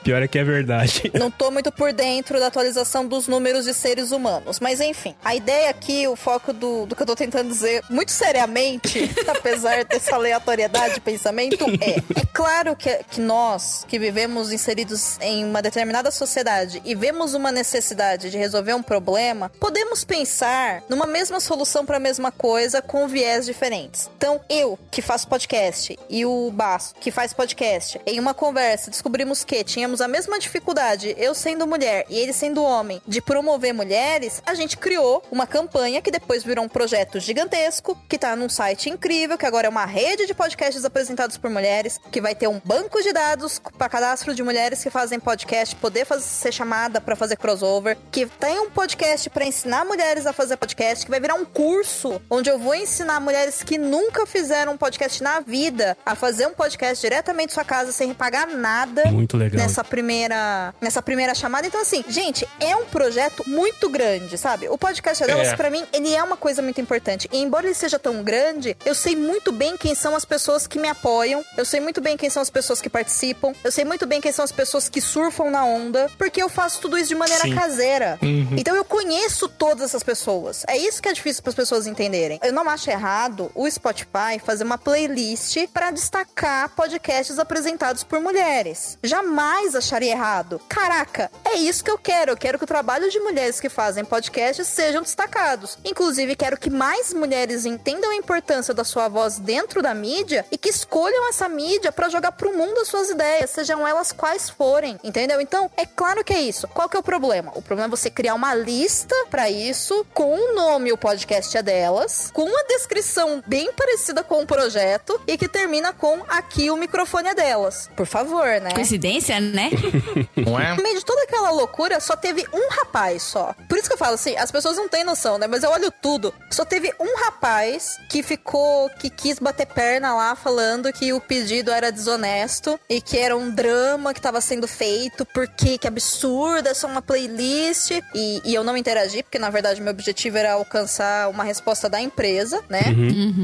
[0.04, 1.12] Pior é que é verdade.
[1.14, 4.60] não tô muito por dentro da atualização dos números de seres humanos.
[4.60, 8.12] Mas enfim, a ideia aqui, o foco do, do que eu tô tentando dizer, muito
[8.12, 15.18] seriamente, apesar dessa aleatoriedade de pensamento, é: é claro que, que nós, que vivemos inseridos
[15.22, 21.06] em uma determinada sociedade e vemos uma necessidade de resolver um problema, podemos pensar numa
[21.06, 24.10] mesma solução para a mesma coisa com viés diferentes.
[24.18, 29.44] Então, eu, que faço podcast, e o Basso, que faz podcast, em uma conversa descobrimos
[29.44, 34.42] que tínhamos a mesma dificuldade, eu sendo mulher e ele sendo homem, de promover mulheres,
[34.46, 38.90] a gente criou uma campanha que depois virou um projeto gigantesco, que tá num site
[38.90, 42.62] incrível, que agora é uma rede de podcasts apresentados por mulheres, que vai ter um
[42.64, 47.16] banco de dados para cadastro de mulheres que fazem podcast, poder fazer, ser chamada para
[47.16, 51.36] fazer crossover, que tem um podcast para ensinar mulheres a fazer podcast, que vai virar
[51.36, 56.16] um curso onde eu vou ensinar mulheres que nunca fizeram um podcast na vida a
[56.16, 59.60] fazer um podcast diretamente de sua casa sem pagar nada Muito legal.
[59.62, 61.68] nessa primeira nessa primeira chamada.
[61.68, 64.68] Então assim, gente, é um projeto muito grande, sabe?
[64.70, 65.56] O podcast delas É.
[65.56, 67.30] pra mim, ele é uma coisa muito importante.
[67.32, 70.80] E embora ele seja tão grande, eu sei muito bem quem são as pessoas que
[70.80, 74.06] me apoiam, eu sei muito bem quem são as pessoas que participam, eu sei muito
[74.06, 77.16] bem quem são as pessoas que surfam na onda, porque eu faço tudo isso de
[77.16, 77.56] maneira Sim.
[77.56, 78.20] caseira.
[78.58, 80.64] Então eu conheço todas essas pessoas.
[80.68, 82.40] É isso que é difícil para as pessoas entenderem.
[82.44, 88.98] Eu não acho errado o Spotify fazer uma playlist para destacar podcasts apresentados por mulheres.
[89.04, 90.60] Jamais acharia errado.
[90.68, 92.32] Caraca, é isso que eu quero.
[92.32, 95.78] Eu quero que o trabalho de mulheres que fazem podcasts sejam destacados.
[95.84, 100.58] Inclusive, quero que mais mulheres entendam a importância da sua voz dentro da mídia e
[100.58, 104.98] que escolham essa mídia para jogar pro mundo as suas ideias, sejam elas quais forem,
[105.04, 105.42] entendeu?
[105.42, 106.66] Então, é claro que é isso.
[106.70, 107.52] Qual que é o problema?
[107.56, 111.62] O problema é você criar uma lista para isso, com o nome, o podcast é
[111.62, 116.78] delas, com uma descrição bem parecida com o projeto e que termina com aqui o
[116.78, 117.90] microfone é delas.
[117.98, 118.72] Por favor, né?
[118.74, 119.70] Coincidência, né?
[120.38, 120.78] Não é?
[120.78, 123.54] No meio de toda aquela loucura, só teve um rapaz só.
[123.68, 125.48] Por isso que eu falo assim, as pessoas não têm noção, né?
[125.48, 126.34] Mas eu olho tudo.
[126.50, 131.72] Só teve um rapaz que ficou, que quis bater perna lá, falando que o pedido
[131.72, 136.74] era desonesto e que era um drama que tava sendo feito, porque que absurdo, é
[136.74, 137.92] só uma playlist.
[138.14, 142.00] E, e eu não interagi, porque na verdade meu objetivo era alcançar uma resposta da
[142.02, 142.82] empresa, né?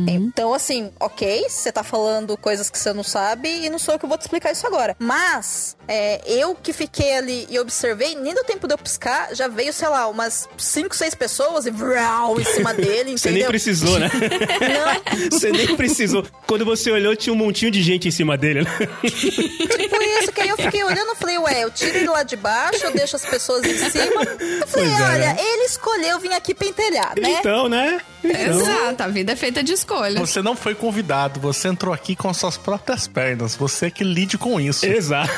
[0.07, 3.99] Então, assim, ok, você tá falando coisas que você não sabe e não sou eu
[3.99, 4.95] que vou te explicar isso agora.
[4.99, 9.47] Mas, é, eu que fiquei ali e observei, nem deu tempo de eu piscar, já
[9.47, 13.47] veio, sei lá, umas 5, 6 pessoas e vrau em cima dele, Você nem entendeu?
[13.49, 14.09] precisou, né?
[15.19, 16.25] Não, Você nem precisou.
[16.47, 18.63] Quando você olhou, tinha um montinho de gente em cima dele.
[18.63, 18.69] né?
[19.03, 22.35] tipo isso, que aí eu fiquei olhando e falei, ué, eu tiro ele lá de
[22.35, 24.23] baixo, eu deixo as pessoas em cima.
[24.23, 25.37] Eu falei, Pois é, olha, né?
[25.39, 27.37] ele escolheu vir aqui pentelhar, né?
[27.39, 28.01] Então, né?
[28.31, 30.19] Exato, a vida é feita de escolhas.
[30.19, 33.55] Você não foi convidado, você entrou aqui com suas próprias pernas.
[33.55, 34.85] Você que lide com isso.
[34.85, 35.31] Exato.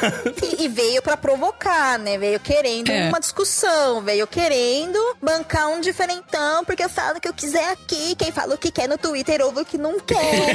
[0.60, 2.18] E, e veio pra provocar, né?
[2.18, 3.10] Veio querendo É.
[3.10, 8.16] uma discussão, veio querendo bancar um diferentão, porque eu falo o que eu quiser aqui.
[8.16, 10.54] Quem fala o que quer no Twitter ouve o que não quer.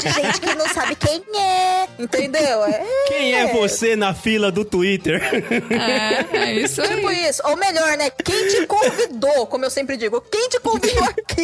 [0.00, 1.88] De gente que não sabe quem é.
[1.98, 2.64] Entendeu?
[2.64, 2.84] É.
[3.08, 5.22] Quem é você na fila do Twitter?
[5.70, 6.88] É, é isso aí.
[6.88, 7.42] Tipo isso.
[7.44, 8.10] Ou melhor, né?
[8.10, 11.43] Quem te convidou, como eu sempre digo, quem te convidou aqui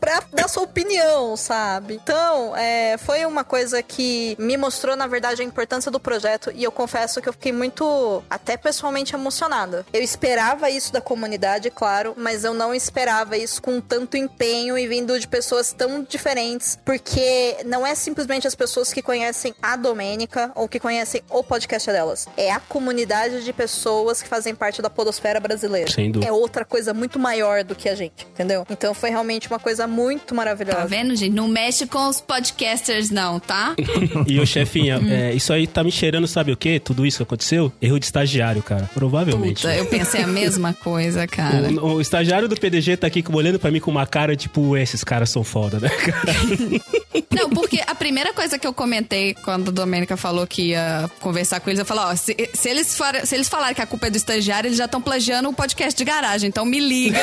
[0.00, 1.94] pra dar sua opinião, sabe?
[2.02, 6.64] Então, é, foi uma coisa que me mostrou, na verdade, a importância do projeto e
[6.64, 9.84] eu confesso que eu fiquei muito, até pessoalmente, emocionada.
[9.92, 14.86] Eu esperava isso da comunidade, claro, mas eu não esperava isso com tanto empenho e
[14.86, 20.52] vindo de pessoas tão diferentes, porque não é simplesmente as pessoas que conhecem a Domênica
[20.54, 22.26] ou que conhecem o podcast delas.
[22.36, 25.90] É a comunidade de pessoas que fazem parte da podosfera brasileira.
[26.24, 28.66] É outra coisa muito maior do que a gente, entendeu?
[28.70, 30.78] Então foi realmente uma coisa muito maravilhosa.
[30.78, 31.32] Tá vendo, gente?
[31.32, 33.74] Não mexe com os podcasters, não, tá?
[34.26, 36.78] E o chefinha, é, isso aí tá me cheirando, sabe o quê?
[36.78, 37.72] Tudo isso que aconteceu?
[37.80, 38.88] Erro de estagiário, cara.
[38.92, 39.62] Provavelmente.
[39.62, 41.70] Puta, eu pensei a mesma coisa, cara.
[41.80, 45.02] O, o estagiário do PDG tá aqui olhando pra mim com uma cara tipo, esses
[45.02, 46.32] caras são foda, né, cara?
[47.30, 51.60] Não, porque a primeira coisa que eu comentei quando a Domênica falou que ia conversar
[51.60, 54.08] com eles, eu falei, ó, se, se eles, for, se eles falarem que a culpa
[54.08, 56.48] é do estagiário, eles já estão plagiando o podcast de garagem.
[56.48, 57.20] Então me liga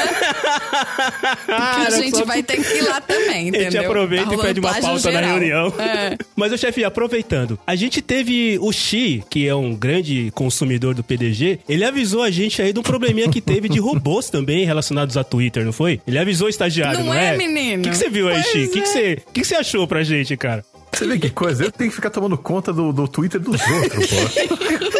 [1.45, 3.71] que a gente vai ter que ir lá também, A entendeu?
[3.71, 5.29] gente aproveita Tá e pede uma pauta na geral.
[5.39, 5.73] reunião.
[5.79, 6.17] É.
[6.35, 11.03] Mas, o chefe, aproveitando, a gente teve o Xi, que é um grande consumidor do
[11.03, 15.17] PDG, ele avisou a gente aí de um probleminha que teve de robôs também relacionados
[15.17, 15.99] a Twitter, não foi?
[16.07, 17.79] Ele avisou o estagiário, não, Não é, menino?
[17.81, 18.57] O que, que você viu aí, Pois Xi?
[18.65, 18.85] O que, que, é.
[18.85, 20.63] você, o que, que você achou pra gente, cara?
[20.93, 21.63] Você vê que coisa?
[21.65, 24.17] Eu tenho que ficar tomando conta do, do Twitter dos outros, pô.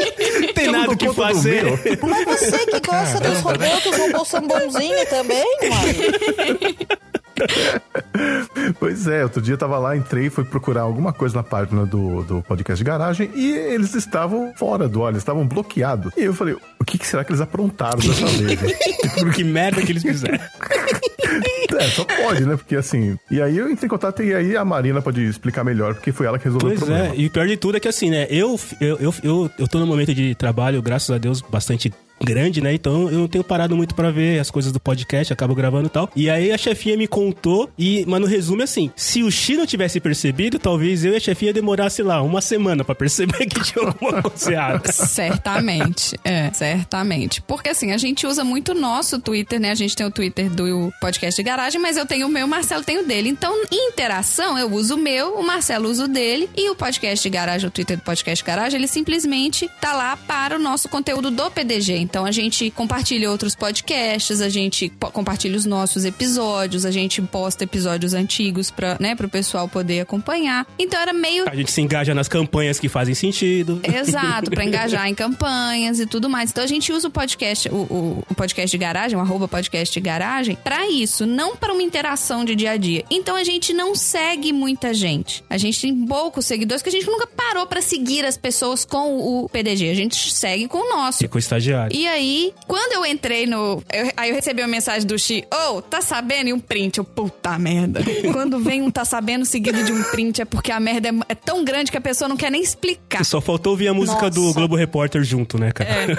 [0.92, 2.00] Não tem Eu não nada dou o que do fazer.
[2.02, 6.98] Mas você que gosta dos robôs, os robôs são bonzinhos também, mano.
[8.80, 12.24] Pois é, outro dia eu tava lá, entrei, fui procurar alguma coisa na página do,
[12.24, 16.12] do podcast de garagem e eles estavam fora do eles estavam bloqueados.
[16.18, 18.60] E eu falei, o que, que será que eles aprontaram dessa vez?
[19.36, 20.38] que merda que eles fizeram.
[21.78, 22.56] é, só pode, né?
[22.56, 23.18] Porque assim.
[23.30, 26.26] E aí eu entrei em contato e aí a Marina pode explicar melhor, porque foi
[26.26, 27.14] ela que resolveu Pois o problema.
[27.14, 28.28] é, e o pior de tudo é que assim, né?
[28.30, 31.92] Eu, eu, eu, eu, eu tô num momento de trabalho, graças a Deus, bastante
[32.24, 32.74] grande, né?
[32.74, 35.90] Então eu não tenho parado muito pra ver as coisas do podcast, acabo gravando e
[35.90, 36.10] tal.
[36.16, 39.56] E aí a chefinha me contou, e, mas no resumo é assim: se o Xi
[39.56, 43.62] não tivesse percebido, talvez eu e a chefinha demorasse lá uma semana pra perceber que
[43.62, 44.92] tinha alguma coisa errada.
[44.92, 47.42] Certamente, é, certamente.
[47.42, 49.72] Porque assim, a gente usa muito o nosso Twitter, né?
[49.72, 52.50] A gente tem o Twitter do podcast de garagem, mas eu tenho o meu, o
[52.50, 53.30] Marcelo tem o dele.
[53.30, 57.22] Então, em interação, eu uso o meu, o Marcelo usa o dele, e o podcast
[57.22, 60.90] de garagem, o Twitter do podcast de garagem, ele simplesmente tá lá para o nosso
[60.90, 62.07] conteúdo do PDG.
[62.10, 67.64] Então, a gente compartilha outros podcasts, a gente compartilha os nossos episódios, a gente posta
[67.66, 70.66] episódios antigos pra, né, pro pessoal poder acompanhar.
[70.80, 73.82] Então, era meio A gente se engaja nas campanhas que fazem sentido.
[73.84, 76.50] Exato, pra engajar em campanhas e tudo mais.
[76.52, 79.94] Então a gente usa o podcast, o, o- o podcast de garagem, o arroba podcast
[79.94, 83.04] de garagem, pra isso, não para uma interação de dia a dia.
[83.12, 85.44] Então a gente não segue muita gente.
[85.50, 89.18] A gente tem poucos seguidores que a gente nunca parou pra seguir as pessoas com
[89.44, 89.90] o PDG.
[89.90, 91.20] A gente segue com o nosso.
[91.20, 91.96] Ficou estagiário.
[91.98, 93.82] E aí, quando eu entrei no.
[93.92, 96.50] eu- aí eu recebi uma mensagem do Xi, ô, tá sabendo?
[96.50, 97.00] E um print.
[97.00, 98.02] Eu, puta merda.
[98.32, 101.34] quando vem um tá sabendo seguido de um print, é porque a merda é, é
[101.34, 103.26] tão grande que a pessoa não quer nem explicar.
[103.26, 104.60] Só faltou ouvir a música do Nossa.
[104.60, 105.88] Globo Repórter junto, né, cara?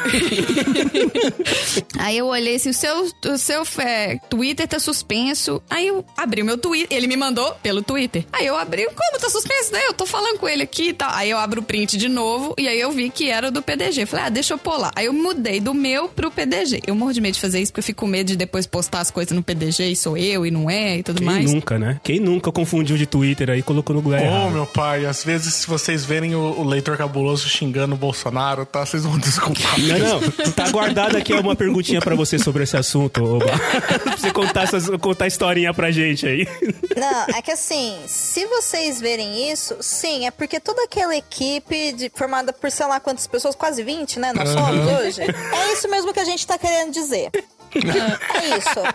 [1.99, 5.63] Aí eu olhei assim, o seu, o seu é, Twitter tá suspenso.
[5.71, 6.97] Aí eu abri o meu Twitter.
[6.97, 8.25] Ele me mandou pelo Twitter.
[8.33, 9.71] Aí eu abri, como tá suspenso?
[9.71, 11.11] Daí eu tô falando com ele aqui e tal.
[11.13, 14.07] Aí eu abro o print de novo e aí eu vi que era do PDG.
[14.07, 14.91] Falei, ah, deixa eu pôr lá.
[14.97, 16.81] Aí eu mudei do meu pro PDG.
[16.87, 19.01] Eu morro de medo de fazer isso porque eu fico com medo de depois postar
[19.01, 21.53] as coisas no PDG e sou eu e não é e tudo Quem mais.
[21.53, 22.01] nunca, né?
[22.03, 24.51] Quem nunca confundiu de Twitter aí e colocou no lugar Ô, errado?
[24.53, 28.87] meu pai, às vezes se vocês verem o, o leitor cabuloso xingando o Bolsonaro, tá?
[28.87, 29.79] Vocês vão desculpar.
[29.79, 30.53] Não, não.
[30.53, 33.47] Tá guardado aqui uma perguntinha pra você sobre esse assunto, Oba.
[34.03, 36.49] pra você contar, essas, contar a historinha pra gente aí.
[36.97, 42.11] Não, é que assim, se vocês verem isso, sim, é porque toda aquela equipe de-
[42.15, 44.33] formada por sei lá quantas pessoas, quase 20, né?
[44.33, 45.21] Nós somos hoje.
[45.59, 47.31] É isso mesmo que a gente tá querendo dizer.
[47.75, 48.79] É isso.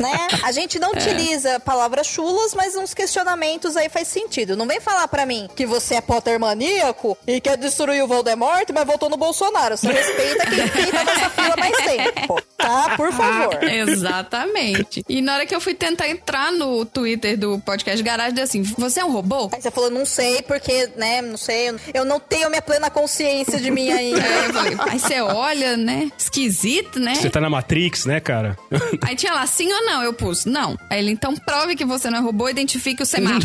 [0.00, 0.28] Né?
[0.42, 4.56] A gente não utiliza palavras chulas, mas uns questionamentos aí faz sentido.
[4.56, 8.68] Não vem falar pra mim que você é Potter maníaco e quer destruir o Voldemort,
[8.72, 9.76] mas votou no Bolsonaro.
[9.76, 12.42] Você respeita quem, quem tá nessa fila mais tempo.
[12.56, 12.96] Tá?
[12.96, 13.62] Por favor.
[13.64, 15.04] Exatamente.
[15.08, 18.62] E na hora que eu fui tentar entrar no Twitter do podcast Garagem, deu assim:
[18.62, 19.50] você é um robô?
[19.52, 23.58] Aí você falou, não sei, porque, né, não sei, eu não tenho minha plena consciência
[23.58, 24.20] de mim ainda.
[24.20, 26.10] É, eu falei, aí você olha, né?
[26.16, 27.14] Esquisito, né?
[27.14, 27.81] Você tá na Matrix?
[27.82, 28.56] Matrix, né, cara?
[29.02, 30.02] Aí tinha lá, sim ou não?
[30.02, 30.78] Eu pus, não.
[30.88, 33.42] Aí ele, então prove que você não é robô, identifique o semáforo.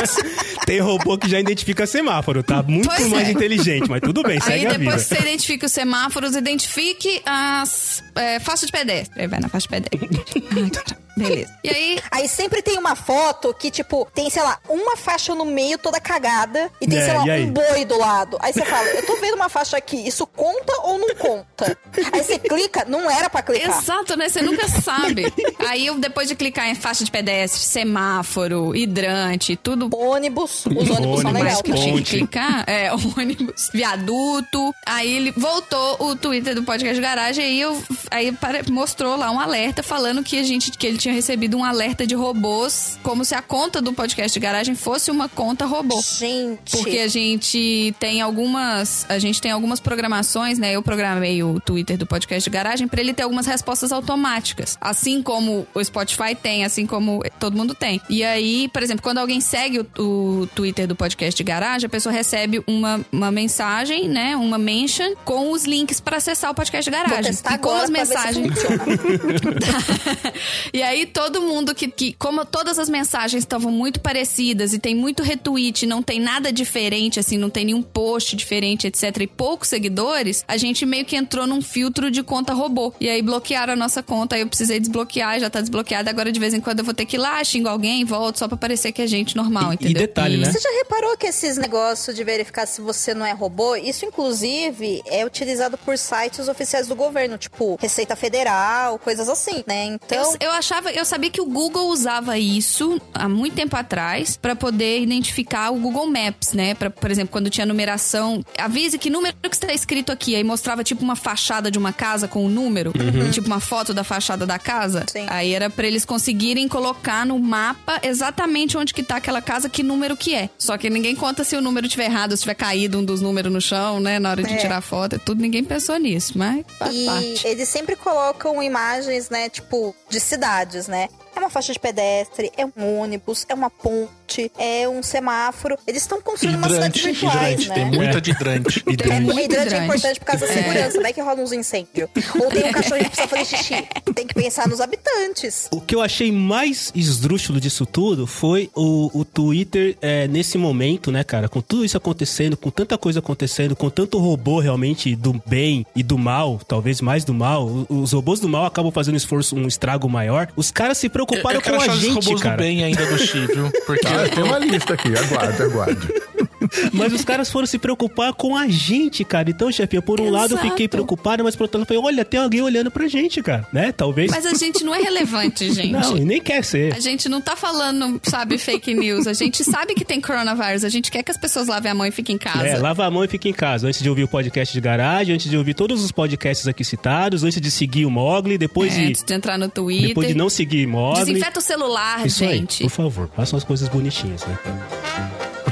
[0.64, 2.62] Tem robô que já identifica semáforo, tá?
[2.62, 3.32] Muito Pois mais é.
[3.32, 4.78] inteligente, mas tudo bem, Aí segue a vida.
[4.84, 9.20] depois que você identifica os semáforos, identifique as é, faixas de pedestre.
[9.20, 10.44] Aí vai na faixa de pedestre.
[10.62, 11.52] Ai, cara, Beleza.
[11.64, 15.44] E aí, Aí sempre tem uma foto que, tipo, tem, sei lá, uma faixa no
[15.44, 18.38] meio toda cagada e tem, É, sei lá, um boi do lado.
[18.40, 21.76] Aí você fala, eu tô vendo uma faixa aqui, isso conta ou não conta?
[22.12, 23.57] Aí você clica, não era pra clicar.
[23.62, 24.28] Exato, né?
[24.28, 25.32] Você nunca sabe.
[25.68, 29.88] Aí eu, depois de clicar em faixa de pedestre, semáforo, hidrante, tudo.
[29.94, 31.62] Ônibus, os ônibus são Ônibus, legais.
[31.62, 32.64] que eu tinha que clicar.
[32.66, 34.74] É, ônibus, viaduto.
[34.86, 38.34] Aí ele voltou o Twitter do podcast Garagem aí eu aí
[38.70, 42.14] mostrou lá um alerta falando que a gente que ele tinha recebido um alerta de
[42.14, 46.00] robôs, como se a conta do podcast de garagem fosse uma conta robô.
[46.02, 46.76] Gente.
[46.76, 50.72] Porque a gente tem algumas, a gente tem algumas programações, né?
[50.72, 55.22] Eu programei o Twitter do podcast de garagem para ele ter algumas respostas automáticas, assim
[55.22, 58.00] como o Spotify tem, assim como todo mundo tem.
[58.08, 61.90] E aí, por exemplo, quando alguém segue o, o Twitter do podcast de garagem, a
[61.90, 64.36] pessoa recebe uma, uma mensagem, né?
[64.36, 67.32] Uma mention com os links para acessar o podcast de Vou garagem.
[67.32, 68.58] e como agora as mensagens
[70.72, 74.94] e aí todo mundo que, que como todas as mensagens estavam muito parecidas e tem
[74.94, 79.68] muito retweet, não tem nada diferente, assim, não tem nenhum post diferente, etc, e poucos
[79.68, 82.92] seguidores, a gente meio que entrou num filtro de conta robô.
[83.00, 86.40] E aí bloquearam a nossa conta, aí eu precisei desbloquear, já tá desbloqueada, agora de
[86.40, 88.90] vez em quando eu vou ter que ir lá, xingo alguém, volto só pra parecer
[88.90, 90.02] que é gente normal, E- e entendeu?
[90.02, 90.50] detalhe, né?
[90.50, 95.02] Você já reparou que esses negócios de verificar se você não é robô, isso inclusive
[95.06, 99.84] é utilizado por sites oficiais do governo, tipo Receita Federal, coisas assim, né?
[99.84, 104.36] Então, Eu, eu achava, eu sabia que o Google usava isso há muito tempo atrás
[104.36, 106.74] pra poder identificar o Google Maps, né?
[106.74, 110.82] Pra, por exemplo, quando tinha numeração, avise que número que está escrito aqui, aí mostrava
[110.82, 112.92] tipo uma fachada de uma casa com o número,
[113.30, 115.04] tipo uma foto da fachada da casa.
[115.10, 115.26] Sim.
[115.28, 119.82] Aí era pra eles conseguirem colocar no mapa exatamente onde que tá aquela casa, que
[119.82, 120.50] número que é.
[120.58, 123.52] Só que ninguém conta se o número tiver errado, se tiver caído um dos números
[123.52, 124.56] no chão, né, na hora de É.
[124.56, 127.46] tirar foto, é tudo ninguém pensou nisso, mas faz E parte.
[127.46, 131.08] eles sempre colocam imagens, né, tipo, de cidades, né?
[131.34, 135.76] É uma faixa de pedestre, é um ônibus, é uma ponte, é um semáforo.
[135.86, 137.68] Eles estão construindo umas cidades Hidrante, virtuais, hidrante.
[137.68, 137.74] né?
[137.90, 138.84] Tem muita de hidrante.
[139.08, 139.84] É, muito hidrante é hidrante.
[139.84, 140.56] importante por causa da É.
[140.56, 142.08] segurança, vai que rola uns incêndios.
[142.40, 143.88] Ou tem um cachorro que precisa fazer xixi.
[144.14, 145.68] Tem que pensar nos habitantes.
[145.70, 151.10] O que eu achei mais esdrúxulo disso tudo foi o, o Twitter é, nesse momento,
[151.12, 151.48] né, cara?
[151.48, 156.02] Com tudo isso acontecendo, com tanta coisa acontecendo, com tanto robô realmente do bem e
[156.02, 157.86] do mal, talvez mais do mal.
[157.88, 160.48] Os robôs do mal acabam fazendo um esforço, um estrago maior.
[160.56, 162.56] Os caras se preocuparam eu quero com a achar os gente, robôs cara.
[162.56, 163.70] do bem ainda do Chi, viu?
[163.86, 166.08] Porque Ah, tem uma lista aqui, aguarde, aguarde.
[166.92, 169.50] Mas os caras foram se preocupar com a gente, cara.
[169.50, 170.88] Então, chefinha, por um lado eu fiquei Exato.
[170.90, 173.66] preocupado, mas por outro lado eu falei, olha, tem alguém olhando pra gente, cara.
[173.72, 173.92] Né?
[173.92, 174.30] Talvez.
[174.30, 175.92] Mas a gente não é relevante, gente.
[175.92, 176.94] Não, e nem quer ser.
[176.94, 179.26] A gente não tá falando, sabe, fake news.
[179.26, 180.84] A gente sabe que tem coronavírus.
[180.84, 182.66] A gente quer que as pessoas lavem a mão e fiquem em casa.
[182.66, 183.86] É, lava a mão e fica em casa.
[183.88, 187.44] Antes de ouvir o podcast de garagem, antes de ouvir todos os podcasts aqui citados,
[187.44, 190.08] antes de seguir o Mogli, depois, É, de, antes de entrar no Twitter.
[190.08, 191.24] depois de não seguir Mogli.
[191.24, 192.82] Desinfeta o celular, Isso gente.
[192.82, 194.58] aí, por favor, façam as coisas bonitinhas, né?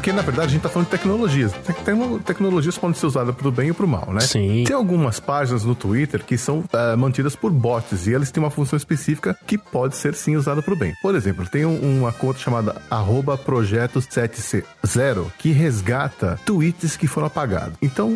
[0.06, 1.50] Porque, na verdade, a gente tá falando de tecnologias.
[1.50, 4.20] Tec- tecno- Tecnologias podem ser usadas pro bem e pro mal, né?
[4.20, 4.62] Sim.
[4.64, 8.50] Tem algumas páginas no Twitter que são ah, mantidas por bots e elas têm uma
[8.50, 10.94] função específica que pode ser sim usada pro bem.
[11.02, 17.74] Por exemplo, tem um- uma conta chamada arroba projeto7c0 que resgata tweets que foram apagados.
[17.82, 18.10] Então,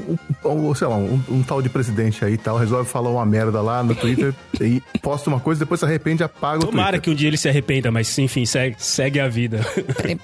[0.44, 3.26] o, o- sei lá, um, um tal de presidente aí e tal resolve falar uma
[3.26, 7.00] merda lá no Twitter e posta uma coisa, depois se arrepende e apaga o Tomara
[7.00, 9.58] que um dia ele se arrependa, mas enfim, segue, segue a vida.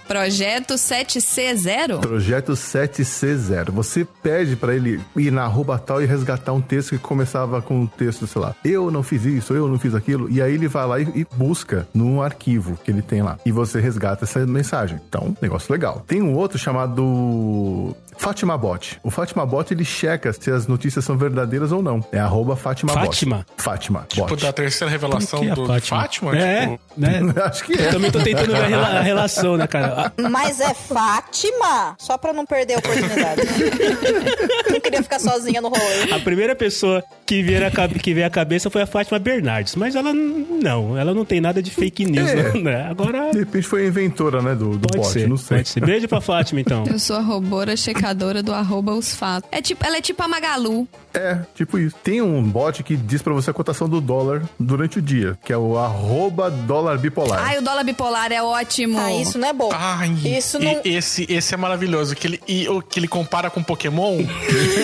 [0.07, 1.56] Projeto 7C0?
[1.99, 3.71] Projeto 7C0.
[3.71, 7.81] Você pede pra ele ir na arroba tal e resgatar um texto que começava com
[7.83, 10.31] um texto, sei lá, eu não fiz isso, eu não fiz aquilo.
[10.31, 13.39] E aí ele vai lá e, e busca num arquivo que ele tem lá.
[13.45, 15.01] E você resgata essa mensagem.
[15.09, 16.03] Então, negócio legal.
[16.07, 18.99] Tem um outro chamado Fátima Bot.
[19.03, 22.05] O Fátima Bot, ele checa se as notícias são verdadeiras ou não.
[22.11, 23.07] É arroba Fátima Bot.
[23.07, 23.47] Fátima?
[23.57, 24.43] Fátima tipo, Bot.
[24.43, 26.01] da terceira revelação a do Fátima?
[26.01, 27.21] Fátima, É, tipo, né?
[27.45, 27.89] Acho que é.
[27.91, 30.13] Também tô tentando ver a, rela- a relação, né, cara?
[30.17, 31.95] A- Mas é Fátima?
[31.99, 33.43] Só pra não perder a oportunidade.
[34.71, 36.13] não queria ficar sozinha no rolê.
[36.13, 39.75] A primeira pessoa que veio a, cabe- que veio à cabeça foi a Fátima Bernardes,
[39.77, 42.53] mas ela não, ela não tem nada de fake news, É.
[42.59, 42.87] né?
[42.89, 45.59] Agora De repente foi a inventora, né, do, do pode bot, ser, não sei.
[45.59, 45.85] pode ser.
[45.85, 46.85] Beijo pra Fátima, então.
[46.87, 47.77] Eu sou a robora
[48.07, 49.49] checadora do arroba os fatos.
[49.51, 50.87] É tipo, ela é tipo a Magalu.
[51.13, 51.97] É, tipo isso.
[52.05, 55.53] Tem um bot que diz pra você a cotação do dólar durante o dia, que
[55.53, 57.41] é o arroba dólar bipolar.
[57.43, 58.99] Ai, o dólar bipolar é ótimo.
[58.99, 59.71] Ah, isso não é bom.
[59.73, 60.71] Ai, Isso não.
[60.85, 60.89] esse,
[61.23, 62.15] esse, esse é maravilhoso.
[62.15, 64.19] Que ele, e, o que ele compara com Pokémon.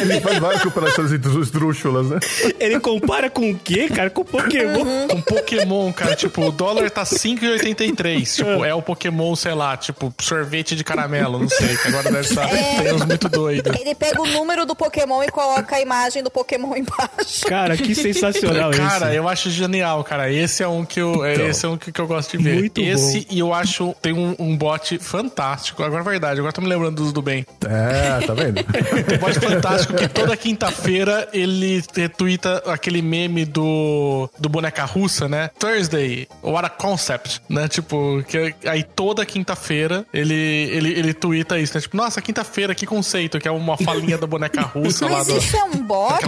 [0.03, 2.19] Ele faz várias comparações esdrúxulas, né?
[2.59, 4.11] Ele compara com o quê, cara?
[4.11, 5.07] Com Pokémon.
[5.09, 6.16] com Pokémon, cara.
[6.16, 8.36] Tipo, o dólar tá 5,83.
[8.36, 11.77] Tipo, é o Pokémon, sei lá, tipo, sorvete de caramelo, não sei.
[11.77, 12.49] Que agora deve estar.
[12.49, 13.80] Tem uns muito doidos.
[13.80, 17.47] Ele pega o número do Pokémon e coloca a imagem do Pokémon embaixo.
[17.47, 19.16] Cara, que sensacional Cara, esse.
[19.16, 20.30] eu acho genial, cara.
[20.30, 22.59] Esse é um que eu, é, esse é um que, eu gosto de ver.
[22.59, 23.26] Muito esse bom.
[23.30, 25.82] e eu acho tem um, um bot fantástico.
[25.82, 27.47] Agora é verdade, agora tô me lembrando dos do bem.
[27.66, 28.62] É, tá vendo?
[29.12, 35.51] Um bot fantástico que toda quinta-feira ele retweeta aquele meme do, do boneca russa, né?
[35.59, 37.68] Thursday, what a concept, né?
[37.68, 41.80] Tipo, que aí toda quinta-feira ele, ele, ele twitta isso, né?
[41.80, 43.02] Tipo, nossa, quinta-feira, que conceito,
[43.41, 45.37] que é uma falinha da boneca russa lá Mas do.
[45.39, 46.23] isso é um bot?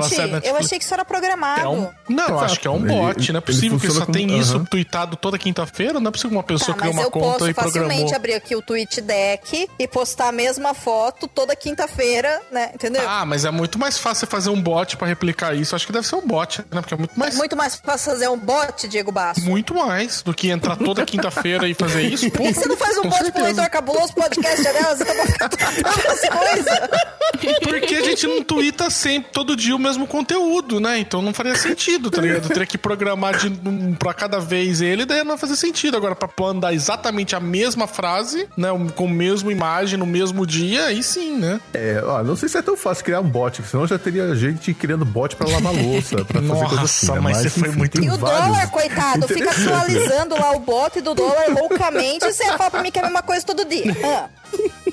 [0.45, 1.61] Eu achei que isso era programado.
[1.61, 4.07] É um, não, eu acho que é um Ele- bot, não é possível que só
[4.07, 6.01] com- tem isso tweetado toda quinta-feira.
[6.01, 7.89] Não é possível que uma pessoa Tá, criou mas uma eu conta posso e programou.
[7.91, 12.71] facilmente abrir aqui o tweet deck e postar a mesma foto toda quinta-feira, né?
[12.75, 13.03] Entendeu?
[13.09, 15.75] Ah, mas é muito mais fácil você fazer um bot pra replicar isso.
[15.75, 16.81] Acho que deve ser um bot, né?
[16.81, 17.37] Porque é muito mais.
[17.37, 19.41] Muito mais fácil fazer um bot, Diego Basso.
[19.43, 22.31] Muito mais do que entrar toda quinta-feira e fazer isso.
[22.31, 23.45] Por que você não faz um com bot pro certeza.
[23.47, 25.01] Leitor Cabuloso podcast delas?
[25.01, 26.64] Então vai
[27.62, 30.99] Porque a gente não twitta sempre, todo dia o mesmo conteúdo, né?
[30.99, 32.45] Então não faria sentido, tá ligado?
[32.45, 35.97] Eu teria que programar de, um, pra cada vez ele, daí não vai fazer sentido.
[35.97, 38.69] Agora, pra mandar exatamente a mesma frase, né?
[38.95, 41.61] Com a mesma imagem no mesmo dia, aí sim, né?
[41.74, 44.73] É, ó, não sei se é tão fácil criar um bot, senão já teria gente
[44.73, 47.12] criando bot pra lavar louça, pra fazer Nossa, coisa assim.
[47.12, 47.20] né?
[47.20, 49.66] mas você foi muito- E o dólar, coitado, fica interessantes.
[49.97, 53.07] atualizando lá o bot do dólar loucamente e você fala pra mim que é a
[53.07, 53.85] mesma coisa todo dia.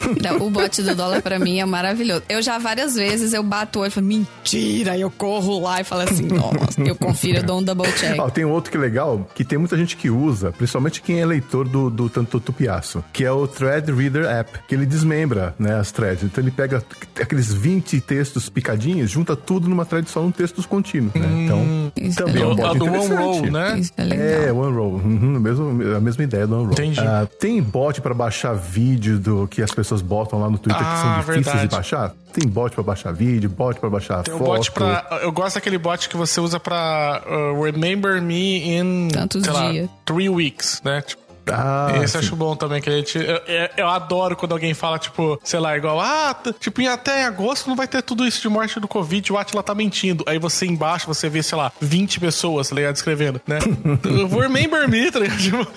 [0.03, 2.23] Ah, Não, o bot do dólar pra mim é maravilhoso.
[2.29, 5.83] Eu já várias vezes eu bato o olho e falo, mentira, eu corro lá e
[5.83, 8.19] falo assim, nossa, eu confiro, eu dou um double check.
[8.19, 11.25] Ó, tem outro que é legal, que tem muita gente que usa, principalmente quem é
[11.25, 15.75] leitor do, do Tanto Tupiaço, que é o Thread Reader App, que ele desmembra né,
[15.79, 16.23] as threads.
[16.23, 16.83] Então ele pega
[17.19, 21.27] aqueles 20 textos picadinhos, junta tudo numa thread só num texto contínuo, né?
[21.45, 23.21] Então, isso também é é um bot do One interessante.
[23.21, 23.79] Roll, né?
[23.79, 24.27] Isso é legal.
[24.27, 24.93] É, One Roll.
[24.93, 26.73] Uhum, mesmo, a mesma ideia do One Roll.
[26.73, 26.99] Entendi.
[26.99, 30.91] Ah, tem bot pra baixar vídeo do que as pessoas botam lá no Twitter que
[30.93, 31.67] Ah, são difíceis verdade.
[31.69, 32.13] de baixar?
[32.33, 34.47] Tem bot pra baixar vídeo, bot pra baixar Tem um foto.
[34.57, 35.19] bot pra.
[35.21, 39.09] Eu gosto daquele bot que você usa pra uh, Remember Me in.
[39.09, 39.89] Tantos lá, dias.
[40.05, 41.01] three weeks, né?
[41.01, 42.27] Tipo, Ah, Esse eu sim.
[42.27, 43.17] acho bom também, que a gente.
[43.17, 47.25] Eu, eu- eu adoro quando alguém fala, tipo, sei lá, igual, ah, tipo, em até
[47.25, 50.23] agosto não vai ter tudo isso de morte do Covid, o Atila tá mentindo.
[50.27, 52.95] Aí você embaixo, você vê, sei lá, 20 pessoas, tá ligado?
[52.95, 53.59] Escrevendo, né?
[54.05, 55.31] Eu vou remember me, tá ligado?
[55.41, 55.67] Tipo,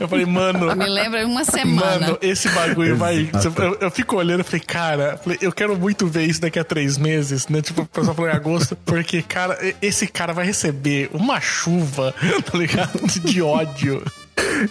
[0.00, 0.74] eu falei, mano.
[0.74, 2.00] Me lembra uma semana.
[2.06, 3.28] Mano, esse bagulho vai.
[3.62, 6.96] Eu, eu fico olhando e falei, cara, eu quero muito ver isso daqui a três
[6.96, 7.60] meses, né?
[7.60, 12.14] Tipo, o pessoal falou em agosto, porque, cara, esse cara vai receber uma chuva,
[12.50, 12.98] tá ligado?
[13.20, 14.02] De ódio.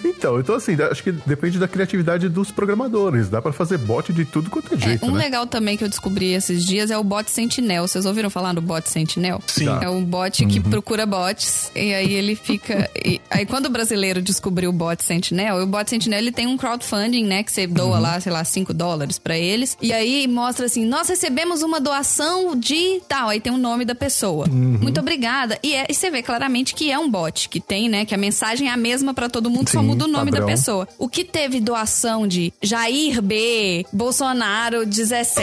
[0.04, 3.30] Então, então assim, acho que depende da criatividade dos programadores.
[3.30, 5.24] Dá pra fazer bot de tudo quanto é É, jeito, um né?
[5.24, 7.88] legal também que eu descobri esses dias é o bot Sentinel.
[7.88, 9.42] Vocês ouviram falar do bot Sentinel?
[9.48, 9.66] Sim.
[9.66, 9.80] Tá.
[9.84, 12.90] É um bot que procura bots e aí ele fica.
[13.04, 16.58] e- aí quando o brasileiro descobriu o bot Sentinel, o bot Sentinel ele tem um
[16.58, 17.44] crowdfunding, né?
[17.44, 19.78] Que você doa lá, sei lá, 5 dólares pra eles.
[19.82, 23.30] E aí mostra assim: nós recebemos uma doação de tal.
[23.30, 24.46] Aí tem o nome da pessoa.
[24.48, 25.58] Muito obrigada.
[25.64, 28.06] E, é- e você vê claramente que é um bot, que tem, né?
[28.06, 30.38] Que a mensagem é a mesma pra todo mundo, só Sim, muda o nome da
[30.40, 30.48] padrão.
[30.56, 30.88] pessoa.
[30.98, 35.42] O que teve doação de Jair B, Bolsonaro 17,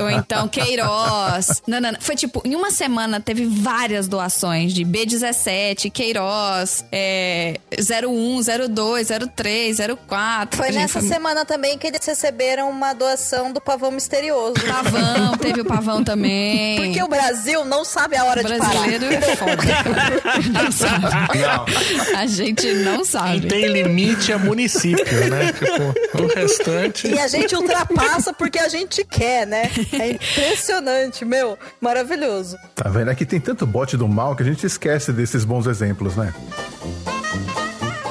[0.00, 1.62] ou então Queiroz.
[1.66, 2.00] Não, não, não.
[2.00, 7.58] Foi tipo, em uma semana teve várias doações de B17, Queiroz, é,
[8.06, 9.78] 01, 02, 03,
[10.08, 10.56] 04.
[10.56, 14.54] Foi Gente, nessa semana também que eles receberam uma doação do pavão misterioso.
[14.66, 16.76] Pavão, teve o pavão também.
[16.76, 18.70] Porque o Brasil não sabe a hora O de parar.
[18.70, 19.56] brasileiro é foda.
[20.52, 21.06] Não sabe.
[22.16, 23.04] A gente não Quem
[23.34, 23.48] sabe.
[23.48, 25.52] tem limite é município, né?
[25.56, 27.08] Tipo, o restante.
[27.08, 29.70] E a gente ultrapassa porque a gente quer, né?
[29.92, 31.58] É impressionante, meu.
[31.80, 32.56] Maravilhoso.
[32.74, 33.10] Tá vendo?
[33.10, 36.32] Aqui tem tanto bot do mal que a gente esquece desses bons exemplos, né?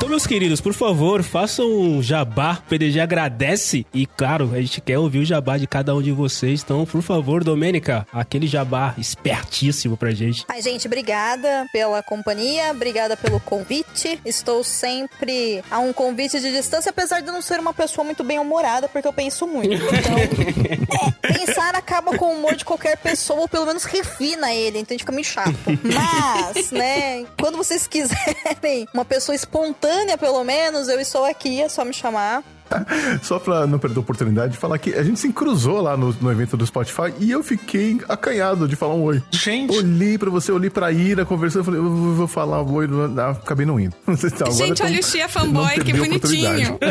[0.06, 2.60] Então, meus queridos, por favor, façam um jabá.
[2.64, 3.88] O PDG agradece.
[3.92, 6.62] E, claro, a gente quer ouvir o jabá de cada um de vocês.
[6.64, 10.46] Então, por favor, Domênica, aquele jabá espertíssimo pra gente.
[10.48, 14.20] Ai, gente, obrigada pela companhia, obrigada pelo convite.
[14.24, 18.88] Estou sempre a um convite de distância, apesar de não ser uma pessoa muito bem-humorada,
[18.88, 19.74] porque eu penso muito.
[19.74, 20.20] Então,
[21.26, 24.94] é, pensar acaba com o humor de qualquer pessoa, ou pelo menos refina ele, então
[24.94, 25.56] a gente fica meio chato.
[25.82, 31.86] Mas, né, quando vocês quiserem uma pessoa espontânea, pelo menos, eu estou aqui, é só
[31.86, 32.44] me chamar.
[33.22, 36.14] Só pra não perder a oportunidade de falar que a gente se cruzou lá no,
[36.20, 39.22] no evento do Spotify e eu fiquei acanhado de falar um oi.
[39.32, 39.76] Gente.
[39.78, 42.88] Olhei pra você, olhei pra Ira, conversando, falei, eu vou vou falar um oi,
[43.18, 43.96] ah, acabei não indo.
[44.26, 46.80] Então, agora Gente, olha o Chia não fanboy, que bonitinho.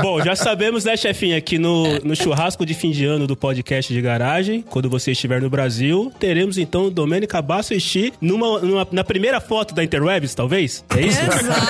[0.00, 3.92] Bom, já sabemos, né, chefinha, que no, no churrasco de fim de ano do podcast
[3.92, 8.86] de garagem, quando você estiver no Brasil, teremos então Domênica Basso e Chi numa, numa-
[8.92, 10.84] na primeira foto da Interwebs, talvez?
[10.96, 11.20] É isso?
[11.20, 11.61] Exato.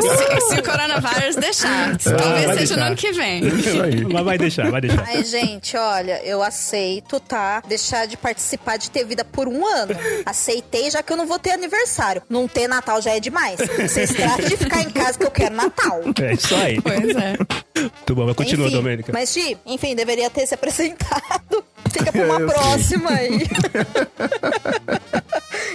[0.00, 1.96] Se, se o coronavírus deixar.
[1.98, 2.76] Talvez vai seja deixar.
[2.76, 3.42] no ano que vem.
[3.82, 4.04] Aí.
[4.04, 5.04] Mas vai deixar, vai deixar.
[5.06, 7.62] Ai, gente, olha, eu aceito, tá?
[7.66, 9.94] Deixar de participar de ter vida por um ano.
[10.24, 12.22] Aceitei, já que eu não vou ter aniversário.
[12.28, 13.58] Não ter Natal já é demais.
[13.58, 16.00] Vocês tratam de ficar em casa que eu quero Natal.
[16.20, 16.80] É isso aí.
[16.80, 17.36] Pois é.
[17.80, 19.12] Muito bom, mas continua, Enfim, Domênica.
[19.12, 21.64] Mas, Gi, enfim, deveria ter se apresentado.
[21.92, 22.46] Fica pra uma sei.
[22.46, 23.40] próxima aí.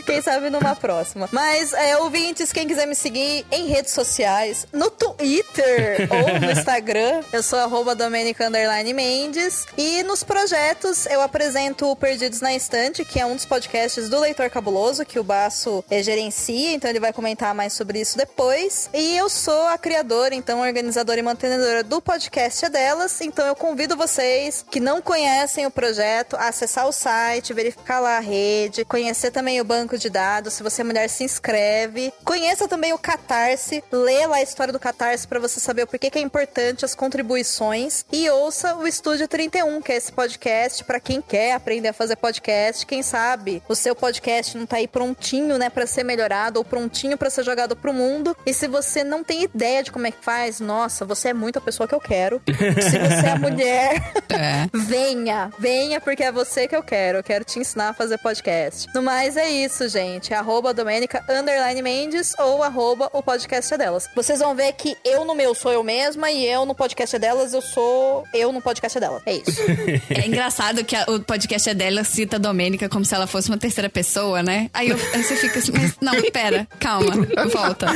[0.07, 1.27] Quem sabe numa próxima.
[1.33, 7.21] Mas, é, ouvintes, quem quiser me seguir em redes sociais, no Twitter ou no Instagram,
[7.33, 8.49] eu sou arroba Domenica
[8.95, 9.65] Mendes.
[9.77, 14.17] E nos projetos, eu apresento o Perdidos na Estante, que é um dos podcasts do
[14.21, 18.89] Leitor Cabuloso, que o Baço é, gerencia, então ele vai comentar mais sobre isso depois.
[18.93, 23.19] E eu sou a criadora, então, organizadora e mantenedora do podcast é delas.
[23.19, 28.15] Então eu convido vocês que não conhecem o projeto a acessar o site, verificar lá
[28.15, 30.53] a rede, conhecer também o banco de dados.
[30.53, 32.13] Se você é mulher, se inscreve.
[32.23, 36.09] Conheça também o Catarse, lê lá a história do Catarse para você saber o porquê
[36.09, 38.05] que é importante as contribuições.
[38.11, 42.15] E ouça o Estúdio 31, que é esse podcast para quem quer aprender a fazer
[42.15, 42.85] podcast.
[42.85, 47.17] Quem sabe o seu podcast não tá aí prontinho, né, para ser melhorado ou prontinho
[47.17, 48.35] para ser jogado pro mundo.
[48.45, 51.59] E se você não tem ideia de como é que faz, nossa, você é muito
[51.59, 52.41] a pessoa que eu quero.
[52.47, 54.67] se você é mulher, É.
[54.73, 57.19] Venha, venha, porque é você que eu quero.
[57.19, 58.87] Eu quero te ensinar a fazer podcast.
[58.93, 60.33] No mais, é isso, gente.
[60.33, 64.07] Arroba Domênica Underline Mendes ou arroba o podcast é delas.
[64.15, 67.19] Vocês vão ver que eu no meu sou eu mesma e eu no podcast é
[67.19, 69.21] delas, eu sou eu no podcast é dela.
[69.25, 69.61] É isso.
[70.09, 73.49] É engraçado que a- o podcast é dela cita a Domênica como se ela fosse
[73.49, 74.69] uma terceira pessoa, né?
[74.73, 77.11] Aí, eu- aí você fica assim, mas não, pera, calma,
[77.51, 77.87] volta.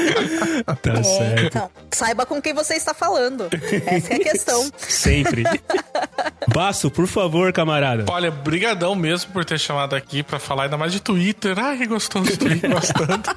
[0.82, 1.44] Tá É, certo.
[1.46, 3.48] então, saiba com quem você está falando.
[3.86, 4.70] Essa é a questão.
[4.78, 5.44] Sempre.
[6.54, 8.06] Baço, por favor, camarada.
[8.10, 11.58] Olha, brigadão mesmo por ter chamado aqui pra falar ainda mais de Twitter.
[11.72, 13.30] Ai, que gostoso de Twitter, bastante.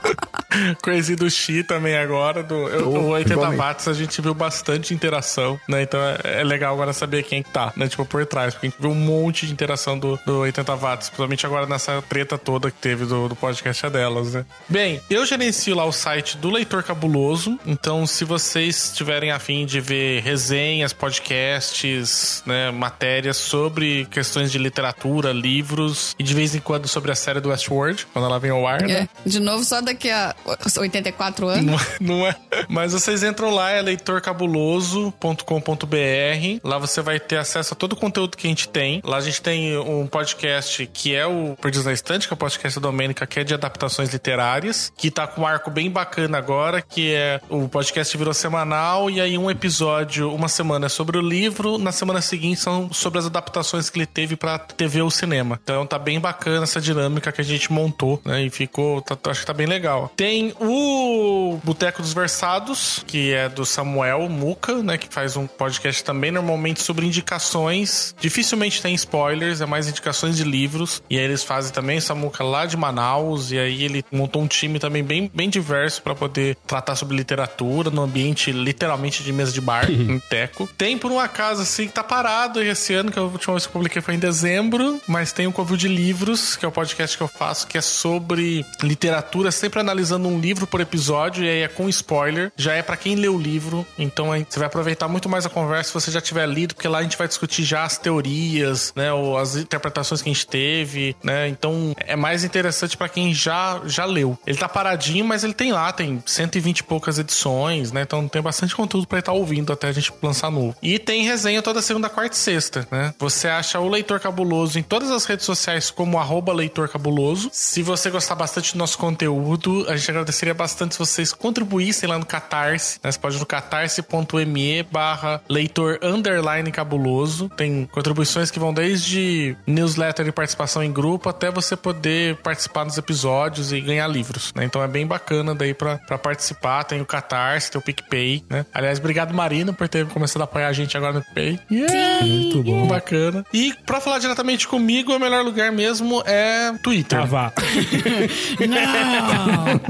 [0.83, 3.61] Conheci do Xi também agora, do eu, Oh, o 80 igualmente.
[3.61, 5.83] watts, a gente viu bastante interação, né?
[5.83, 7.87] Então é, é legal agora saber quem que tá, né?
[7.89, 11.09] Tipo, por trás, porque a gente viu um monte de interação do, do 80 watts,
[11.09, 14.45] principalmente agora nessa treta toda que teve do, do podcast delas, né?
[14.69, 19.81] Bem, eu gerencio lá o site do Leitor Cabuloso, então se vocês tiverem afim de
[19.81, 26.87] ver resenhas, podcasts, né, matérias sobre questões de literatura, livros e de vez em quando
[26.89, 28.93] sobre a série do Westworld, quando ela vem ao ar, né?
[28.93, 30.35] É, de novo, só daqui a
[30.77, 31.81] 84 anos.
[32.01, 32.37] Não, não é.
[32.69, 36.61] Mas vocês entram lá, é leitorcabuloso.com.br.
[36.63, 39.01] Lá você vai ter acesso a todo o conteúdo que a gente tem.
[39.05, 42.39] Lá a gente tem um podcast que é o Perdidos na Estante, que é o
[42.39, 46.39] podcast da Domênica, que é de adaptações literárias, que tá com um arco bem bacana
[46.39, 51.19] agora, que é o podcast virou semanal, e aí um episódio, uma semana é sobre
[51.19, 55.11] o livro, na semana seguinte são sobre as adaptações que ele teve pra TV ou
[55.11, 55.59] cinema.
[55.63, 58.43] Então tá bem bacana essa dinâmica que a gente montou, né?
[58.45, 60.13] E ficou, tá- acho que tá bem legal.
[60.17, 64.99] Tem o Boteco dos Versados, que é do Samuel Muca, né?
[64.99, 68.15] Que faz um podcast também, normalmente sobre indicações.
[68.21, 71.03] Dificilmente tem spoilers, é mais indicações de livros.
[71.09, 74.79] E aí eles fazem também, Samuca lá de Manaus, e aí ele montou um time
[74.79, 79.61] também bem, bem diverso pra poder tratar sobre literatura, no ambiente literalmente de mesa de
[79.61, 80.69] bar, em teco.
[80.77, 83.69] Tem por um acaso assim que tá parado esse ano, que a última vez que
[83.71, 87.17] eu publiquei foi em dezembro, mas tem o Covil de Livros, que é o podcast
[87.17, 91.63] que eu faço, que é sobre literatura, sempre analisando um livro por episódio, e aí
[91.63, 92.53] é com spoiler.
[92.55, 95.89] Já é pra quem lê o livro, então você vai aproveitar muito mais a conversa
[95.89, 99.11] se você já tiver lido, porque lá a gente vai discutir já as teorias, né,
[99.11, 101.49] ou as interpretações que a gente teve, né?
[101.49, 104.39] Então é mais interessante pra quem já já leu.
[104.47, 108.03] Ele tá paradinho, mas ele tem lá, tem 120 e poucas edições, né?
[108.03, 110.77] Então tem bastante conteúdo pra estar ouvindo até a gente lançar novo.
[110.83, 113.15] E tem resenha toda segunda, quarta e sexta, né?
[113.19, 116.19] Você acha o Leitor Cabuloso em todas as redes sociais como
[116.53, 117.49] Leitor Cabuloso.
[117.51, 122.19] Se você gostar bastante do nosso conteúdo, a gente agradeceria bastante se vocês contribuíssem lá
[122.19, 122.99] no Catarse.
[123.03, 123.11] Né?
[123.11, 127.49] Você pode ir no catarse.me barra leitor underline cabuloso.
[127.57, 132.99] Tem contribuições que vão desde newsletter e participação em grupo até você poder participar dos
[132.99, 134.65] episódios e ganhar livros, né?
[134.65, 136.85] Então é bem bacana daí pra, pra participar.
[136.85, 138.67] Tem o Catarse, tem o PicPay, né?
[138.73, 141.61] Aliás, obrigado Marina por ter começado a apoiar a gente agora no PicPay.
[141.71, 142.25] Yeah!
[142.27, 142.87] Muito bom.
[142.87, 143.45] Bacana.
[143.53, 147.21] E pra falar diretamente comigo, o melhor lugar mesmo é Twitter.
[147.21, 147.53] Ah, vá.
[148.69, 149.81] Não!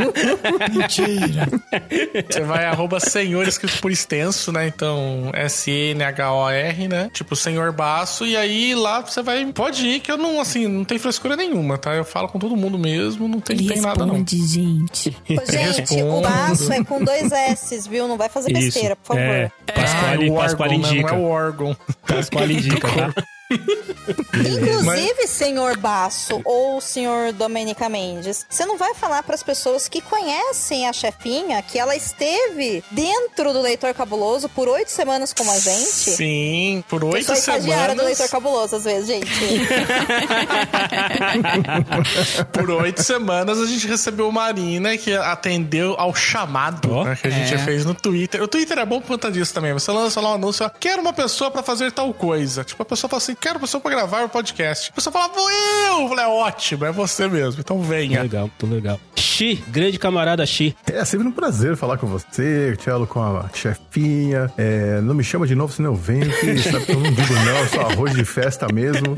[0.79, 1.49] Mentira!
[2.31, 4.67] Você vai arroba senhor escrito por extenso, né?
[4.67, 7.11] Então, S-N-H-O-R, né?
[7.13, 8.27] Tipo, senhor baço.
[8.27, 9.45] E aí lá você vai.
[9.53, 11.95] Pode ir, que eu não, assim, não tem frescura nenhuma, tá?
[11.95, 14.15] Eu falo com todo mundo mesmo, não tem, tem nada não.
[14.15, 15.17] responde, gente.
[15.31, 16.29] Ô, Gente, o Respondo.
[16.29, 18.09] baço é com dois S, viu?
[18.09, 18.61] Não vai fazer Isso.
[18.63, 19.23] besteira, por favor.
[19.23, 21.09] É, Pasquale, Ah, o Pasquale órgão, indica.
[21.13, 21.77] Não é o órgão.
[22.07, 23.15] Pasquale indica, tá?
[24.35, 30.01] Inclusive, senhor Basso ou senhor Domenica Mendes, você não vai falar para as pessoas que
[30.01, 35.59] conhecem a chefinha que ela esteve dentro do Leitor Cabuloso por oito semanas como a
[35.59, 36.11] gente?
[36.17, 38.19] Sim, por Eu oito sou estagiária do semanas.
[38.19, 39.25] Leitor Cabuloso, às vezes, gente.
[42.53, 47.05] Por oito semanas a gente recebeu Marina que atendeu ao chamado Ó.
[47.05, 47.59] né, que a gente É.
[47.59, 48.43] fez no Twitter.
[48.43, 49.73] O Twitter é bom por conta disso também.
[49.73, 52.65] Você lança lá um anúncio, ó, quero uma pessoa pra fazer tal coisa.
[52.65, 54.91] Tipo, a pessoa fala assim, quero pessoa pra gravar o podcast.
[54.91, 56.01] A pessoa fala, vou eu!
[56.01, 57.61] Eu falei, é ótimo, é você mesmo.
[57.61, 58.23] Então venha.
[58.23, 58.99] Legal, muito legal.
[59.15, 60.75] Xi, grande camarada Xi.
[60.91, 64.51] É sempre um prazer falar com você, Tchelo, com a chefinha.
[64.57, 67.35] É, não me chama de novo, senão eu venho, que sabe que eu não digo
[67.35, 69.15] não, eu sou arroz de festa mesmo.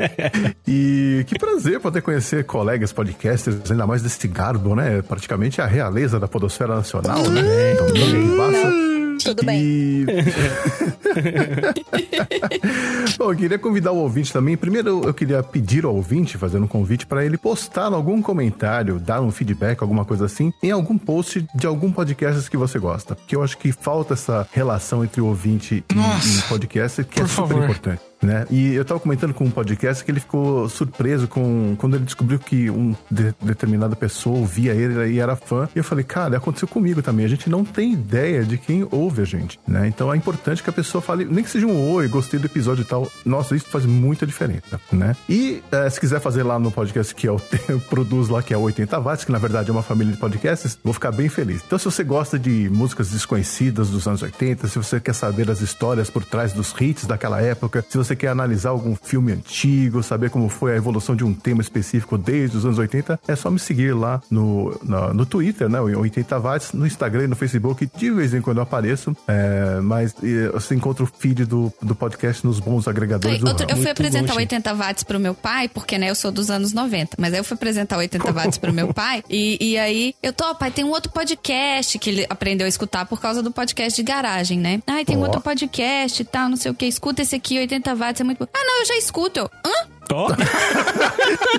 [0.67, 5.03] E que prazer poder conhecer colegas podcasters, ainda mais desse garbo, né?
[5.03, 7.75] Praticamente a realeza da podosfera nacional, né?
[7.75, 8.96] Então, ninguém passa.
[9.23, 9.63] Tudo bem.
[9.63, 10.07] E...
[13.19, 14.57] Bom, eu queria convidar o ouvinte também.
[14.57, 19.21] Primeiro, eu queria pedir ao ouvinte, fazendo um convite, para ele postar algum comentário, dar
[19.21, 23.15] um feedback, alguma coisa assim, em algum post de algum podcast que você gosta.
[23.15, 27.05] Porque eu acho que falta essa relação entre o ouvinte e, Nossa, e o podcast,
[27.05, 27.65] que é super favor.
[27.65, 28.03] importante.
[28.27, 28.45] Né?
[28.51, 32.39] E eu tava comentando com um podcast que ele ficou surpreso com quando ele descobriu
[32.41, 35.69] que um de- determinada pessoa ouvia ele e era fã.
[35.75, 37.25] E eu falei, cara, aconteceu comigo também.
[37.25, 39.87] A gente não tem ideia de quem ouve a gente, né?
[39.87, 42.83] Então é importante que a pessoa fale, nem que seja um oi, gostei do episódio
[42.83, 43.11] e tal.
[43.25, 45.15] Nossa, isso faz muita diferença, né?
[45.29, 48.53] E eh, se quiser fazer lá no podcast que é o eu produzo lá, que
[48.53, 51.29] é o 80 watts, que na verdade é uma família de podcasts, vou ficar bem
[51.29, 51.63] feliz.
[51.65, 55.61] Então, se você gosta de músicas desconhecidas dos anos 80, se você quer saber as
[55.61, 60.31] histórias por trás dos hits daquela época, se você quer analisar algum filme antigo, saber
[60.31, 63.59] como foi a evolução de um tema específico desde os anos 80, é só me
[63.59, 65.81] seguir lá no, na- no Twitter, né?
[65.81, 67.89] o 80 watts, no Instagram e no Facebook.
[67.97, 70.15] De vez em quando eu apareço, é, mas
[70.53, 74.33] você encontra o feed do, do podcast nos bons agregadores do Outro- eu fui apresentar
[74.33, 77.17] bom, o 80 watts pro meu pai, porque, né, eu sou dos anos 90.
[77.19, 79.23] Mas aí eu fui apresentar o 80 watts pro meu pai.
[79.29, 83.05] E, e aí, eu tô, pai, tem um outro podcast que ele aprendeu a escutar
[83.07, 84.81] por causa do podcast de garagem, né?
[84.87, 85.25] Ai, tem um Ó.
[85.25, 86.87] outro podcast e tal, não sei o que.
[86.87, 88.47] Escuta esse aqui, 80 é muito bom.
[88.53, 89.41] Ah, não, eu já escuto.
[89.65, 89.96] Hã?
[90.13, 90.29] Ó,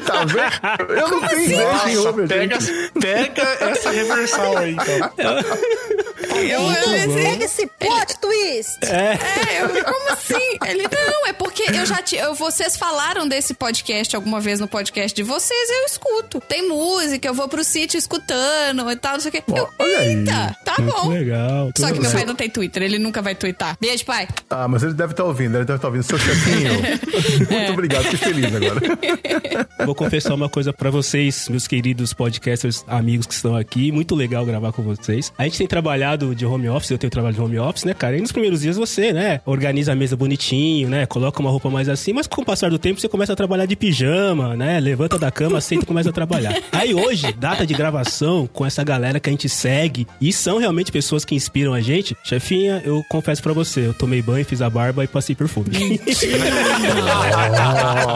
[0.06, 0.92] Tá vendo?
[0.94, 2.92] Eu não tenho ideia de quem Nossa, ouve a pega, gente.
[3.00, 4.98] pega essa reversal aí, então.
[6.38, 8.78] Eu, eu, Pega esse plot twist!
[8.86, 9.18] É,
[9.62, 10.58] eu, como assim?
[10.68, 14.68] Ele, não, é porque eu já ti- eu, vocês falaram desse podcast alguma vez no
[14.68, 16.40] podcast de vocês, eu escuto.
[16.42, 19.44] Tem música, eu vou pro sítio escutando e tal, não sei o quê.
[19.48, 20.08] Eu, olha aí.
[20.18, 21.10] eita, tá muito bom.
[21.10, 21.72] legal.
[21.78, 23.76] Só que meu pai não tem Twitter, ele nunca vai twittar.
[23.80, 24.28] Beijo, pai.
[24.50, 26.04] Ah, mas ele deve estar ouvindo, ele deve estar ouvindo.
[26.04, 26.72] Seu chefinho,
[27.50, 29.68] muito obrigado, fiquei feliz agora.
[29.86, 33.92] Vou confessar uma coisa pra vocês, meus queridos podcasters, amigos que estão aqui.
[33.92, 35.32] Muito legal gravar com vocês.
[35.38, 38.18] A gente tem trabalhado de home office, eu tenho trabalho de home office, né, cara?
[38.18, 41.90] E nos primeiros dias você, né, organiza a mesa bonitinho, né, coloca uma roupa mais
[41.90, 45.18] assim, mas com o passar do tempo você começa a trabalhar de pijama, né, levanta
[45.18, 46.56] da cama, senta e começa a trabalhar.
[46.72, 50.92] Aí hoje, data de gravação com essa galera que a gente segue e são realmente
[50.92, 52.16] pessoas que inspiram a gente.
[52.24, 55.68] Chefinha, eu confesso pra você, eu tomei banho, fiz a barba e passei perfume.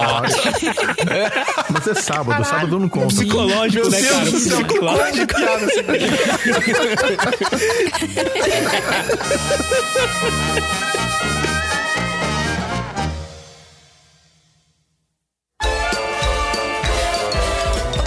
[1.71, 3.07] Mas é sábado, sábado eu não conta.
[3.07, 4.25] Psicológico, né, cara?
[4.25, 5.11] Psicológico.
[5.15, 7.11] de piada esse aqui.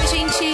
[0.01, 0.45] Oi, gente.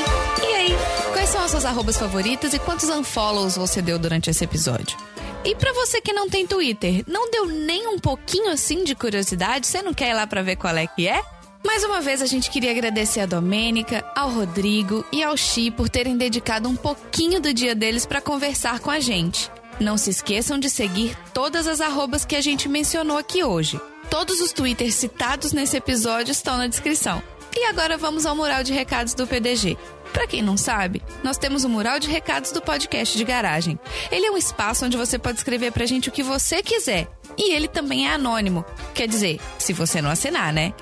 [0.43, 0.75] E aí?
[1.13, 4.97] Quais são as suas arrobas favoritas e quantos unfollows você deu durante esse episódio?
[5.45, 9.67] E pra você que não tem Twitter, não deu nem um pouquinho assim de curiosidade?
[9.67, 11.23] Você não quer ir lá pra ver qual é que é?
[11.65, 15.89] Mais uma vez a gente queria agradecer a Domênica, ao Rodrigo e ao Xi por
[15.91, 19.51] terem dedicado um pouquinho do dia deles pra conversar com a gente.
[19.79, 23.79] Não se esqueçam de seguir todas as arrobas que a gente mencionou aqui hoje.
[24.09, 27.23] Todos os twitters citados nesse episódio estão na descrição.
[27.55, 29.77] E agora vamos ao mural de recados do PDG.
[30.13, 33.79] Pra quem não sabe, nós temos o mural de recados do podcast de garagem.
[34.11, 37.09] Ele é um espaço onde você pode escrever pra gente o que você quiser.
[37.41, 38.67] E ele também é anônimo.
[38.93, 40.75] Quer dizer, se você não assinar, né?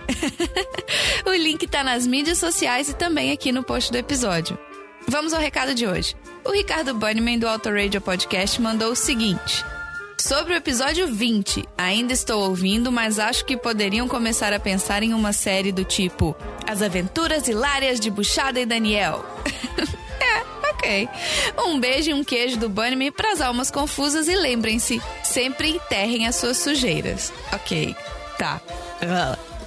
[1.24, 4.58] o link tá nas mídias sociais e também aqui no post do episódio.
[5.06, 6.16] Vamos ao recado de hoje.
[6.44, 9.64] O Ricardo Bunnyman do Auto Radio Podcast mandou o seguinte:
[10.18, 15.14] Sobre o episódio 20, ainda estou ouvindo, mas acho que poderiam começar a pensar em
[15.14, 16.36] uma série do tipo
[16.66, 19.24] As Aventuras Hilárias de Buchada e Daniel.
[20.78, 21.08] Ok.
[21.58, 26.36] Um beijo e um queijo do Bunny pras almas confusas e lembrem-se, sempre enterrem as
[26.36, 27.32] suas sujeiras.
[27.52, 27.94] Ok.
[28.38, 28.60] Tá.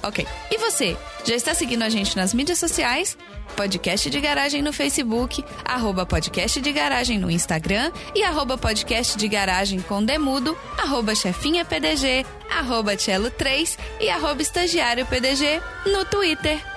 [0.02, 0.26] Ok.
[0.50, 0.96] E você?
[1.24, 3.16] Já está seguindo a gente nas mídias sociais?
[3.54, 9.28] Podcast de Garagem no Facebook, arroba podcast de garagem no Instagram e arroba podcast de
[9.28, 15.60] garagem com demudo, arroba chefinha PDG, arroba cello 3 e arroba estagiário PDG
[15.92, 16.71] no Twitter.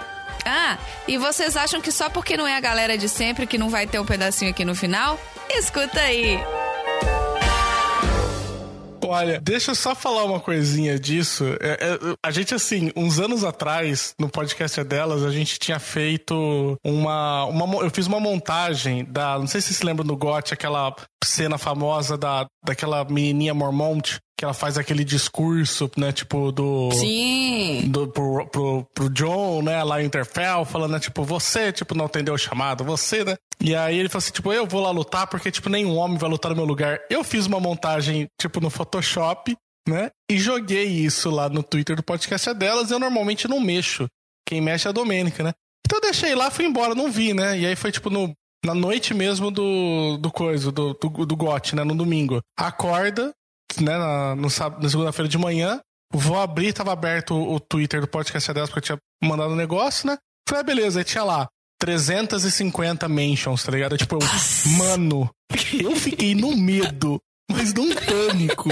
[0.45, 0.77] Ah,
[1.07, 3.87] e vocês acham que só porque não é a galera de sempre que não vai
[3.87, 5.19] ter um pedacinho aqui no final?
[5.49, 6.39] Escuta aí!
[9.07, 11.45] Olha, deixa eu só falar uma coisinha disso.
[11.61, 16.77] É, é, a gente, assim, uns anos atrás, no podcast delas, a gente tinha feito
[16.83, 17.83] uma, uma.
[17.83, 19.37] Eu fiz uma montagem da.
[19.37, 24.43] Não sei se vocês lembram do GOT, aquela cena famosa da, daquela menininha Mormont que
[24.43, 26.91] ela faz aquele discurso, né, tipo, do...
[26.91, 27.87] Sim!
[27.87, 32.05] Do, pro, pro, pro John, né, lá em Interfell, falando, né, tipo, você, tipo, não
[32.05, 33.37] atendeu o chamado, você, né?
[33.61, 36.29] E aí ele falou assim, tipo, eu vou lá lutar porque, tipo, nenhum homem vai
[36.29, 36.99] lutar no meu lugar.
[37.09, 39.55] Eu fiz uma montagem, tipo, no Photoshop,
[39.87, 44.07] né, e joguei isso lá no Twitter do podcast delas, eu normalmente não mexo.
[44.45, 45.53] Quem mexe é a Domênica, né?
[45.85, 47.57] Então eu deixei lá, fui embora, não vi, né?
[47.57, 48.33] E aí foi, tipo, no,
[48.65, 51.83] na noite mesmo do, do coisa, do, do, do GOT, né?
[51.83, 52.41] No domingo.
[52.57, 53.33] Acorda,
[53.79, 54.47] né, na, no,
[54.81, 55.79] na segunda-feira de manhã.
[56.13, 59.55] Vou abrir, tava aberto o, o Twitter do podcast delas, porque eu tinha mandado um
[59.57, 60.17] negócio, né?
[60.47, 61.47] Falei, ah, beleza, aí tinha lá
[61.79, 63.97] 350 mentions, tá ligado?
[63.97, 65.29] Tipo, eu, mano,
[65.73, 67.19] eu fiquei no medo,
[67.51, 68.69] mas num pânico.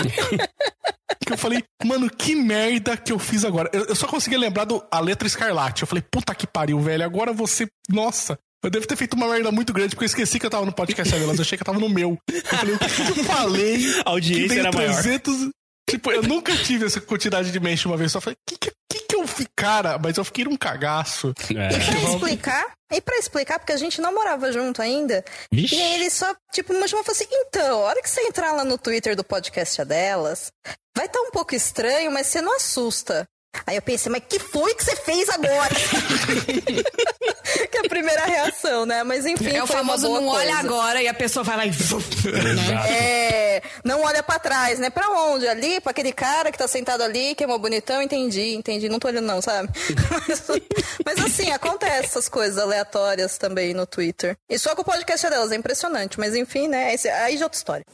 [1.25, 3.69] que eu falei, mano, que merda que eu fiz agora.
[3.73, 5.83] Eu, eu só consegui lembrar do a letra escarlate.
[5.83, 7.03] Eu falei, puta que pariu, velho.
[7.03, 7.67] Agora você.
[7.89, 8.37] Nossa.
[8.63, 10.71] Eu devo ter feito uma merda muito grande, porque eu esqueci que eu tava no
[10.71, 11.37] podcast delas.
[11.37, 12.17] Eu achei que eu tava no meu.
[12.31, 13.77] Eu falei, o que, que eu falei?
[14.05, 15.37] A audiência era 300...
[15.37, 15.51] maior.
[15.89, 18.13] Tipo, eu nunca tive essa quantidade de mention uma vez.
[18.13, 18.71] Só falei, que, que,
[19.01, 19.47] que eu fiz?
[19.53, 21.33] Cara, mas eu fiquei num cagaço.
[21.53, 21.75] É.
[21.75, 25.25] E pra explicar, e pra explicar, porque a gente não morava junto ainda.
[25.51, 25.75] Vixe.
[25.75, 28.21] E aí ele só, tipo, me chamou e falou assim: então, a hora que você
[28.21, 30.51] entrar lá no Twitter do podcast delas,
[30.95, 33.27] vai estar tá um pouco estranho, mas você não assusta.
[33.65, 35.73] Aí eu pensei, mas que foi que você fez agora?
[37.71, 39.03] que é a primeira reação, né?
[39.03, 39.55] Mas enfim.
[39.55, 40.37] É o famoso não coisa.
[40.37, 41.71] olha agora e a pessoa vai lá e.
[42.89, 44.89] é, não olha para trás, né?
[44.89, 45.47] Pra onde?
[45.47, 45.79] Ali?
[45.79, 48.01] Pra aquele cara que tá sentado ali, que é mó bonitão?
[48.01, 48.89] Entendi, entendi.
[48.89, 49.69] Não tô olhando, não, sabe?
[50.27, 50.43] mas,
[51.05, 54.35] mas assim, acontece essas coisas aleatórias também no Twitter.
[54.49, 56.19] E só com o podcast delas, é impressionante.
[56.19, 56.93] Mas enfim, né?
[56.93, 57.85] Esse, aí já é outra história.